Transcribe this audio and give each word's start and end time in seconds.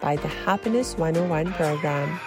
by 0.00 0.16
the 0.16 0.28
Happiness 0.28 0.96
101 0.96 1.52
program. 1.54 2.20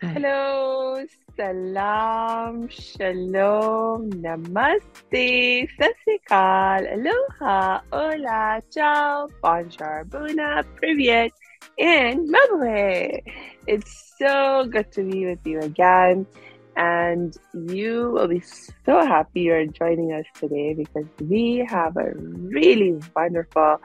Hello, 0.00 1.04
salam, 1.36 2.68
shalom, 2.68 4.10
namaste, 4.20 5.68
sasikal, 5.78 6.82
aloha, 6.92 7.80
hola, 7.92 8.60
ciao, 8.70 9.28
bonjour, 9.40 10.04
buna, 10.08 10.64
privyet, 10.76 11.30
and 11.78 12.28
mabue. 12.28 13.22
It's 13.66 14.14
so 14.18 14.66
good 14.68 14.90
to 14.92 15.02
be 15.02 15.26
with 15.26 15.46
you 15.46 15.60
again. 15.60 16.26
And 16.74 17.36
you 17.52 18.12
will 18.12 18.28
be 18.28 18.42
so 18.86 19.04
happy 19.04 19.42
you're 19.42 19.66
joining 19.66 20.12
us 20.12 20.24
today 20.34 20.72
because 20.72 21.04
we 21.20 21.66
have 21.68 21.96
a 21.96 22.12
really 22.16 22.98
wonderful, 23.14 23.80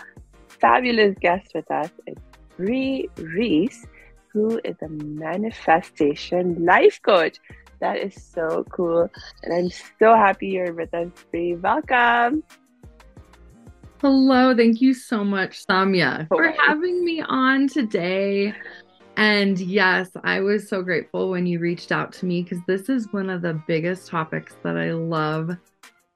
fabulous 0.60 1.16
guest 1.20 1.52
with 1.54 1.70
us. 1.72 1.90
It's 2.06 2.22
Brie 2.58 3.10
Reese, 3.18 3.86
who 4.34 4.60
is 4.64 4.76
a 4.82 4.90
manifestation 4.90 6.66
life 6.66 7.00
coach. 7.02 7.38
That 7.80 7.98
is 7.98 8.16
so 8.22 8.66
cool. 8.72 9.10
And 9.44 9.54
I'm 9.54 9.70
so 10.00 10.16
happy 10.16 10.48
you're 10.48 10.74
with 10.74 10.94
us, 10.94 11.10
Brie. 11.32 11.56
Welcome. 11.56 12.44
Hello. 14.02 14.56
Thank 14.56 14.82
you 14.82 14.94
so 14.94 15.24
much, 15.24 15.66
Samia, 15.66 16.28
for 16.28 16.52
having 16.52 17.04
me 17.04 17.22
on 17.22 17.68
today. 17.68 18.54
And 19.16 19.60
yes, 19.60 20.10
I 20.24 20.42
was 20.42 20.70
so 20.70 20.84
grateful 20.84 21.32
when 21.32 21.48
you 21.48 21.58
reached 21.58 21.92
out 21.92 22.14
to 22.14 22.28
me 22.28 22.44
because 22.44 22.60
this 22.68 22.90
is 22.90 23.12
one 23.12 23.32
of 23.32 23.42
the 23.42 23.60
biggest 23.68 24.08
topics 24.08 24.56
that 24.64 24.78
I 24.78 24.92
love 24.92 25.58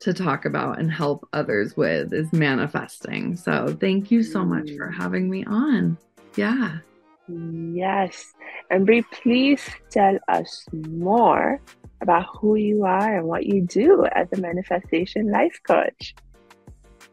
to 0.01 0.13
talk 0.13 0.45
about 0.45 0.79
and 0.79 0.91
help 0.91 1.27
others 1.31 1.77
with 1.77 2.13
is 2.13 2.31
manifesting. 2.33 3.35
So 3.35 3.75
thank 3.79 4.11
you 4.11 4.23
so 4.23 4.43
much 4.43 4.71
for 4.71 4.89
mm. 4.89 4.97
having 4.97 5.29
me 5.29 5.45
on. 5.45 5.97
Yeah. 6.35 6.79
Yes. 7.27 8.33
And 8.69 8.85
Brie, 8.85 9.03
please 9.11 9.61
tell 9.89 10.17
us 10.27 10.65
more 10.73 11.61
about 12.01 12.25
who 12.39 12.55
you 12.55 12.83
are 12.83 13.17
and 13.17 13.27
what 13.27 13.45
you 13.45 13.61
do 13.61 14.05
as 14.13 14.27
a 14.33 14.37
manifestation 14.37 15.31
life 15.31 15.59
coach. 15.67 16.15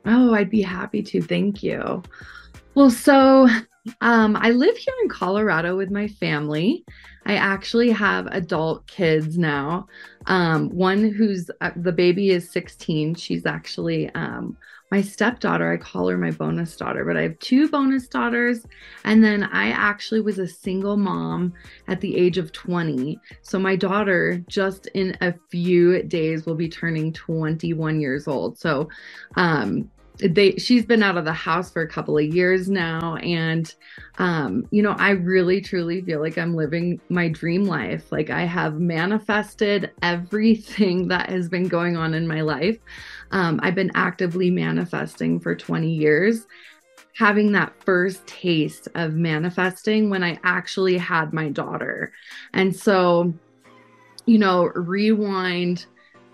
Oh, 0.06 0.32
I'd 0.32 0.50
be 0.50 0.62
happy 0.62 1.02
to. 1.02 1.20
Thank 1.20 1.62
you. 1.62 2.02
Well, 2.74 2.90
so 2.90 3.48
um, 4.00 4.36
I 4.36 4.50
live 4.50 4.76
here 4.76 4.94
in 5.02 5.08
Colorado 5.08 5.76
with 5.76 5.90
my 5.90 6.08
family. 6.08 6.84
I 7.26 7.34
actually 7.34 7.90
have 7.90 8.26
adult 8.28 8.86
kids 8.86 9.36
now. 9.36 9.86
Um, 10.26 10.70
one 10.70 11.10
who's 11.10 11.50
uh, 11.60 11.70
the 11.76 11.92
baby 11.92 12.30
is 12.30 12.50
16. 12.50 13.14
She's 13.16 13.44
actually 13.44 14.08
um, 14.14 14.56
my 14.90 15.02
stepdaughter. 15.02 15.70
I 15.70 15.76
call 15.76 16.08
her 16.08 16.16
my 16.16 16.30
bonus 16.30 16.76
daughter, 16.76 17.04
but 17.04 17.16
I 17.16 17.22
have 17.22 17.38
two 17.38 17.68
bonus 17.68 18.08
daughters. 18.08 18.66
And 19.04 19.22
then 19.22 19.44
I 19.44 19.70
actually 19.70 20.20
was 20.20 20.38
a 20.38 20.48
single 20.48 20.96
mom 20.96 21.52
at 21.86 22.00
the 22.00 22.16
age 22.16 22.38
of 22.38 22.52
20. 22.52 23.20
So 23.42 23.58
my 23.58 23.76
daughter, 23.76 24.42
just 24.48 24.86
in 24.94 25.16
a 25.20 25.34
few 25.50 26.02
days, 26.04 26.46
will 26.46 26.54
be 26.54 26.68
turning 26.68 27.12
21 27.12 28.00
years 28.00 28.26
old. 28.26 28.58
So, 28.58 28.88
um, 29.36 29.90
they 30.18 30.52
she's 30.56 30.84
been 30.84 31.02
out 31.02 31.16
of 31.16 31.24
the 31.24 31.32
house 31.32 31.70
for 31.70 31.82
a 31.82 31.88
couple 31.88 32.18
of 32.18 32.24
years 32.24 32.68
now. 32.68 33.16
And 33.16 33.72
um 34.18 34.66
you 34.70 34.82
know 34.82 34.94
i 34.98 35.10
really 35.10 35.60
truly 35.60 36.02
feel 36.02 36.20
like 36.20 36.36
i'm 36.36 36.54
living 36.54 37.00
my 37.08 37.28
dream 37.28 37.64
life. 37.64 38.10
Like 38.10 38.30
i 38.30 38.44
have 38.44 38.80
manifested 38.80 39.92
everything 40.02 41.08
that 41.08 41.30
has 41.30 41.48
been 41.48 41.68
going 41.68 41.96
on 41.96 42.14
in 42.14 42.26
my 42.26 42.40
life. 42.40 42.78
Um 43.30 43.60
i've 43.62 43.74
been 43.74 43.92
actively 43.94 44.50
manifesting 44.50 45.40
for 45.40 45.54
20 45.54 45.90
years. 45.90 46.46
Having 47.16 47.52
that 47.52 47.72
first 47.84 48.26
taste 48.26 48.88
of 48.94 49.14
manifesting 49.14 50.10
when 50.10 50.24
i 50.24 50.38
actually 50.42 50.98
had 50.98 51.32
my 51.32 51.48
daughter. 51.48 52.12
And 52.52 52.74
so 52.74 53.34
you 54.26 54.38
know 54.38 54.64
rewind 54.74 55.86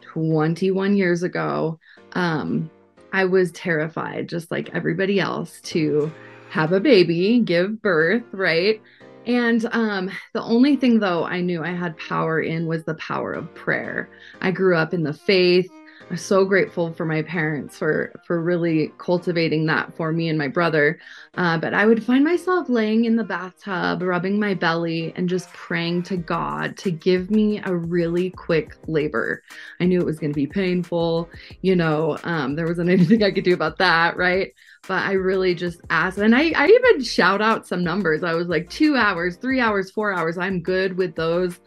21 0.03 0.97
years 0.97 1.23
ago 1.23 1.79
um 2.13 2.71
I 3.15 3.27
was 3.27 3.53
terrified, 3.53 4.29
just 4.29 4.51
like 4.51 4.75
everybody 4.75 5.21
else, 5.21 5.61
to 5.67 6.11
have 6.51 6.73
a 6.73 6.81
baby, 6.81 7.39
give 7.39 7.81
birth, 7.81 8.25
right? 8.33 8.83
And 9.25 9.65
um, 9.71 10.11
the 10.33 10.43
only 10.43 10.75
thing, 10.75 10.99
though, 10.99 11.23
I 11.23 11.41
knew 11.41 11.63
I 11.63 11.71
had 11.71 11.97
power 11.97 12.41
in 12.41 12.67
was 12.67 12.83
the 12.83 12.95
power 12.95 13.33
of 13.33 13.55
prayer. 13.55 14.11
I 14.41 14.51
grew 14.51 14.77
up 14.77 14.93
in 14.93 15.05
the 15.05 15.13
faith. 15.13 15.71
I'm 16.11 16.19
so 16.19 16.45
grateful 16.45 16.93
for 16.93 17.07
my 17.07 17.23
parents 17.23 17.79
for 17.79 18.13
for 18.27 18.43
really 18.43 18.93
cultivating 18.99 19.65
that 19.67 19.97
for 19.97 20.13
me 20.13 20.29
and 20.29 20.39
my 20.39 20.49
brother. 20.49 21.01
Uh, 21.35 21.57
but 21.59 21.73
I 21.73 21.87
would 21.87 22.05
find 22.05 22.23
myself 22.23 22.69
laying 22.69 23.07
in 23.07 23.17
the 23.17 23.25
bathtub, 23.25 24.03
rubbing 24.03 24.39
my 24.39 24.53
belly, 24.55 25.15
and 25.17 25.29
just 25.29 25.51
praying 25.55 26.03
to 26.05 26.17
God 26.17 26.77
to 26.79 26.91
give 26.91 27.31
me 27.31 27.61
a 27.65 27.75
really 27.75 28.31
quick 28.31 28.77
labor. 28.87 29.43
I 29.81 29.87
knew 29.87 29.99
it 29.99 30.07
was 30.07 30.19
going 30.19 30.33
to 30.33 30.37
be 30.37 30.47
painful. 30.47 31.31
You 31.63 31.75
know, 31.75 32.19
um, 32.25 32.55
there 32.55 32.67
wasn't 32.67 32.91
anything 32.91 33.23
I 33.23 33.31
could 33.31 33.45
do 33.45 33.55
about 33.55 33.79
that, 33.79 34.17
right? 34.17 34.53
But 34.87 35.03
I 35.05 35.13
really 35.13 35.55
just 35.55 35.81
asked, 35.89 36.19
and 36.19 36.35
I, 36.35 36.51
I 36.51 36.67
even 36.67 37.03
shout 37.03 37.41
out 37.41 37.67
some 37.67 37.83
numbers. 37.83 38.23
I 38.23 38.35
was 38.35 38.49
like 38.49 38.69
two 38.69 38.95
hours, 38.95 39.37
three 39.37 39.59
hours, 39.59 39.91
four 39.91 40.13
hours. 40.13 40.37
I'm 40.37 40.61
good 40.61 40.99
with 40.99 41.17
those 41.17 41.59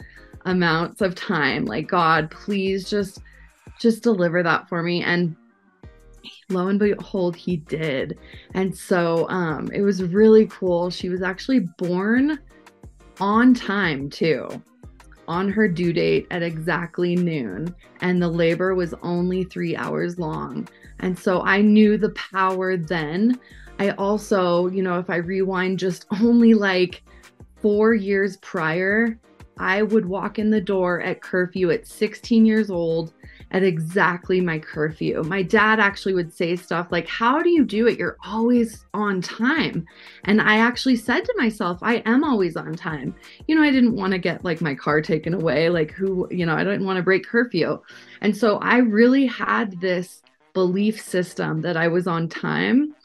amounts 0.45 1.01
of 1.01 1.15
time. 1.15 1.65
Like, 1.65 1.87
God, 1.87 2.29
please 2.29 2.87
just 2.87 3.19
just 3.79 4.03
deliver 4.03 4.43
that 4.43 4.67
for 4.69 4.83
me. 4.83 5.03
And 5.03 5.35
lo 6.49 6.67
and 6.67 6.79
behold, 6.79 7.35
he 7.35 7.57
did. 7.57 8.17
And 8.53 8.75
so 8.75 9.27
um, 9.29 9.69
it 9.73 9.81
was 9.81 10.03
really 10.03 10.47
cool. 10.47 10.89
She 10.89 11.09
was 11.09 11.21
actually 11.21 11.61
born 11.77 12.39
on 13.19 13.53
time, 13.53 14.09
too, 14.09 14.47
on 15.27 15.49
her 15.49 15.67
due 15.67 15.93
date 15.93 16.27
at 16.31 16.43
exactly 16.43 17.15
noon. 17.15 17.73
And 18.01 18.21
the 18.21 18.29
labor 18.29 18.75
was 18.75 18.93
only 19.01 19.43
three 19.43 19.75
hours 19.75 20.19
long. 20.19 20.67
And 20.99 21.17
so 21.17 21.41
I 21.41 21.61
knew 21.61 21.97
the 21.97 22.11
power 22.11 22.77
then. 22.77 23.39
I 23.79 23.91
also, 23.91 24.67
you 24.67 24.81
know, 24.81 24.97
if 24.99 25.09
I 25.09 25.17
rewind 25.17 25.79
just 25.79 26.05
only 26.21 26.53
like 26.53 27.03
four 27.61 27.93
years 27.93 28.37
prior, 28.37 29.19
I 29.59 29.81
would 29.81 30.05
walk 30.05 30.39
in 30.39 30.49
the 30.51 30.61
door 30.61 31.01
at 31.01 31.21
curfew 31.21 31.71
at 31.71 31.87
16 31.87 32.45
years 32.45 32.69
old 32.69 33.13
at 33.51 33.63
exactly 33.63 34.41
my 34.41 34.59
curfew. 34.59 35.23
My 35.23 35.41
dad 35.41 35.79
actually 35.79 36.13
would 36.13 36.33
say 36.33 36.55
stuff 36.55 36.87
like, 36.91 37.07
How 37.07 37.41
do 37.41 37.49
you 37.49 37.63
do 37.63 37.87
it? 37.87 37.97
You're 37.97 38.17
always 38.25 38.85
on 38.93 39.21
time. 39.21 39.85
And 40.25 40.41
I 40.41 40.57
actually 40.57 40.97
said 40.97 41.23
to 41.25 41.33
myself, 41.37 41.79
I 41.81 41.97
am 42.05 42.23
always 42.23 42.57
on 42.57 42.75
time. 42.75 43.15
You 43.47 43.55
know, 43.55 43.63
I 43.63 43.71
didn't 43.71 43.95
want 43.95 44.13
to 44.13 44.19
get 44.19 44.43
like 44.43 44.61
my 44.61 44.75
car 44.75 45.01
taken 45.01 45.33
away, 45.33 45.69
like 45.69 45.91
who, 45.91 46.27
you 46.31 46.45
know, 46.45 46.55
I 46.55 46.63
didn't 46.63 46.85
want 46.85 46.97
to 46.97 47.03
break 47.03 47.25
curfew. 47.25 47.81
And 48.21 48.35
so 48.35 48.57
I 48.57 48.77
really 48.77 49.25
had 49.25 49.79
this 49.79 50.21
belief 50.53 50.99
system 50.99 51.61
that 51.61 51.77
I 51.77 51.87
was 51.87 52.07
on 52.07 52.27
time 52.27 52.95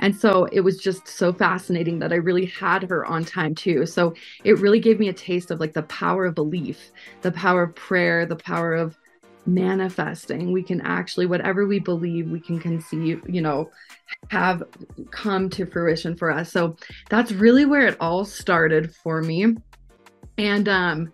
and 0.00 0.16
so 0.16 0.46
it 0.46 0.60
was 0.60 0.78
just 0.78 1.06
so 1.06 1.32
fascinating 1.32 1.98
that 2.00 2.12
I 2.12 2.16
really 2.16 2.46
had 2.46 2.82
her 2.84 3.04
on 3.04 3.24
time 3.24 3.54
too. 3.54 3.86
So 3.86 4.14
it 4.44 4.58
really 4.58 4.80
gave 4.80 4.98
me 4.98 5.08
a 5.08 5.12
taste 5.12 5.50
of 5.50 5.60
like 5.60 5.74
the 5.74 5.82
power 5.84 6.26
of 6.26 6.34
belief, 6.34 6.90
the 7.22 7.30
power 7.32 7.64
of 7.64 7.74
prayer, 7.74 8.24
the 8.24 8.36
power 8.36 8.74
of 8.74 8.96
manifesting. 9.46 10.52
We 10.52 10.62
can 10.62 10.80
actually, 10.80 11.26
whatever 11.26 11.66
we 11.66 11.80
believe, 11.80 12.30
we 12.30 12.40
can 12.40 12.58
conceive, 12.58 13.22
you 13.28 13.42
know, 13.42 13.70
have 14.28 14.62
come 15.10 15.50
to 15.50 15.66
fruition 15.66 16.16
for 16.16 16.30
us. 16.30 16.50
So 16.50 16.76
that's 17.10 17.32
really 17.32 17.66
where 17.66 17.86
it 17.86 17.98
all 18.00 18.24
started 18.24 18.94
for 18.94 19.20
me. 19.20 19.54
And, 20.38 20.68
um, 20.68 21.12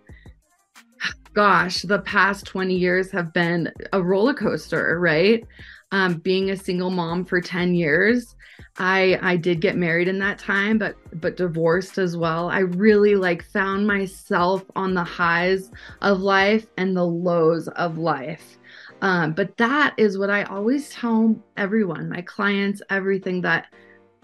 gosh, 1.35 1.83
the 1.83 2.01
past 2.01 2.47
20 2.47 2.77
years 2.77 3.11
have 3.11 3.33
been 3.33 3.73
a 3.93 4.01
roller 4.01 4.35
coaster, 4.35 4.99
right? 5.01 5.45
Um, 5.91 6.15
being 6.15 6.51
a 6.51 6.57
single 6.57 6.91
mom 6.91 7.25
for 7.25 7.41
10 7.41 7.75
years, 7.75 8.37
I 8.79 9.19
I 9.23 9.37
did 9.37 9.61
get 9.61 9.77
married 9.77 10.09
in 10.09 10.19
that 10.19 10.39
time, 10.39 10.79
but 10.79 10.97
but 11.21 11.37
divorced 11.37 11.99
as 11.99 12.17
well. 12.17 12.49
I 12.49 12.61
really 12.61 13.17
like 13.17 13.43
found 13.43 13.87
myself 13.87 14.65
on 14.75 14.95
the 14.95 15.05
highs 15.05 15.71
of 16.03 16.21
life 16.21 16.67
and 16.77 16.97
the 16.97 17.05
lows 17.05 17.69
of 17.69 17.99
life. 17.99 18.59
Um, 19.03 19.33
but 19.33 19.57
that 19.59 19.95
is 19.97 20.19
what 20.19 20.31
I 20.31 20.45
always 20.45 20.89
tell 20.91 21.37
everyone, 21.57 22.09
my 22.09 22.23
clients, 22.23 22.81
everything 22.89 23.43
that 23.43 23.67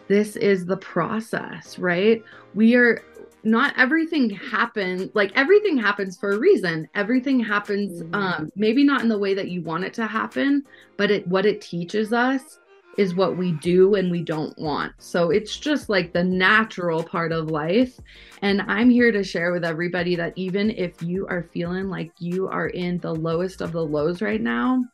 this 0.08 0.37
is 0.37 0.66
the 0.66 0.78
process, 0.78 1.78
right? 1.78 2.22
We 2.55 2.75
are 2.75 3.02
not 3.44 3.75
everything 3.76 4.31
happens 4.31 5.10
like 5.14 5.32
everything 5.34 5.76
happens 5.76 6.16
for 6.16 6.31
a 6.31 6.38
reason 6.38 6.88
everything 6.94 7.40
happens 7.40 8.02
mm-hmm. 8.02 8.14
um 8.14 8.52
maybe 8.55 8.84
not 8.84 9.00
in 9.00 9.08
the 9.08 9.19
way 9.19 9.34
that 9.34 9.48
you 9.48 9.60
want 9.62 9.82
it 9.82 9.93
to 9.93 10.06
happen 10.06 10.64
but 10.96 11.10
it 11.10 11.26
what 11.26 11.44
it 11.44 11.60
teaches 11.60 12.12
us 12.12 12.60
is 12.98 13.14
what 13.14 13.36
we 13.36 13.52
do 13.52 13.94
and 13.94 14.10
we 14.10 14.22
don't 14.22 14.56
want. 14.58 14.92
So 14.98 15.30
it's 15.30 15.56
just 15.56 15.88
like 15.88 16.12
the 16.12 16.24
natural 16.24 17.02
part 17.02 17.32
of 17.32 17.50
life. 17.50 17.98
And 18.42 18.62
i'm 18.62 18.90
here 18.90 19.12
to 19.12 19.22
share 19.22 19.52
with 19.52 19.64
everybody 19.64 20.16
that 20.16 20.32
even 20.34 20.70
if 20.70 21.00
you 21.00 21.26
are 21.28 21.44
feeling 21.52 21.88
like 21.88 22.10
you 22.18 22.48
are 22.48 22.68
in 22.68 22.98
the 22.98 23.14
lowest 23.14 23.60
of 23.60 23.72
the 23.72 23.84
lows 23.84 24.20
right 24.20 24.40
now 24.40 24.84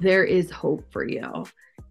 there 0.00 0.24
is 0.24 0.50
hope 0.50 0.84
for 0.92 1.06
you 1.06 1.44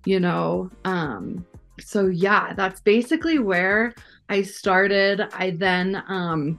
you 0.05 0.19
know? 0.19 0.69
Um 0.85 1.45
so 1.81 2.07
yeah 2.07 2.53
that's 2.53 2.79
basically 2.79 3.39
where 3.39 3.93
I 4.31 4.43
started. 4.43 5.27
I 5.33 5.51
then 5.51 6.01
um, 6.07 6.57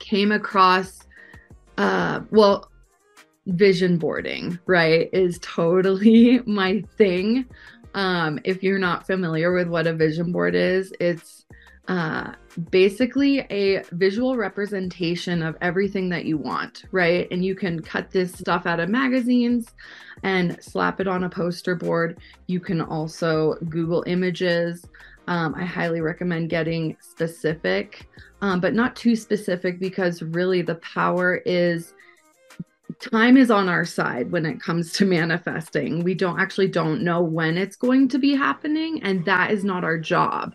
came 0.00 0.32
across, 0.32 1.00
uh, 1.78 2.20
well, 2.30 2.70
vision 3.46 3.98
boarding, 3.98 4.58
right, 4.66 5.08
is 5.12 5.38
totally 5.40 6.40
my 6.46 6.82
thing. 6.96 7.46
Um, 7.94 8.40
if 8.44 8.62
you're 8.62 8.78
not 8.78 9.06
familiar 9.06 9.52
with 9.52 9.68
what 9.68 9.86
a 9.86 9.92
vision 9.92 10.32
board 10.32 10.54
is, 10.54 10.92
it's 10.98 11.44
uh, 11.86 12.32
basically 12.70 13.40
a 13.50 13.82
visual 13.92 14.36
representation 14.36 15.42
of 15.42 15.56
everything 15.60 16.08
that 16.08 16.24
you 16.24 16.38
want, 16.38 16.84
right? 16.92 17.28
And 17.30 17.44
you 17.44 17.54
can 17.54 17.82
cut 17.82 18.10
this 18.10 18.32
stuff 18.32 18.66
out 18.66 18.80
of 18.80 18.88
magazines 18.88 19.68
and 20.22 20.62
slap 20.62 21.00
it 21.00 21.06
on 21.06 21.24
a 21.24 21.28
poster 21.28 21.74
board. 21.74 22.18
You 22.46 22.58
can 22.58 22.80
also 22.80 23.54
Google 23.68 24.02
images. 24.06 24.86
Um, 25.26 25.54
I 25.54 25.64
highly 25.64 26.00
recommend 26.00 26.50
getting 26.50 26.96
specific, 27.00 28.08
um, 28.40 28.60
but 28.60 28.74
not 28.74 28.96
too 28.96 29.14
specific 29.14 29.78
because 29.78 30.22
really 30.22 30.62
the 30.62 30.76
power 30.76 31.42
is 31.44 31.94
time 33.10 33.36
is 33.36 33.50
on 33.50 33.68
our 33.68 33.84
side 33.84 34.30
when 34.30 34.46
it 34.46 34.60
comes 34.60 34.92
to 34.94 35.04
manifesting. 35.04 36.02
We 36.04 36.14
don't 36.14 36.40
actually 36.40 36.68
don't 36.68 37.02
know 37.02 37.22
when 37.22 37.58
it's 37.58 37.76
going 37.76 38.08
to 38.08 38.18
be 38.18 38.34
happening, 38.34 39.02
and 39.02 39.24
that 39.24 39.50
is 39.50 39.64
not 39.64 39.84
our 39.84 39.98
job 39.98 40.54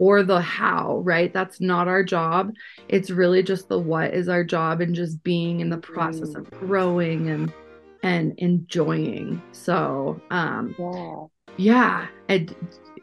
or 0.00 0.22
the 0.22 0.40
how, 0.40 0.98
right? 0.98 1.32
That's 1.32 1.60
not 1.60 1.88
our 1.88 2.04
job. 2.04 2.52
It's 2.88 3.10
really 3.10 3.42
just 3.42 3.68
the 3.68 3.78
what 3.78 4.14
is 4.14 4.28
our 4.28 4.44
job 4.44 4.80
and 4.80 4.94
just 4.94 5.22
being 5.24 5.60
in 5.60 5.70
the 5.70 5.78
process 5.78 6.34
of 6.34 6.44
mm. 6.44 6.60
growing 6.60 7.28
and 7.30 7.52
and 8.02 8.34
enjoying. 8.38 9.42
So, 9.52 10.20
um 10.30 10.74
yeah. 10.78 11.26
Yeah, 11.56 12.06
and 12.28 12.54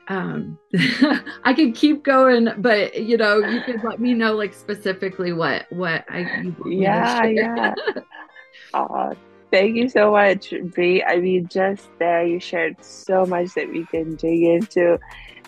um 0.07 0.57
i 1.43 1.53
could 1.53 1.73
keep 1.73 2.03
going 2.03 2.47
but 2.59 3.01
you 3.01 3.17
know 3.17 3.39
you 3.39 3.61
could 3.61 3.83
let 3.83 3.99
me 3.99 4.13
know 4.13 4.33
like 4.33 4.53
specifically 4.53 5.33
what 5.33 5.65
what 5.71 6.05
i 6.09 6.45
yeah 6.67 7.23
yeah 7.25 7.73
uh, 8.73 9.13
thank 9.51 9.75
you 9.75 9.87
so 9.87 10.11
much 10.11 10.53
b 10.73 11.03
i 11.03 11.17
mean 11.17 11.47
just 11.47 11.87
there 11.99 12.25
you 12.25 12.39
shared 12.39 12.75
so 12.83 13.25
much 13.25 13.53
that 13.53 13.69
we 13.69 13.85
can 13.85 14.15
dig 14.15 14.43
into 14.43 14.97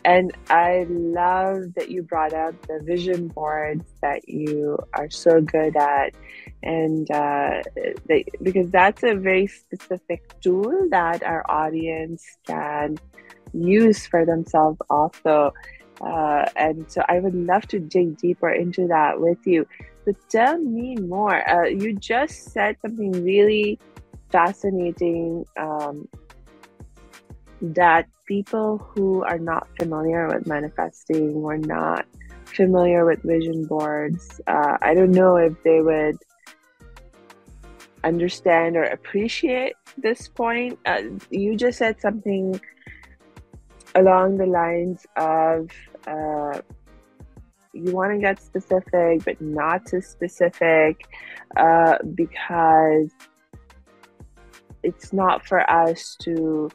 and 0.05 0.31
i 0.49 0.85
love 0.89 1.73
that 1.75 1.89
you 1.89 2.03
brought 2.03 2.33
up 2.33 2.53
the 2.67 2.79
vision 2.83 3.27
boards 3.27 3.85
that 4.01 4.27
you 4.29 4.77
are 4.93 5.09
so 5.09 5.41
good 5.41 5.75
at 5.75 6.13
and 6.63 7.09
uh, 7.11 7.61
they, 8.07 8.25
because 8.41 8.71
that's 8.71 9.03
a 9.03 9.13
very 9.13 9.47
specific 9.47 10.21
tool 10.41 10.87
that 10.89 11.23
our 11.23 11.45
audience 11.49 12.23
can 12.45 12.97
use 13.53 14.05
for 14.05 14.25
themselves 14.25 14.79
also. 14.89 15.53
Uh, 16.01 16.45
and 16.55 16.89
so 16.91 17.03
I 17.07 17.19
would 17.19 17.35
love 17.35 17.67
to 17.69 17.79
dig 17.79 18.17
deeper 18.17 18.49
into 18.49 18.87
that 18.87 19.19
with 19.19 19.45
you. 19.45 19.67
But 20.07 20.15
tell 20.29 20.57
me 20.57 20.95
more. 20.95 21.43
Uh, 21.49 21.67
you 21.67 21.93
just 21.93 22.53
said 22.53 22.77
something 22.81 23.11
really 23.25 23.77
fascinating 24.31 25.43
um, 25.59 26.07
that 27.59 28.05
people 28.25 28.77
who 28.77 29.25
are 29.25 29.37
not 29.37 29.67
familiar 29.77 30.29
with 30.29 30.47
manifesting 30.47 31.33
or 31.35 31.57
not 31.57 32.05
familiar 32.55 33.05
with 33.05 33.21
vision 33.23 33.65
boards, 33.65 34.39
uh, 34.47 34.77
I 34.81 34.93
don't 34.93 35.11
know 35.11 35.35
if 35.35 35.61
they 35.63 35.81
would 35.81 36.15
understand 38.05 38.77
or 38.77 38.83
appreciate 38.83 39.73
this 39.97 40.29
point. 40.29 40.79
Uh, 40.85 41.01
you 41.29 41.57
just 41.57 41.79
said 41.79 41.99
something 41.99 42.61
along 43.95 44.37
the 44.37 44.45
lines 44.45 45.05
of 45.17 45.69
uh, 46.07 46.61
you 47.77 47.91
want 47.91 48.11
to 48.13 48.19
get 48.19 48.41
specific, 48.41 49.23
but 49.23 49.39
not 49.41 49.85
too 49.85 50.01
specific 50.01 51.05
uh, 51.55 51.97
because 52.15 53.11
it's 54.83 55.13
not 55.13 55.45
for 55.45 55.69
us 55.69 56.15
to 56.21 56.69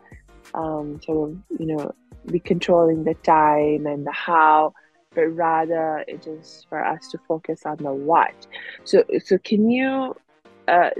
um, 0.55 1.01
sort 1.03 1.31
of, 1.31 1.37
you 1.59 1.67
know, 1.67 1.93
be 2.27 2.39
controlling 2.39 3.05
the 3.05 3.15
time 3.15 3.87
and 3.87 4.07
the 4.07 4.13
how, 4.13 4.73
but 5.15 5.27
rather 5.27 6.05
it 6.07 6.27
is 6.27 6.67
for 6.69 6.85
us 6.85 7.09
to 7.09 7.19
focus 7.27 7.67
on 7.67 7.77
the 7.79 7.93
what. 7.93 8.47
So, 8.85 9.05
so 9.25 9.39
can 9.39 9.69
you 9.71 10.15
uh, 10.69 10.91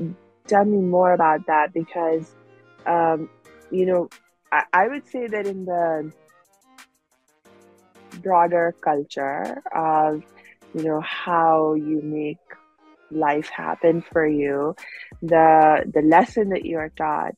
tell 0.47 0.65
me 0.65 0.79
more 0.79 1.13
about 1.13 1.47
that? 1.47 1.73
Because, 1.73 2.35
um, 2.87 3.29
you 3.71 3.87
know, 3.87 4.09
I, 4.51 4.65
I 4.73 4.89
would 4.89 5.09
say 5.09 5.27
that 5.29 5.47
in 5.47 5.65
the 5.65 6.13
broader 8.21 8.75
culture 8.83 9.63
of 9.75 10.23
you 10.75 10.85
know 10.85 11.01
how 11.01 11.75
you 11.75 12.01
make 12.03 12.39
life 13.11 13.49
happen 13.49 14.03
for 14.03 14.27
you. 14.27 14.75
The 15.23 15.85
the 15.93 16.03
lesson 16.03 16.51
that 16.51 16.65
you 16.65 16.79
are 16.79 16.91
taught 16.91 17.35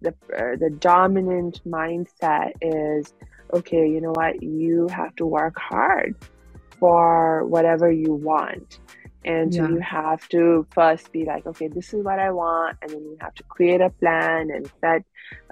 the 0.00 0.10
uh, 0.36 0.56
the 0.58 0.70
dominant 0.78 1.60
mindset 1.66 2.52
is 2.60 3.12
okay 3.52 3.88
you 3.88 4.00
know 4.00 4.12
what? 4.12 4.42
You 4.42 4.88
have 4.88 5.14
to 5.16 5.26
work 5.26 5.54
hard 5.58 6.16
for 6.78 7.44
whatever 7.46 7.90
you 7.90 8.12
want 8.12 8.80
and 9.24 9.54
so 9.54 9.62
yeah. 9.62 9.68
you 9.68 9.80
have 9.80 10.28
to 10.30 10.66
first 10.70 11.12
be 11.12 11.24
like, 11.24 11.46
okay, 11.46 11.68
this 11.68 11.94
is 11.94 12.02
what 12.02 12.18
I 12.18 12.30
want. 12.30 12.76
And 12.82 12.90
then 12.90 13.02
you 13.02 13.16
have 13.20 13.34
to 13.36 13.42
create 13.44 13.80
a 13.80 13.90
plan 13.90 14.50
and 14.50 14.70
set 14.80 15.04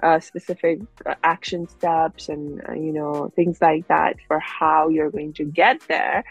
uh, 0.03 0.19
specific 0.19 0.79
uh, 1.05 1.15
action 1.23 1.67
steps 1.67 2.27
and, 2.27 2.61
uh, 2.67 2.73
you 2.73 2.91
know, 2.91 3.31
things 3.35 3.61
like 3.61 3.87
that 3.87 4.17
for 4.27 4.39
how 4.39 4.89
you're 4.89 5.09
going 5.09 5.33
to 5.33 5.45
get 5.45 5.81
there. 5.87 6.23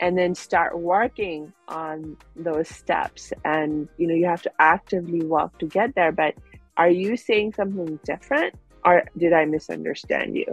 And 0.00 0.18
then 0.18 0.34
start 0.34 0.78
working 0.78 1.52
on 1.68 2.16
those 2.36 2.68
steps. 2.68 3.32
And, 3.44 3.88
you 3.96 4.06
know, 4.06 4.14
you 4.14 4.26
have 4.26 4.42
to 4.42 4.52
actively 4.58 5.22
work 5.24 5.58
to 5.58 5.66
get 5.66 5.94
there. 5.94 6.12
But 6.12 6.34
are 6.76 6.90
you 6.90 7.16
saying 7.16 7.54
something 7.54 7.98
different 8.04 8.54
or 8.84 9.04
did 9.16 9.32
I 9.32 9.44
misunderstand 9.46 10.36
you? 10.36 10.46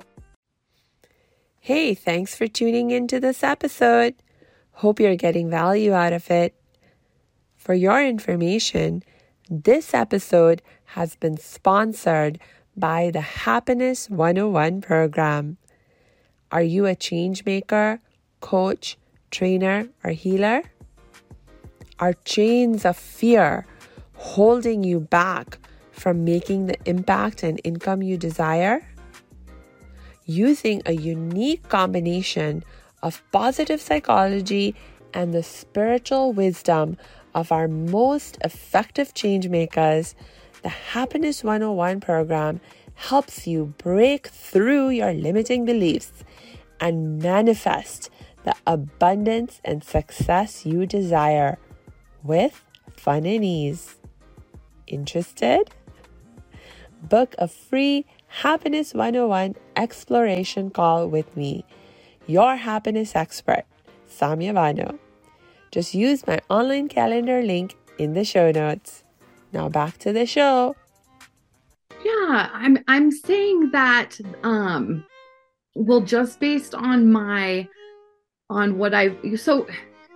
Hey, 1.59 1.93
thanks 1.93 2.35
for 2.35 2.47
tuning 2.47 2.89
into 2.89 3.19
this 3.19 3.43
episode. 3.43 4.15
Hope 4.81 4.99
you're 4.99 5.15
getting 5.15 5.47
value 5.47 5.93
out 5.93 6.11
of 6.11 6.31
it. 6.31 6.55
For 7.55 7.75
your 7.75 8.03
information, 8.03 9.03
this 9.47 9.93
episode 9.93 10.63
has 10.97 11.15
been 11.15 11.37
sponsored 11.37 12.39
by 12.75 13.11
the 13.13 13.21
Happiness 13.21 14.09
101 14.09 14.81
program. 14.81 15.57
Are 16.51 16.63
you 16.63 16.87
a 16.87 16.95
change 16.95 17.45
maker, 17.45 17.99
coach, 18.39 18.97
trainer, 19.29 19.87
or 20.03 20.13
healer? 20.13 20.63
Are 21.99 22.13
chains 22.25 22.83
of 22.83 22.97
fear 22.97 23.67
holding 24.15 24.83
you 24.83 24.99
back 24.99 25.59
from 25.91 26.25
making 26.25 26.65
the 26.65 26.77
impact 26.85 27.43
and 27.43 27.61
income 27.63 28.01
you 28.01 28.17
desire? 28.17 28.81
Using 30.25 30.81
a 30.87 30.93
unique 30.93 31.69
combination 31.69 32.63
of 33.03 33.21
positive 33.31 33.81
psychology 33.81 34.75
and 35.13 35.33
the 35.33 35.43
spiritual 35.43 36.33
wisdom 36.33 36.97
of 37.33 37.51
our 37.51 37.67
most 37.67 38.37
effective 38.43 39.13
change 39.13 39.47
makers, 39.47 40.15
the 40.63 40.69
Happiness 40.69 41.43
101 41.43 42.01
program 42.01 42.61
helps 42.95 43.47
you 43.47 43.73
break 43.77 44.27
through 44.27 44.89
your 44.89 45.13
limiting 45.13 45.65
beliefs 45.65 46.23
and 46.79 47.19
manifest 47.19 48.09
the 48.43 48.55
abundance 48.67 49.61
and 49.63 49.83
success 49.83 50.65
you 50.65 50.85
desire 50.85 51.57
with 52.23 52.63
fun 52.95 53.25
and 53.25 53.43
ease. 53.43 53.95
Interested? 54.87 55.71
Book 57.01 57.35
a 57.37 57.47
free 57.47 58.05
Happiness 58.27 58.93
101 58.93 59.55
exploration 59.75 60.69
call 60.69 61.07
with 61.07 61.35
me 61.35 61.65
your 62.31 62.55
happiness 62.55 63.15
expert, 63.15 63.65
Samia 64.09 64.53
Bano. 64.53 64.97
Just 65.71 65.93
use 65.93 66.25
my 66.25 66.39
online 66.49 66.87
calendar 66.87 67.41
link 67.41 67.77
in 67.97 68.13
the 68.13 68.23
show 68.23 68.51
notes. 68.51 69.03
Now 69.53 69.69
back 69.69 69.97
to 69.99 70.13
the 70.13 70.25
show. 70.25 70.75
Yeah, 72.03 72.49
I'm 72.53 72.77
I'm 72.87 73.11
saying 73.11 73.71
that 73.71 74.17
um 74.43 75.05
well 75.75 76.01
just 76.01 76.39
based 76.39 76.73
on 76.73 77.11
my 77.11 77.67
on 78.49 78.77
what 78.77 78.93
I 78.93 79.35
so 79.35 79.67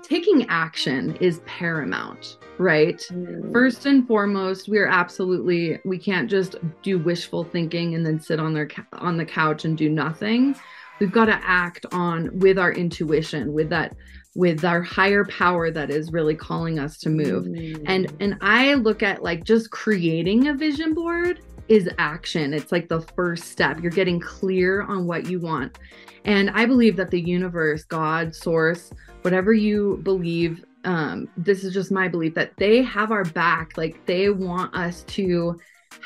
taking 0.04 0.48
action 0.50 1.16
is 1.18 1.42
paramount, 1.46 2.38
right? 2.58 3.00
Mm. 3.12 3.52
First 3.52 3.86
and 3.86 4.08
foremost, 4.08 4.70
we're 4.70 4.88
absolutely 4.88 5.80
we 5.86 5.98
can't 5.98 6.30
just 6.30 6.56
do 6.82 6.98
wishful 6.98 7.44
thinking 7.44 7.96
and 7.96 8.06
then 8.06 8.20
sit 8.20 8.40
on 8.40 8.54
their 8.54 8.70
on 8.94 9.18
the 9.18 9.26
couch 9.26 9.66
and 9.66 9.78
do 9.78 9.90
nothing. 9.90 10.56
We've 11.00 11.12
got 11.12 11.26
to 11.26 11.40
act 11.44 11.86
on 11.92 12.40
with 12.40 12.58
our 12.58 12.72
intuition, 12.72 13.54
with 13.54 13.70
that 13.70 13.96
with 14.36 14.66
our 14.66 14.82
higher 14.82 15.24
power 15.26 15.72
that 15.72 15.90
is 15.90 16.12
really 16.12 16.36
calling 16.36 16.78
us 16.78 16.98
to 17.00 17.10
move. 17.10 17.46
Mm. 17.46 17.84
And 17.86 18.14
and 18.20 18.38
I 18.42 18.74
look 18.74 19.02
at 19.02 19.24
like 19.24 19.44
just 19.44 19.72
creating 19.72 20.48
a 20.48 20.54
vision 20.54 20.94
board 20.94 21.42
is 21.68 21.90
action. 21.98 22.54
It's 22.54 22.72
like 22.72 22.90
the 22.90 23.02
first 23.16 23.46
step. 23.46 23.82
You're 23.82 23.92
getting 23.92 24.20
clear 24.20 24.84
on 24.84 25.08
what 25.08 25.26
you 25.26 25.40
want. 25.40 25.80
And 26.24 26.50
I 26.52 26.66
believe 26.66 26.96
that 26.98 27.12
the 27.12 27.22
universe, 27.22 27.84
God, 27.84 28.36
source, 28.36 28.92
whatever 29.22 29.54
you 29.54 30.00
believe, 30.04 30.64
um, 30.84 31.28
this 31.38 31.64
is 31.64 31.74
just 31.74 31.92
my 31.92 32.08
belief 32.08 32.36
that 32.36 32.56
they 32.58 32.84
have 32.84 33.12
our 33.12 33.26
back. 33.26 33.78
Like 33.78 34.06
they 34.06 34.30
want 34.30 34.76
us 34.76 35.04
to 35.04 35.60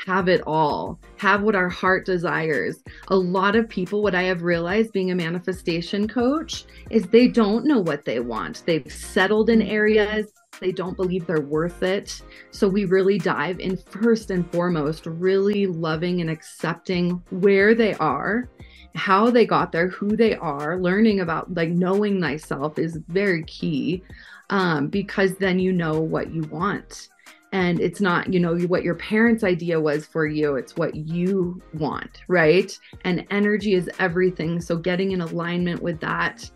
have 0.06 0.28
it 0.28 0.42
all, 0.46 0.98
have 1.16 1.42
what 1.42 1.54
our 1.54 1.68
heart 1.68 2.06
desires. 2.06 2.82
A 3.08 3.16
lot 3.16 3.56
of 3.56 3.68
people, 3.68 4.02
what 4.02 4.14
I 4.14 4.22
have 4.22 4.42
realized 4.42 4.92
being 4.92 5.10
a 5.10 5.14
manifestation 5.14 6.08
coach, 6.08 6.64
is 6.90 7.06
they 7.06 7.28
don't 7.28 7.66
know 7.66 7.80
what 7.80 8.04
they 8.04 8.20
want. 8.20 8.62
They've 8.66 8.90
settled 8.90 9.50
in 9.50 9.62
areas, 9.62 10.32
they 10.60 10.72
don't 10.72 10.96
believe 10.96 11.26
they're 11.26 11.40
worth 11.40 11.82
it. 11.82 12.22
So 12.50 12.68
we 12.68 12.84
really 12.84 13.18
dive 13.18 13.60
in 13.60 13.76
first 13.76 14.30
and 14.30 14.50
foremost, 14.52 15.06
really 15.06 15.66
loving 15.66 16.20
and 16.20 16.30
accepting 16.30 17.22
where 17.30 17.74
they 17.74 17.94
are 17.94 18.48
how 18.96 19.30
they 19.30 19.46
got 19.46 19.70
there, 19.70 19.86
who 19.86 20.16
they 20.16 20.34
are, 20.34 20.76
learning 20.76 21.20
about 21.20 21.54
like 21.54 21.68
knowing 21.68 22.20
thyself 22.20 22.76
is 22.76 22.98
very 23.06 23.44
key 23.44 24.02
um, 24.50 24.88
because 24.88 25.36
then 25.36 25.60
you 25.60 25.72
know 25.72 26.00
what 26.00 26.32
you 26.32 26.42
want 26.42 27.08
and 27.52 27.80
it's 27.80 28.00
not 28.00 28.32
you 28.32 28.38
know 28.38 28.56
what 28.60 28.84
your 28.84 28.94
parents 28.94 29.42
idea 29.42 29.80
was 29.80 30.06
for 30.06 30.26
you 30.26 30.56
it's 30.56 30.76
what 30.76 30.94
you 30.94 31.60
want 31.74 32.20
right? 32.28 32.78
And 33.04 33.26
energy 33.30 33.74
is 33.74 33.90
everything 33.98 34.60
so 34.60 34.76
getting 34.76 35.12
in 35.12 35.20
alignment 35.20 35.82
with 35.82 36.00
that 36.00 36.48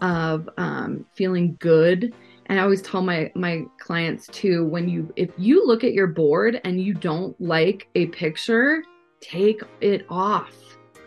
of 0.00 0.48
um, 0.58 1.06
feeling 1.14 1.56
good. 1.60 2.12
And 2.46 2.58
i 2.58 2.62
always 2.62 2.82
tell 2.82 3.02
my 3.02 3.32
my 3.34 3.62
clients 3.78 4.26
too 4.26 4.66
when 4.66 4.88
you 4.88 5.10
if 5.16 5.30
you 5.38 5.66
look 5.66 5.84
at 5.84 5.94
your 5.94 6.08
board 6.08 6.60
and 6.64 6.80
you 6.80 6.92
don't 6.92 7.40
like 7.40 7.88
a 7.94 8.06
picture 8.06 8.82
take 9.20 9.62
it 9.80 10.04
off 10.10 10.52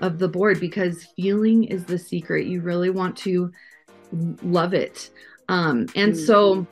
of 0.01 0.17
the 0.17 0.27
board 0.27 0.59
because 0.59 1.03
feeling 1.15 1.65
is 1.65 1.85
the 1.85 1.97
secret. 1.97 2.47
You 2.47 2.61
really 2.61 2.89
want 2.89 3.15
to 3.17 3.51
love 4.41 4.73
it. 4.73 5.11
Um 5.49 5.87
and 5.95 6.13
mm-hmm. 6.13 6.25
so 6.25 6.67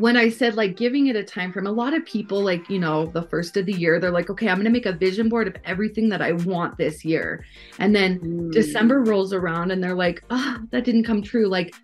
when 0.00 0.16
I 0.16 0.28
said 0.28 0.54
like 0.54 0.76
giving 0.76 1.06
it 1.08 1.16
a 1.16 1.24
time 1.24 1.52
frame, 1.52 1.66
a 1.66 1.72
lot 1.72 1.94
of 1.94 2.04
people, 2.04 2.42
like, 2.42 2.68
you 2.68 2.78
know, 2.78 3.06
the 3.06 3.22
first 3.22 3.56
of 3.56 3.66
the 3.66 3.72
year, 3.72 3.98
they're 4.00 4.10
like, 4.10 4.30
okay, 4.30 4.48
I'm 4.48 4.56
going 4.56 4.64
to 4.64 4.70
make 4.70 4.86
a 4.86 4.92
vision 4.92 5.28
board 5.28 5.48
of 5.48 5.56
everything 5.64 6.08
that 6.10 6.22
I 6.22 6.32
want 6.32 6.78
this 6.78 7.04
year. 7.04 7.44
And 7.78 7.94
then 7.94 8.18
mm. 8.20 8.52
December 8.52 9.02
rolls 9.02 9.32
around 9.32 9.70
and 9.70 9.82
they're 9.82 9.94
like, 9.94 10.22
oh, 10.30 10.58
that 10.70 10.84
didn't 10.84 11.04
come 11.04 11.22
true. 11.22 11.48
Like, 11.48 11.74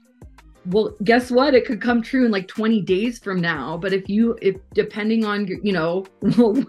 well, 0.66 0.96
guess 1.02 1.30
what? 1.30 1.54
It 1.54 1.66
could 1.66 1.80
come 1.80 2.02
true 2.02 2.24
in 2.24 2.30
like 2.30 2.48
20 2.48 2.82
days 2.82 3.18
from 3.18 3.40
now. 3.40 3.76
But 3.76 3.92
if 3.92 4.08
you, 4.08 4.38
if 4.40 4.56
depending 4.74 5.24
on, 5.24 5.46
you 5.62 5.72
know, 5.72 6.04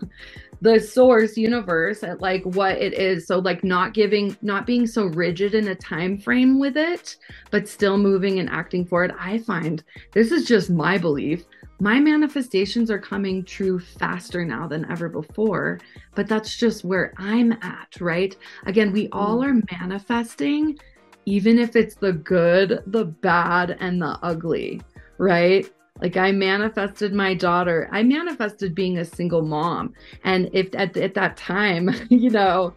the 0.64 0.80
source 0.80 1.36
universe 1.36 2.04
at 2.04 2.22
like 2.22 2.42
what 2.44 2.78
it 2.78 2.94
is. 2.94 3.28
So 3.28 3.40
like 3.40 3.66
not 3.66 3.94
giving 3.94 4.38
not 4.42 4.66
being 4.66 4.88
so 4.88 5.08
rigid 5.08 5.54
in 5.56 5.68
a 5.68 5.76
time 5.76 6.18
frame 6.18 6.58
with 6.58 6.78
it 6.78 7.18
but 7.52 7.68
still 7.68 7.98
moving 7.98 8.40
and 8.40 8.50
acting 8.50 8.86
for 8.86 9.04
it 9.04 9.12
i 9.20 9.38
find 9.40 9.84
this 10.14 10.32
is 10.32 10.46
just 10.46 10.70
my 10.70 10.98
belief. 10.98 11.46
My 11.80 12.00
manifestations 12.00 12.90
are 12.90 13.00
coming 13.00 13.44
true 13.44 13.78
faster 13.78 14.46
now 14.46 14.68
than 14.68 14.90
ever 14.90 15.10
before 15.10 15.80
but 16.16 16.28
that's 16.28 16.56
just 16.56 16.86
where 16.86 17.14
i'm 17.18 17.52
at 17.62 18.00
right? 18.00 18.36
Again 18.66 18.94
we 18.94 19.10
all 19.10 19.40
mm. 19.40 19.48
are 19.48 19.78
manifesting 19.82 20.80
even 21.26 21.60
if 21.60 21.76
it's 21.76 21.96
the 21.96 22.14
good 22.14 22.84
the 22.88 23.06
bad 23.06 23.78
and 23.82 24.02
the 24.02 24.18
ugly 24.24 24.82
right 25.18 25.70
like 26.02 26.18
I 26.18 26.32
manifested 26.32 27.14
my 27.14 27.34
daughter. 27.34 27.88
I 27.92 28.04
manifested 28.04 28.76
being 28.76 28.98
a 28.98 29.06
single 29.06 29.44
mom. 29.44 29.94
And 30.24 30.50
if 30.54 30.74
at, 30.76 30.98
at 30.98 31.14
that 31.14 31.38
time, 31.38 31.92
you 32.10 32.30
know, 32.30 32.74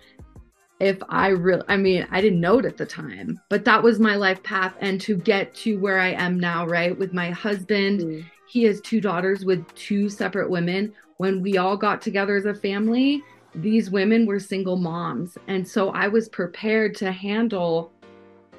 if 0.78 0.98
I 1.08 1.28
really, 1.28 1.62
I 1.68 1.76
mean, 1.76 2.06
I 2.10 2.20
didn't 2.20 2.40
know 2.40 2.58
it 2.58 2.66
at 2.66 2.76
the 2.76 2.84
time, 2.84 3.40
but 3.48 3.64
that 3.64 3.82
was 3.82 3.98
my 3.98 4.16
life 4.16 4.42
path. 4.42 4.74
And 4.80 5.00
to 5.02 5.16
get 5.16 5.54
to 5.56 5.78
where 5.78 5.98
I 5.98 6.10
am 6.10 6.38
now, 6.38 6.66
right, 6.66 6.96
with 6.96 7.14
my 7.14 7.30
husband, 7.30 8.00
mm. 8.00 8.24
he 8.48 8.64
has 8.64 8.80
two 8.82 9.00
daughters 9.00 9.44
with 9.44 9.66
two 9.74 10.10
separate 10.10 10.50
women. 10.50 10.92
When 11.16 11.40
we 11.40 11.56
all 11.56 11.78
got 11.78 12.02
together 12.02 12.36
as 12.36 12.44
a 12.44 12.54
family, 12.54 13.22
these 13.54 13.90
women 13.90 14.26
were 14.26 14.38
single 14.38 14.76
moms. 14.76 15.38
And 15.48 15.66
so 15.66 15.88
I 15.90 16.08
was 16.08 16.28
prepared 16.28 16.94
to 16.96 17.10
handle 17.10 17.90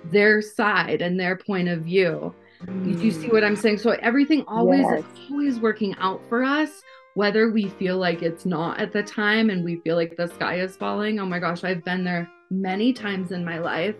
their 0.05 0.41
side 0.41 1.03
and 1.03 1.19
their 1.19 1.35
point 1.35 1.67
of 1.67 1.81
view. 1.81 2.33
Mm. 2.65 3.01
You 3.01 3.11
see 3.11 3.27
what 3.27 3.43
I'm 3.43 3.55
saying? 3.55 3.77
So 3.79 3.91
everything 3.91 4.43
always 4.47 4.81
yes. 4.81 4.99
is 4.99 5.31
always 5.31 5.59
working 5.59 5.95
out 5.99 6.21
for 6.29 6.43
us, 6.43 6.81
whether 7.13 7.51
we 7.51 7.69
feel 7.69 7.97
like 7.97 8.21
it's 8.21 8.45
not 8.45 8.79
at 8.79 8.93
the 8.93 9.03
time 9.03 9.49
and 9.49 9.63
we 9.63 9.77
feel 9.77 9.95
like 9.95 10.15
the 10.17 10.27
sky 10.27 10.59
is 10.59 10.75
falling. 10.75 11.19
Oh 11.19 11.25
my 11.25 11.39
gosh, 11.39 11.63
I've 11.63 11.83
been 11.83 12.03
there 12.03 12.29
many 12.49 12.93
times 12.93 13.31
in 13.31 13.45
my 13.45 13.59
life. 13.59 13.95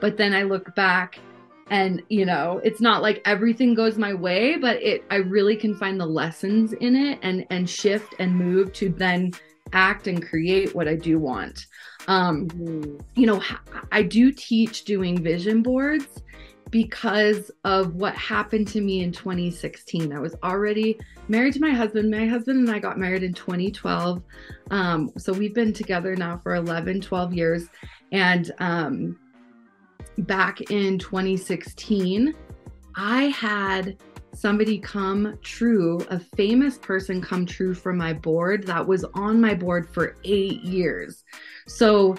But 0.00 0.16
then 0.16 0.34
I 0.34 0.42
look 0.42 0.74
back 0.74 1.18
and 1.70 2.02
you 2.08 2.26
know 2.26 2.60
it's 2.64 2.80
not 2.80 3.00
like 3.00 3.22
everything 3.24 3.74
goes 3.74 3.96
my 3.96 4.12
way 4.12 4.56
but 4.56 4.82
it 4.82 5.04
i 5.10 5.16
really 5.16 5.56
can 5.56 5.74
find 5.76 5.98
the 5.98 6.06
lessons 6.06 6.72
in 6.74 6.96
it 6.96 7.18
and 7.22 7.46
and 7.50 7.70
shift 7.70 8.14
and 8.18 8.34
move 8.34 8.72
to 8.72 8.88
then 8.90 9.30
act 9.72 10.08
and 10.08 10.26
create 10.26 10.74
what 10.74 10.88
i 10.88 10.96
do 10.96 11.18
want 11.18 11.66
um 12.08 12.48
mm-hmm. 12.48 12.96
you 13.14 13.26
know 13.26 13.40
i 13.92 14.02
do 14.02 14.32
teach 14.32 14.84
doing 14.84 15.22
vision 15.22 15.62
boards 15.62 16.22
because 16.70 17.50
of 17.64 17.96
what 17.96 18.14
happened 18.14 18.68
to 18.68 18.80
me 18.80 19.02
in 19.02 19.12
2016. 19.12 20.12
I 20.12 20.20
was 20.20 20.36
already 20.42 20.98
married 21.28 21.54
to 21.54 21.60
my 21.60 21.70
husband. 21.70 22.10
My 22.10 22.26
husband 22.26 22.60
and 22.60 22.70
I 22.70 22.78
got 22.78 22.98
married 22.98 23.22
in 23.22 23.34
2012. 23.34 24.22
Um, 24.70 25.10
so 25.18 25.32
we've 25.32 25.54
been 25.54 25.72
together 25.72 26.14
now 26.14 26.38
for 26.38 26.54
11, 26.54 27.00
12 27.00 27.32
years. 27.32 27.68
And 28.12 28.52
um, 28.58 29.18
back 30.18 30.60
in 30.70 30.98
2016, 30.98 32.34
I 32.94 33.24
had 33.24 33.96
somebody 34.32 34.78
come 34.78 35.38
true, 35.42 35.98
a 36.08 36.20
famous 36.20 36.78
person 36.78 37.20
come 37.20 37.46
true 37.46 37.74
from 37.74 37.96
my 37.96 38.12
board 38.12 38.66
that 38.66 38.86
was 38.86 39.04
on 39.14 39.40
my 39.40 39.54
board 39.54 39.92
for 39.92 40.16
eight 40.24 40.62
years. 40.62 41.24
So 41.66 42.16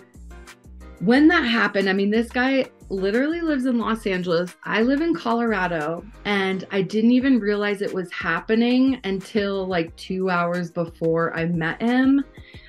when 0.99 1.27
that 1.29 1.43
happened, 1.43 1.89
I 1.89 1.93
mean, 1.93 2.11
this 2.11 2.29
guy 2.29 2.65
literally 2.91 3.41
lives 3.41 3.65
in 3.65 3.79
Los 3.79 4.05
Angeles. 4.05 4.55
I 4.63 4.81
live 4.81 5.01
in 5.01 5.15
Colorado, 5.15 6.03
and 6.25 6.67
I 6.71 6.81
didn't 6.81 7.11
even 7.11 7.39
realize 7.39 7.81
it 7.81 7.93
was 7.93 8.11
happening 8.11 8.99
until 9.05 9.65
like 9.65 9.95
two 9.95 10.29
hours 10.29 10.71
before 10.71 11.35
I 11.35 11.45
met 11.45 11.81
him. 11.81 12.23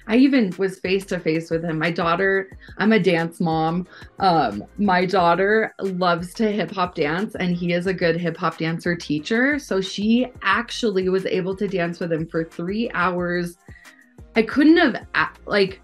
I 0.06 0.16
even 0.16 0.52
was 0.58 0.78
face 0.78 1.04
to 1.06 1.18
face 1.18 1.50
with 1.50 1.64
him. 1.64 1.78
My 1.78 1.90
daughter, 1.90 2.56
I'm 2.78 2.92
a 2.92 3.00
dance 3.00 3.40
mom. 3.40 3.86
Um, 4.18 4.64
my 4.78 5.06
daughter 5.06 5.74
loves 5.80 6.34
to 6.34 6.50
hip 6.50 6.70
hop 6.70 6.94
dance, 6.94 7.34
and 7.34 7.56
he 7.56 7.72
is 7.72 7.86
a 7.86 7.94
good 7.94 8.16
hip 8.16 8.36
hop 8.36 8.58
dancer 8.58 8.94
teacher. 8.94 9.58
So 9.58 9.80
she 9.80 10.28
actually 10.42 11.08
was 11.08 11.26
able 11.26 11.56
to 11.56 11.66
dance 11.68 11.98
with 12.00 12.12
him 12.12 12.26
for 12.26 12.44
three 12.44 12.90
hours. 12.94 13.58
I 14.36 14.42
couldn't 14.42 14.76
have, 14.76 15.06
like, 15.46 15.80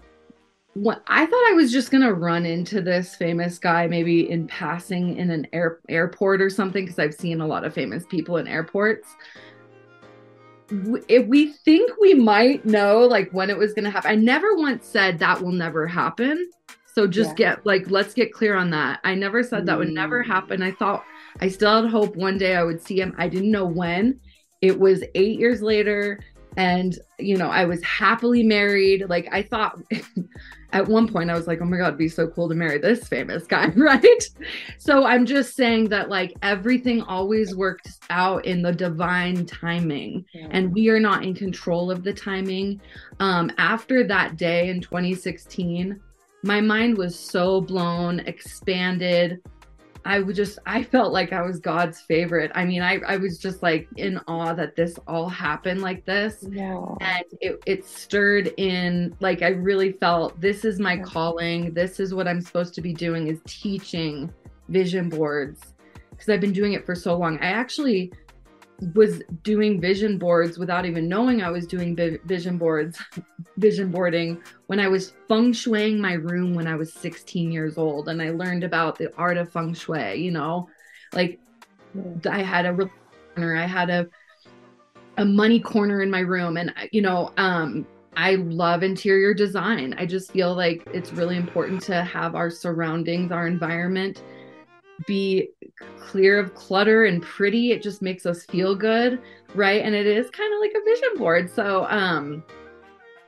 what 0.75 1.03
I 1.07 1.25
thought 1.25 1.49
I 1.49 1.53
was 1.53 1.71
just 1.71 1.91
gonna 1.91 2.13
run 2.13 2.45
into 2.45 2.81
this 2.81 3.15
famous 3.15 3.57
guy 3.57 3.87
maybe 3.87 4.29
in 4.29 4.47
passing 4.47 5.17
in 5.17 5.31
an 5.31 5.47
air, 5.51 5.79
airport 5.89 6.41
or 6.41 6.49
something 6.49 6.85
because 6.85 6.99
I've 6.99 7.13
seen 7.13 7.41
a 7.41 7.47
lot 7.47 7.65
of 7.65 7.73
famous 7.73 8.05
people 8.05 8.37
in 8.37 8.47
airports. 8.47 9.15
If 10.69 11.25
we 11.25 11.53
think 11.53 11.91
we 11.99 12.13
might 12.13 12.65
know 12.65 12.99
like 12.99 13.31
when 13.31 13.49
it 13.49 13.57
was 13.57 13.73
gonna 13.73 13.89
happen, 13.89 14.11
I 14.11 14.15
never 14.15 14.55
once 14.55 14.85
said 14.85 15.17
that 15.19 15.41
will 15.41 15.51
never 15.51 15.87
happen. 15.87 16.49
So 16.93 17.07
just 17.07 17.31
yeah. 17.31 17.55
get 17.55 17.65
like 17.65 17.89
let's 17.89 18.13
get 18.13 18.31
clear 18.31 18.55
on 18.55 18.69
that. 18.69 18.99
I 19.03 19.15
never 19.15 19.41
said 19.41 19.65
that 19.65 19.77
would 19.77 19.89
never 19.89 20.23
mm. 20.23 20.27
happen. 20.27 20.61
I 20.61 20.71
thought 20.71 21.03
I 21.41 21.47
still 21.47 21.81
had 21.81 21.89
hope 21.89 22.15
one 22.15 22.37
day 22.37 22.55
I 22.55 22.63
would 22.63 22.81
see 22.81 22.99
him. 23.01 23.15
I 23.17 23.27
didn't 23.27 23.51
know 23.51 23.65
when. 23.65 24.19
It 24.61 24.77
was 24.77 25.03
eight 25.15 25.39
years 25.39 25.61
later, 25.61 26.19
and 26.57 26.99
you 27.17 27.37
know 27.37 27.49
I 27.49 27.65
was 27.65 27.83
happily 27.83 28.43
married. 28.43 29.09
Like 29.09 29.27
I 29.31 29.41
thought. 29.41 29.79
at 30.71 30.87
one 30.87 31.07
point 31.07 31.29
I 31.29 31.35
was 31.35 31.47
like, 31.47 31.61
oh 31.61 31.65
my 31.65 31.77
God, 31.77 31.87
it'd 31.87 31.97
be 31.97 32.09
so 32.09 32.27
cool 32.27 32.47
to 32.49 32.55
marry 32.55 32.77
this 32.77 33.07
famous 33.07 33.45
guy, 33.47 33.67
right? 33.75 34.23
So 34.77 35.05
I'm 35.05 35.25
just 35.25 35.55
saying 35.55 35.89
that 35.89 36.09
like 36.09 36.33
everything 36.41 37.01
always 37.01 37.55
works 37.55 37.99
out 38.09 38.45
in 38.45 38.61
the 38.61 38.71
divine 38.71 39.45
timing, 39.45 40.25
yeah. 40.33 40.47
and 40.51 40.73
we 40.73 40.89
are 40.89 40.99
not 40.99 41.23
in 41.23 41.33
control 41.33 41.89
of 41.89 42.03
the 42.03 42.13
timing. 42.13 42.81
Um, 43.19 43.51
after 43.57 44.03
that 44.07 44.37
day 44.37 44.69
in 44.69 44.81
2016, 44.81 45.99
my 46.43 46.61
mind 46.61 46.97
was 46.97 47.17
so 47.17 47.61
blown, 47.61 48.19
expanded. 48.21 49.41
I 50.09 50.21
would 50.21 50.35
just 50.35 50.57
I 50.65 50.81
felt 50.81 51.13
like 51.13 51.33
I 51.33 51.43
was 51.43 51.59
God's 51.59 52.01
favorite. 52.01 52.51
I 52.55 52.65
mean, 52.65 52.81
I 52.81 52.99
I 53.07 53.17
was 53.17 53.37
just 53.37 53.61
like 53.61 53.87
in 53.95 54.19
awe 54.27 54.53
that 54.53 54.75
this 54.75 54.97
all 55.07 55.29
happened 55.29 55.83
like 55.83 56.03
this. 56.03 56.43
And 56.99 57.25
it 57.41 57.61
it 57.67 57.85
stirred 57.85 58.51
in 58.57 59.15
like 59.19 59.43
I 59.43 59.49
really 59.49 59.91
felt 59.91 60.41
this 60.41 60.65
is 60.65 60.79
my 60.79 60.97
calling. 60.97 61.75
This 61.75 61.99
is 61.99 62.15
what 62.15 62.27
I'm 62.27 62.41
supposed 62.41 62.73
to 62.73 62.81
be 62.81 62.91
doing 62.91 63.27
is 63.27 63.39
teaching 63.45 64.33
vision 64.67 65.09
boards 65.09 65.75
because 66.09 66.27
I've 66.27 66.41
been 66.41 66.53
doing 66.53 66.73
it 66.73 66.87
for 66.87 66.95
so 66.95 67.15
long. 67.15 67.37
I 67.37 67.51
actually 67.51 68.11
was 68.93 69.21
doing 69.43 69.81
vision 69.81 70.17
boards 70.17 70.57
without 70.57 70.85
even 70.85 71.07
knowing 71.07 71.41
I 71.41 71.49
was 71.49 71.67
doing 71.67 71.95
vision 71.95 72.57
boards, 72.57 72.99
vision 73.57 73.91
boarding 73.91 74.41
when 74.67 74.79
I 74.79 74.87
was 74.87 75.13
feng 75.27 75.51
shuiing 75.51 75.99
my 75.99 76.13
room 76.13 76.53
when 76.53 76.67
I 76.67 76.75
was 76.75 76.93
16 76.93 77.51
years 77.51 77.77
old. 77.77 78.09
And 78.09 78.21
I 78.21 78.31
learned 78.31 78.63
about 78.63 78.97
the 78.97 79.13
art 79.17 79.37
of 79.37 79.51
feng 79.51 79.73
shui, 79.73 80.15
you 80.15 80.31
know, 80.31 80.69
like 81.13 81.39
I 82.29 82.41
had 82.41 82.65
a 82.65 82.89
corner, 83.35 83.55
I 83.55 83.65
had 83.65 83.89
a, 83.89 84.07
a 85.17 85.25
money 85.25 85.59
corner 85.59 86.01
in 86.01 86.09
my 86.09 86.19
room. 86.19 86.57
And, 86.57 86.73
you 86.91 87.01
know, 87.01 87.33
um, 87.37 87.85
I 88.15 88.35
love 88.35 88.83
interior 88.83 89.33
design. 89.33 89.95
I 89.97 90.05
just 90.05 90.31
feel 90.31 90.55
like 90.55 90.87
it's 90.93 91.13
really 91.13 91.37
important 91.37 91.81
to 91.83 92.03
have 92.03 92.35
our 92.35 92.49
surroundings, 92.49 93.31
our 93.31 93.47
environment 93.47 94.23
be 95.05 95.49
clear 95.99 96.39
of 96.39 96.55
clutter 96.55 97.05
and 97.05 97.21
pretty. 97.21 97.71
It 97.71 97.81
just 97.81 98.01
makes 98.01 98.25
us 98.25 98.45
feel 98.45 98.75
good, 98.75 99.21
right? 99.55 99.83
And 99.83 99.95
it 99.95 100.07
is 100.07 100.29
kind 100.29 100.53
of 100.53 100.59
like 100.59 100.71
a 100.75 100.83
vision 100.83 101.09
board. 101.17 101.49
So, 101.49 101.85
um, 101.89 102.43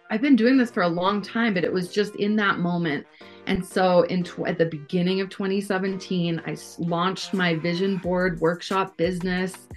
I've 0.10 0.22
been 0.22 0.36
doing 0.36 0.58
this 0.58 0.70
for 0.70 0.84
a 0.84 0.90
long 0.90 1.22
time, 1.22 1.54
but 1.54 1.64
it 1.64 1.72
was 1.72 1.88
just 1.90 2.16
in 2.18 2.36
that 2.36 2.60
moment. 2.60 3.08
And 3.48 3.66
so, 3.66 4.02
in 4.04 4.24
tw- 4.24 4.46
at 4.46 4.58
the 4.58 4.66
beginning 4.66 5.22
of 5.22 5.30
2017, 5.30 6.42
I 6.46 6.58
launched 6.80 7.34
my 7.34 7.56
vision 7.56 7.98
board 7.98 8.40
workshop 8.42 8.98
business, 8.98 9.68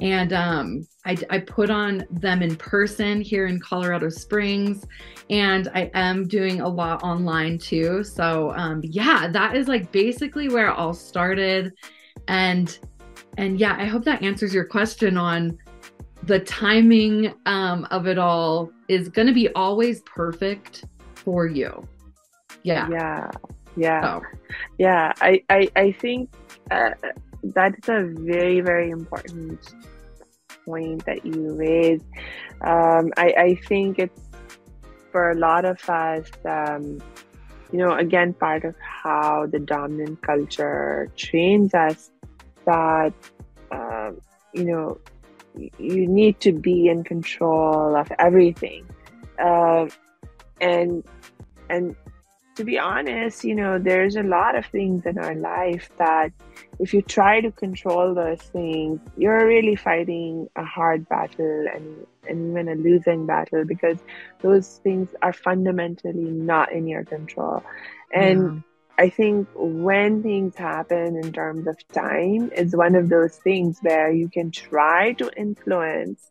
and 0.00 0.32
um, 0.32 0.86
I, 1.04 1.16
I 1.30 1.38
put 1.38 1.70
on 1.70 2.04
them 2.10 2.42
in 2.42 2.56
person 2.56 3.20
here 3.20 3.46
in 3.46 3.60
Colorado 3.60 4.08
Springs, 4.08 4.86
and 5.28 5.68
I 5.74 5.90
am 5.94 6.26
doing 6.26 6.60
a 6.60 6.68
lot 6.68 7.02
online 7.02 7.58
too. 7.58 8.02
So 8.04 8.52
um, 8.56 8.80
yeah, 8.84 9.28
that 9.28 9.56
is 9.56 9.68
like 9.68 9.90
basically 9.92 10.48
where 10.48 10.68
it 10.68 10.76
all 10.76 10.94
started, 10.94 11.72
and 12.28 12.78
and 13.38 13.58
yeah, 13.58 13.76
I 13.78 13.84
hope 13.84 14.04
that 14.04 14.22
answers 14.22 14.52
your 14.52 14.64
question 14.64 15.16
on 15.16 15.58
the 16.24 16.40
timing 16.40 17.34
um, 17.46 17.86
of 17.90 18.06
it 18.06 18.18
all 18.18 18.70
is 18.88 19.08
going 19.08 19.26
to 19.26 19.32
be 19.32 19.48
always 19.54 20.02
perfect 20.02 20.84
for 21.14 21.46
you. 21.46 21.86
Yeah. 22.62 22.88
Yeah. 22.90 23.30
Yeah. 23.76 24.02
So. 24.02 24.22
Yeah. 24.78 25.12
I, 25.20 25.42
I, 25.48 25.68
I 25.76 25.92
think 25.92 26.30
uh, 26.70 26.90
that's 27.42 27.88
a 27.88 28.02
very, 28.04 28.60
very 28.60 28.90
important 28.90 29.74
point 30.64 31.04
that 31.06 31.24
you 31.24 31.54
raised. 31.54 32.04
Um, 32.60 33.12
I, 33.16 33.34
I 33.38 33.54
think 33.66 33.98
it's 33.98 34.20
for 35.10 35.30
a 35.30 35.34
lot 35.34 35.64
of 35.64 35.78
us, 35.88 36.28
um, 36.44 37.00
you 37.72 37.78
know, 37.78 37.94
again, 37.94 38.34
part 38.34 38.64
of 38.64 38.74
how 38.80 39.46
the 39.46 39.58
dominant 39.58 40.22
culture 40.22 41.10
trains 41.16 41.74
us 41.74 42.10
that, 42.66 43.12
uh, 43.70 44.10
you 44.52 44.64
know, 44.64 45.00
you 45.78 46.06
need 46.06 46.40
to 46.40 46.52
be 46.52 46.88
in 46.88 47.02
control 47.04 47.96
of 47.96 48.10
everything. 48.18 48.86
Uh, 49.38 49.88
and, 50.60 51.04
and 51.68 51.96
to 52.60 52.64
be 52.64 52.78
honest, 52.78 53.42
you 53.42 53.54
know, 53.54 53.78
there's 53.78 54.16
a 54.16 54.22
lot 54.22 54.54
of 54.54 54.66
things 54.66 55.06
in 55.06 55.16
our 55.16 55.34
life 55.34 55.88
that 55.96 56.30
if 56.78 56.92
you 56.92 57.00
try 57.00 57.40
to 57.40 57.50
control 57.50 58.14
those 58.14 58.42
things, 58.42 59.00
you're 59.16 59.46
really 59.46 59.76
fighting 59.76 60.46
a 60.56 60.64
hard 60.64 61.08
battle 61.08 61.64
and, 61.74 62.06
and 62.28 62.50
even 62.50 62.68
a 62.68 62.74
losing 62.74 63.24
battle 63.24 63.64
because 63.64 63.96
those 64.42 64.78
things 64.84 65.08
are 65.22 65.32
fundamentally 65.32 66.30
not 66.30 66.70
in 66.70 66.86
your 66.86 67.02
control. 67.02 67.62
And 68.12 68.42
yeah. 68.98 69.04
I 69.06 69.08
think 69.08 69.48
when 69.54 70.22
things 70.22 70.54
happen 70.54 71.16
in 71.16 71.32
terms 71.32 71.66
of 71.66 71.78
time 71.94 72.52
is 72.54 72.76
one 72.76 72.94
of 72.94 73.08
those 73.08 73.36
things 73.36 73.78
where 73.80 74.12
you 74.12 74.28
can 74.28 74.50
try 74.50 75.14
to 75.14 75.30
influence 75.34 76.26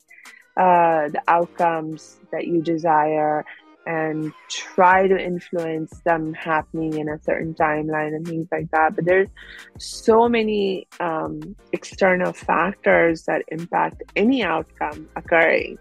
uh, 0.55 1.07
the 1.07 1.21
outcomes 1.27 2.19
that 2.31 2.45
you 2.45 2.61
desire 2.61 3.45
and 3.85 4.31
try 4.49 5.07
to 5.07 5.17
influence 5.17 5.99
them 6.05 6.33
happening 6.33 6.97
in 6.97 7.09
a 7.09 7.19
certain 7.23 7.53
timeline 7.53 8.15
and 8.15 8.27
things 8.27 8.47
like 8.51 8.69
that. 8.71 8.95
But 8.95 9.05
there's 9.05 9.29
so 9.77 10.29
many 10.29 10.87
um, 10.99 11.55
external 11.71 12.33
factors 12.33 13.23
that 13.23 13.43
impact 13.47 14.03
any 14.15 14.43
outcome 14.43 15.09
occurring 15.15 15.77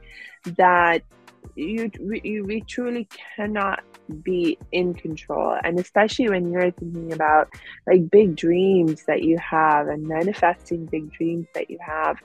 that 0.57 1.03
you, 1.55 1.91
you 2.23 2.45
we 2.45 2.61
truly 2.63 3.09
cannot 3.37 3.83
be 4.23 4.57
in 4.73 4.95
control 4.95 5.59
and 5.65 5.79
especially 5.79 6.31
when 6.31 6.51
you're 6.51 6.71
thinking 6.71 7.13
about 7.13 7.53
like 7.87 8.09
big 8.11 8.35
dreams 8.37 9.05
that 9.07 9.23
you 9.23 9.37
have 9.39 9.89
and 9.89 10.07
manifesting 10.07 10.87
big 10.87 11.13
dreams 11.13 11.47
that 11.55 11.69
you 11.69 11.79
have 11.85 12.17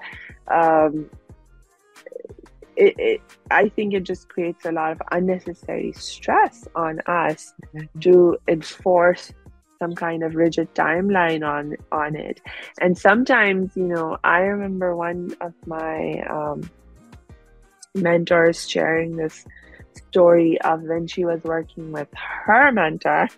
um, 0.48 1.10
it, 2.76 2.96
it, 2.98 3.22
I 3.52 3.70
think 3.70 3.94
it 3.94 4.04
just 4.04 4.30
creates 4.30 4.66
a 4.66 4.72
lot 4.72 4.92
of 4.92 5.02
unnecessary 5.12 5.94
stress 5.94 6.68
on 6.76 7.00
us 7.08 7.54
to 8.02 8.38
enforce 8.48 9.32
some 9.80 9.96
kind 9.96 10.24
of 10.24 10.36
rigid 10.36 10.74
timeline 10.76 11.46
on 11.46 11.76
on 11.92 12.16
it. 12.16 12.40
And 12.80 12.98
sometimes, 12.98 13.76
you 13.76 13.88
know, 13.88 14.18
I 14.24 14.40
remember 14.40 14.96
one 14.96 15.36
of 15.42 15.54
my 15.66 16.22
um, 16.30 16.70
mentors 17.94 18.70
sharing 18.70 19.16
this 19.16 19.46
story 19.94 20.60
of 20.62 20.82
when 20.84 21.08
she 21.08 21.26
was 21.26 21.44
working 21.44 21.92
with 21.92 22.08
her 22.14 22.72
mentor 22.72 23.30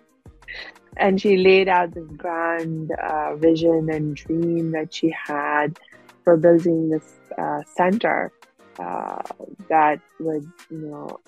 and 0.96 1.20
she 1.20 1.36
laid 1.36 1.68
out 1.68 1.92
this 1.92 2.08
grand 2.16 2.90
uh, 2.92 3.36
vision 3.36 3.90
and 3.90 4.16
dream 4.16 4.70
that 4.72 4.94
she 4.94 5.14
had 5.26 5.78
for 6.24 6.36
building 6.36 6.88
this 6.88 7.14
uh, 7.38 7.62
center 7.76 8.32
uh, 8.78 9.22
that 9.68 10.00
would, 10.20 10.50
you 10.70 10.78
know, 10.78 11.20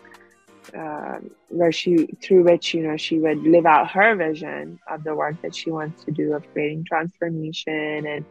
uh, 0.77 1.19
where 1.49 1.73
she 1.73 2.07
through 2.23 2.45
which 2.45 2.75
you 2.75 2.83
know 2.83 2.97
she 2.97 3.19
would 3.19 3.43
live 3.43 3.65
out 3.65 3.91
her 3.91 4.15
vision 4.15 4.79
of 4.91 5.03
the 5.05 5.15
work 5.15 5.41
that 5.43 5.55
she 5.55 5.71
wants 5.71 6.05
to 6.05 6.11
do 6.11 6.35
of 6.35 6.45
creating 6.53 6.85
transformation 6.85 8.07
and 8.07 8.25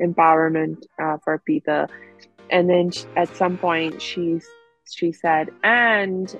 empowerment 0.00 0.82
uh, 1.02 1.18
for 1.22 1.38
people 1.40 1.86
and 2.50 2.68
then 2.68 2.90
at 3.16 3.34
some 3.36 3.58
point 3.58 4.00
she 4.00 4.40
she 4.90 5.12
said 5.12 5.50
and 5.64 6.38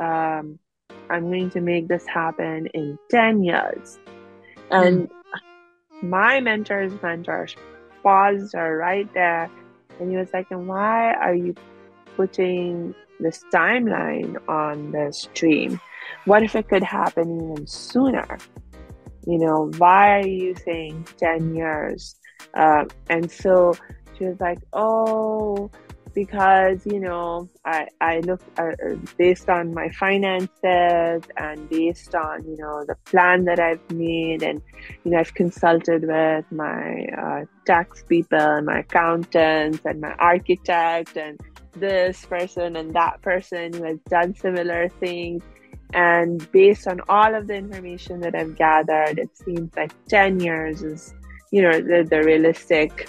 um, 0.00 0.58
i'm 1.08 1.30
going 1.30 1.50
to 1.50 1.60
make 1.60 1.86
this 1.86 2.06
happen 2.06 2.66
in 2.74 2.98
10 3.10 3.44
years 3.44 3.98
and 4.70 5.08
mm. 5.08 5.10
my 6.02 6.40
mentor's 6.40 6.92
mentor 7.00 7.46
paused 8.02 8.54
her 8.54 8.76
right 8.76 9.12
there 9.14 9.48
and 10.00 10.10
he 10.10 10.16
was 10.16 10.32
like, 10.32 10.50
and 10.50 10.66
why 10.66 11.12
are 11.14 11.34
you 11.34 11.54
putting 12.16 12.94
this 13.20 13.44
timeline 13.52 14.36
on 14.48 14.92
the 14.92 15.12
stream? 15.12 15.80
What 16.24 16.42
if 16.42 16.56
it 16.56 16.68
could 16.68 16.82
happen 16.82 17.52
even 17.52 17.66
sooner? 17.66 18.38
You 19.26 19.38
know, 19.38 19.70
why 19.76 20.20
are 20.20 20.26
you 20.26 20.54
saying 20.64 21.06
10 21.18 21.54
years? 21.54 22.16
Uh, 22.54 22.86
and 23.10 23.30
so 23.30 23.74
she 24.16 24.24
was 24.24 24.40
like, 24.40 24.58
oh, 24.72 25.70
because 26.14 26.84
you 26.86 27.00
know 27.00 27.48
I 27.64 27.88
I 28.00 28.20
look 28.20 28.40
uh, 28.58 28.72
uh, 28.84 28.96
based 29.16 29.48
on 29.48 29.74
my 29.74 29.90
finances 29.90 31.22
and 31.36 31.68
based 31.68 32.14
on 32.14 32.44
you 32.44 32.56
know 32.56 32.84
the 32.86 32.96
plan 33.04 33.44
that 33.44 33.60
I've 33.60 33.90
made 33.90 34.42
and 34.42 34.60
you 35.04 35.12
know 35.12 35.18
I've 35.18 35.34
consulted 35.34 36.02
with 36.06 36.44
my 36.50 37.06
uh, 37.16 37.44
tax 37.66 38.04
people 38.08 38.38
and 38.38 38.66
my 38.66 38.80
accountants 38.80 39.80
and 39.84 40.00
my 40.00 40.14
architect 40.14 41.16
and 41.16 41.38
this 41.74 42.24
person 42.24 42.76
and 42.76 42.94
that 42.94 43.22
person 43.22 43.72
who 43.72 43.84
has 43.84 43.98
done 44.08 44.34
similar 44.34 44.88
things. 45.00 45.42
And 45.92 46.50
based 46.52 46.86
on 46.86 47.00
all 47.08 47.34
of 47.34 47.48
the 47.48 47.54
information 47.54 48.20
that 48.20 48.34
I've 48.34 48.56
gathered 48.56 49.18
it 49.18 49.36
seems 49.36 49.74
like 49.76 49.92
10 50.08 50.40
years 50.40 50.82
is 50.82 51.14
you 51.50 51.62
know 51.62 51.80
the, 51.80 52.06
the 52.08 52.22
realistic 52.22 53.08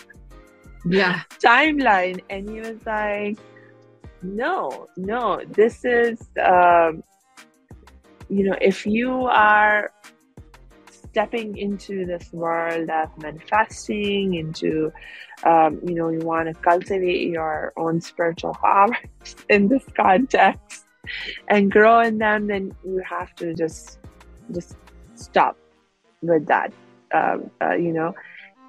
yeah. 0.86 1.22
Timeline. 1.44 2.22
And 2.30 2.50
he 2.50 2.60
was 2.60 2.86
like 2.86 3.38
no 4.24 4.88
no 4.98 5.42
this 5.48 5.84
is 5.84 6.20
um 6.40 7.04
you 8.32 8.46
know, 8.46 8.56
if 8.62 8.86
you 8.86 9.26
are 9.26 9.92
stepping 10.88 11.58
into 11.58 12.06
this 12.06 12.32
world 12.32 12.90
of 12.90 13.10
manifesting, 13.22 14.36
into, 14.36 14.90
um, 15.44 15.82
you 15.86 15.96
know, 15.96 16.08
you 16.08 16.20
want 16.20 16.48
to 16.48 16.54
cultivate 16.62 17.28
your 17.28 17.74
own 17.76 18.00
spiritual 18.00 18.54
powers 18.54 18.96
in 19.50 19.68
this 19.68 19.84
context 19.98 20.86
and 21.50 21.70
grow 21.70 22.00
in 22.00 22.18
them, 22.20 22.48
then 22.48 22.74
you 22.86 23.04
have 23.08 23.36
to 23.36 23.54
just 23.54 24.00
just 24.54 24.78
stop 25.16 25.58
with 26.22 26.46
that, 26.48 26.72
um, 27.14 27.52
uh, 27.62 27.74
you 27.74 27.92
know, 27.92 28.14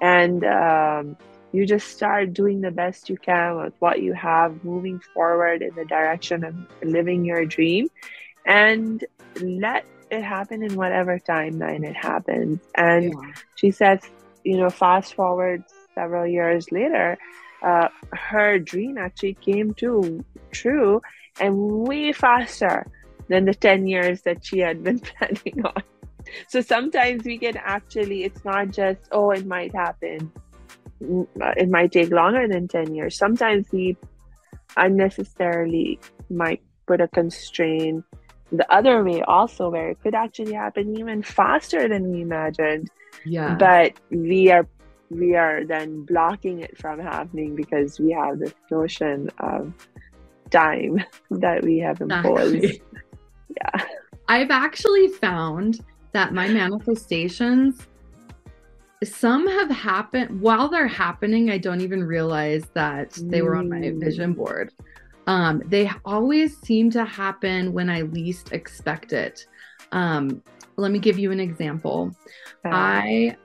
and 0.01 0.43
um, 0.43 1.15
you 1.53 1.65
just 1.65 1.87
start 1.87 2.33
doing 2.33 2.61
the 2.61 2.71
best 2.71 3.09
you 3.09 3.17
can 3.17 3.57
with 3.57 3.73
what 3.79 4.01
you 4.01 4.13
have, 4.13 4.63
moving 4.63 4.99
forward 5.13 5.61
in 5.61 5.73
the 5.75 5.85
direction 5.85 6.43
of 6.43 6.55
living 6.83 7.23
your 7.23 7.45
dream, 7.45 7.87
and 8.45 9.05
let 9.39 9.85
it 10.09 10.23
happen 10.23 10.63
in 10.63 10.75
whatever 10.75 11.19
timeline 11.19 11.83
it 11.83 11.95
happens. 11.95 12.59
And 12.75 13.13
yeah. 13.13 13.33
she 13.55 13.71
says, 13.71 13.99
you 14.43 14.57
know, 14.57 14.69
fast 14.69 15.13
forward 15.13 15.63
several 15.95 16.27
years 16.27 16.71
later, 16.71 17.17
uh, 17.61 17.87
her 18.11 18.59
dream 18.59 18.97
actually 18.97 19.35
came 19.35 19.73
to 19.75 20.25
true 20.51 21.01
and 21.39 21.55
way 21.55 22.11
faster 22.11 22.85
than 23.29 23.45
the 23.45 23.53
10 23.53 23.87
years 23.87 24.21
that 24.23 24.43
she 24.43 24.59
had 24.59 24.83
been 24.83 24.99
planning 25.19 25.65
on. 25.65 25.83
So 26.47 26.61
sometimes 26.61 27.23
we 27.25 27.37
can 27.37 27.57
actually, 27.57 28.23
it's 28.23 28.43
not 28.43 28.71
just, 28.71 29.01
oh, 29.11 29.31
it 29.31 29.45
might 29.45 29.73
happen. 29.73 30.31
It 31.57 31.69
might 31.69 31.91
take 31.91 32.11
longer 32.11 32.47
than 32.47 32.67
10 32.67 32.95
years. 32.95 33.17
Sometimes 33.17 33.67
we 33.71 33.97
unnecessarily 34.77 35.99
might 36.29 36.61
put 36.87 37.01
a 37.01 37.07
constraint 37.07 38.03
the 38.51 38.71
other 38.71 39.03
way 39.03 39.21
also 39.23 39.69
where 39.69 39.89
it 39.89 40.01
could 40.01 40.13
actually 40.13 40.53
happen 40.53 40.97
even 40.97 41.23
faster 41.23 41.87
than 41.87 42.11
we 42.11 42.21
imagined 42.21 42.89
yeah 43.25 43.55
but 43.55 43.93
we 44.09 44.51
are 44.51 44.67
we 45.09 45.35
are 45.35 45.63
then 45.65 46.03
blocking 46.05 46.59
it 46.59 46.77
from 46.77 46.99
happening 46.99 47.55
because 47.55 47.99
we 47.99 48.11
have 48.11 48.39
this 48.39 48.53
notion 48.71 49.29
of 49.39 49.73
time 50.51 51.03
that 51.31 51.63
we 51.63 51.79
have 51.79 51.99
imposed 52.01 52.55
exactly. 52.55 52.81
yeah 53.57 53.85
i've 54.27 54.51
actually 54.51 55.07
found 55.07 55.79
that 56.11 56.33
my 56.33 56.47
manifestations 56.47 57.87
some 59.03 59.47
have 59.47 59.69
happened 59.69 60.41
while 60.41 60.69
they're 60.69 60.87
happening 60.87 61.49
i 61.49 61.57
don't 61.57 61.81
even 61.81 62.03
realize 62.03 62.65
that 62.73 63.11
they 63.23 63.41
were 63.41 63.55
on 63.55 63.69
my 63.69 63.77
mm. 63.77 63.99
vision 63.99 64.33
board 64.33 64.71
um, 65.27 65.61
they 65.65 65.89
always 66.05 66.57
seem 66.57 66.91
to 66.91 67.05
happen 67.05 67.73
when 67.73 67.89
I 67.89 68.01
least 68.01 68.51
expect 68.51 69.13
it. 69.13 69.45
Um, 69.91 70.43
let 70.75 70.91
me 70.91 70.99
give 70.99 71.19
you 71.19 71.31
an 71.31 71.39
example. 71.39 72.11
I 72.65 73.37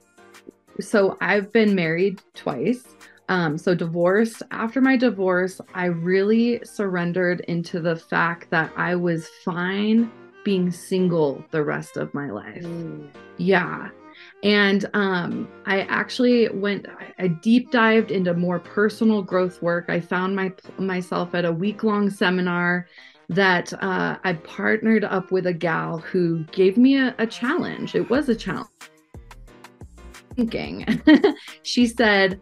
so 0.80 1.16
I've 1.20 1.52
been 1.52 1.74
married 1.74 2.22
twice. 2.34 2.96
Um, 3.28 3.58
so 3.58 3.74
divorced. 3.74 4.42
After 4.50 4.80
my 4.80 4.96
divorce, 4.96 5.60
I 5.74 5.86
really 5.86 6.60
surrendered 6.64 7.40
into 7.40 7.78
the 7.80 7.96
fact 7.96 8.50
that 8.50 8.72
I 8.76 8.94
was 8.94 9.28
fine 9.44 10.10
being 10.44 10.70
single 10.70 11.44
the 11.50 11.62
rest 11.62 11.98
of 11.98 12.14
my 12.14 12.30
life. 12.30 12.62
Mm. 12.62 13.08
Yeah. 13.36 13.90
And 14.42 14.88
um, 14.94 15.48
I 15.66 15.80
actually 15.82 16.48
went, 16.50 16.86
I 17.18 17.28
deep 17.28 17.72
dived 17.72 18.12
into 18.12 18.34
more 18.34 18.60
personal 18.60 19.22
growth 19.22 19.60
work. 19.62 19.86
I 19.88 20.00
found 20.00 20.36
my 20.36 20.52
myself 20.78 21.34
at 21.34 21.44
a 21.44 21.52
week 21.52 21.82
long 21.82 22.08
seminar 22.08 22.86
that 23.28 23.72
uh, 23.82 24.16
I 24.22 24.32
partnered 24.34 25.04
up 25.04 25.32
with 25.32 25.46
a 25.46 25.52
gal 25.52 25.98
who 25.98 26.44
gave 26.44 26.76
me 26.76 26.96
a, 26.96 27.14
a 27.18 27.26
challenge. 27.26 27.94
It 27.94 28.08
was 28.08 28.28
a 28.28 28.34
challenge. 28.34 28.68
Thinking, 30.36 31.02
she 31.64 31.86
said, 31.86 32.40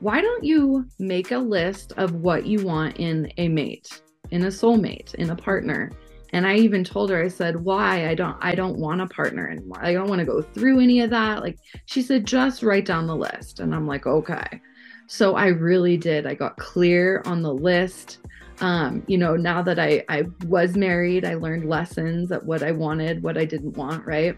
Why 0.00 0.20
don't 0.20 0.44
you 0.44 0.86
make 0.98 1.30
a 1.30 1.38
list 1.38 1.92
of 1.96 2.16
what 2.16 2.46
you 2.46 2.62
want 2.64 2.98
in 2.98 3.32
a 3.38 3.48
mate, 3.48 4.02
in 4.30 4.44
a 4.44 4.48
soulmate, 4.48 5.14
in 5.14 5.30
a 5.30 5.36
partner? 5.36 5.90
And 6.32 6.46
i 6.46 6.54
even 6.54 6.84
told 6.84 7.10
her 7.10 7.22
i 7.22 7.28
said 7.28 7.56
why? 7.56 8.08
I 8.08 8.14
don't 8.14 8.36
i 8.40 8.54
don't 8.54 8.78
want 8.78 9.00
a 9.00 9.06
partner 9.06 9.48
anymore. 9.48 9.84
I 9.84 9.92
don't 9.92 10.08
want 10.08 10.20
to 10.20 10.24
go 10.24 10.42
through 10.42 10.80
any 10.80 11.00
of 11.00 11.10
that. 11.10 11.42
Like 11.42 11.58
she 11.86 12.02
said 12.02 12.26
just 12.26 12.62
write 12.62 12.84
down 12.86 13.06
the 13.06 13.16
list. 13.16 13.60
And 13.60 13.74
i'm 13.74 13.86
like 13.86 14.06
okay. 14.06 14.60
So 15.06 15.36
i 15.36 15.46
really 15.46 15.96
did. 15.96 16.26
I 16.26 16.34
got 16.34 16.56
clear 16.56 17.22
on 17.24 17.42
the 17.42 17.52
list. 17.52 18.18
Um, 18.60 19.04
you 19.06 19.18
know 19.18 19.36
now 19.36 19.62
that 19.62 19.78
i 19.78 20.04
i 20.08 20.24
was 20.46 20.76
married 20.76 21.24
i 21.24 21.34
learned 21.34 21.68
lessons 21.68 22.32
at 22.32 22.44
what 22.44 22.64
i 22.64 22.72
wanted 22.72 23.22
what 23.22 23.38
i 23.38 23.44
didn't 23.44 23.76
want 23.76 24.04
right? 24.04 24.36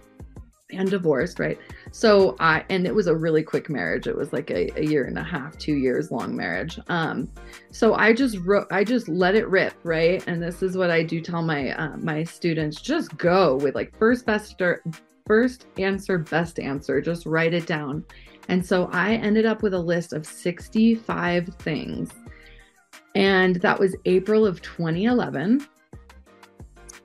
And 0.72 0.90
divorced, 0.90 1.38
right? 1.38 1.58
So 1.92 2.36
I 2.38 2.64
and 2.70 2.86
it 2.86 2.94
was 2.94 3.08
a 3.08 3.14
really 3.14 3.42
quick 3.42 3.68
marriage. 3.68 4.06
It 4.06 4.16
was 4.16 4.32
like 4.32 4.50
a, 4.50 4.70
a 4.78 4.84
year 4.84 5.04
and 5.04 5.18
a 5.18 5.24
half, 5.24 5.58
two 5.58 5.74
years 5.74 6.10
long 6.10 6.36
marriage. 6.36 6.78
Um, 6.88 7.28
so 7.72 7.94
I 7.94 8.12
just 8.12 8.38
wrote, 8.38 8.68
I 8.70 8.84
just 8.84 9.08
let 9.08 9.34
it 9.34 9.48
rip, 9.48 9.74
right? 9.82 10.22
And 10.26 10.42
this 10.42 10.62
is 10.62 10.76
what 10.76 10.90
I 10.90 11.02
do 11.02 11.20
tell 11.20 11.42
my 11.42 11.70
uh, 11.72 11.96
my 11.96 12.22
students: 12.24 12.80
just 12.80 13.16
go 13.16 13.56
with 13.56 13.74
like 13.74 13.96
first 13.98 14.24
best 14.24 14.60
or 14.62 14.82
first 15.26 15.66
answer, 15.78 16.18
best 16.18 16.58
answer. 16.58 17.00
Just 17.00 17.26
write 17.26 17.54
it 17.54 17.66
down. 17.66 18.04
And 18.48 18.64
so 18.64 18.88
I 18.92 19.14
ended 19.14 19.46
up 19.46 19.62
with 19.62 19.74
a 19.74 19.78
list 19.78 20.12
of 20.12 20.26
65 20.26 21.54
things. 21.60 22.10
And 23.14 23.56
that 23.56 23.78
was 23.78 23.94
April 24.06 24.44
of 24.44 24.60
2011. 24.62 25.66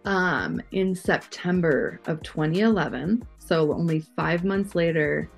Um, 0.06 0.62
in 0.72 0.94
September 0.96 2.00
of 2.08 2.22
2011, 2.24 3.28
so 3.46 3.74
only 3.74 4.00
five 4.00 4.44
months 4.44 4.76
later, 4.76 5.30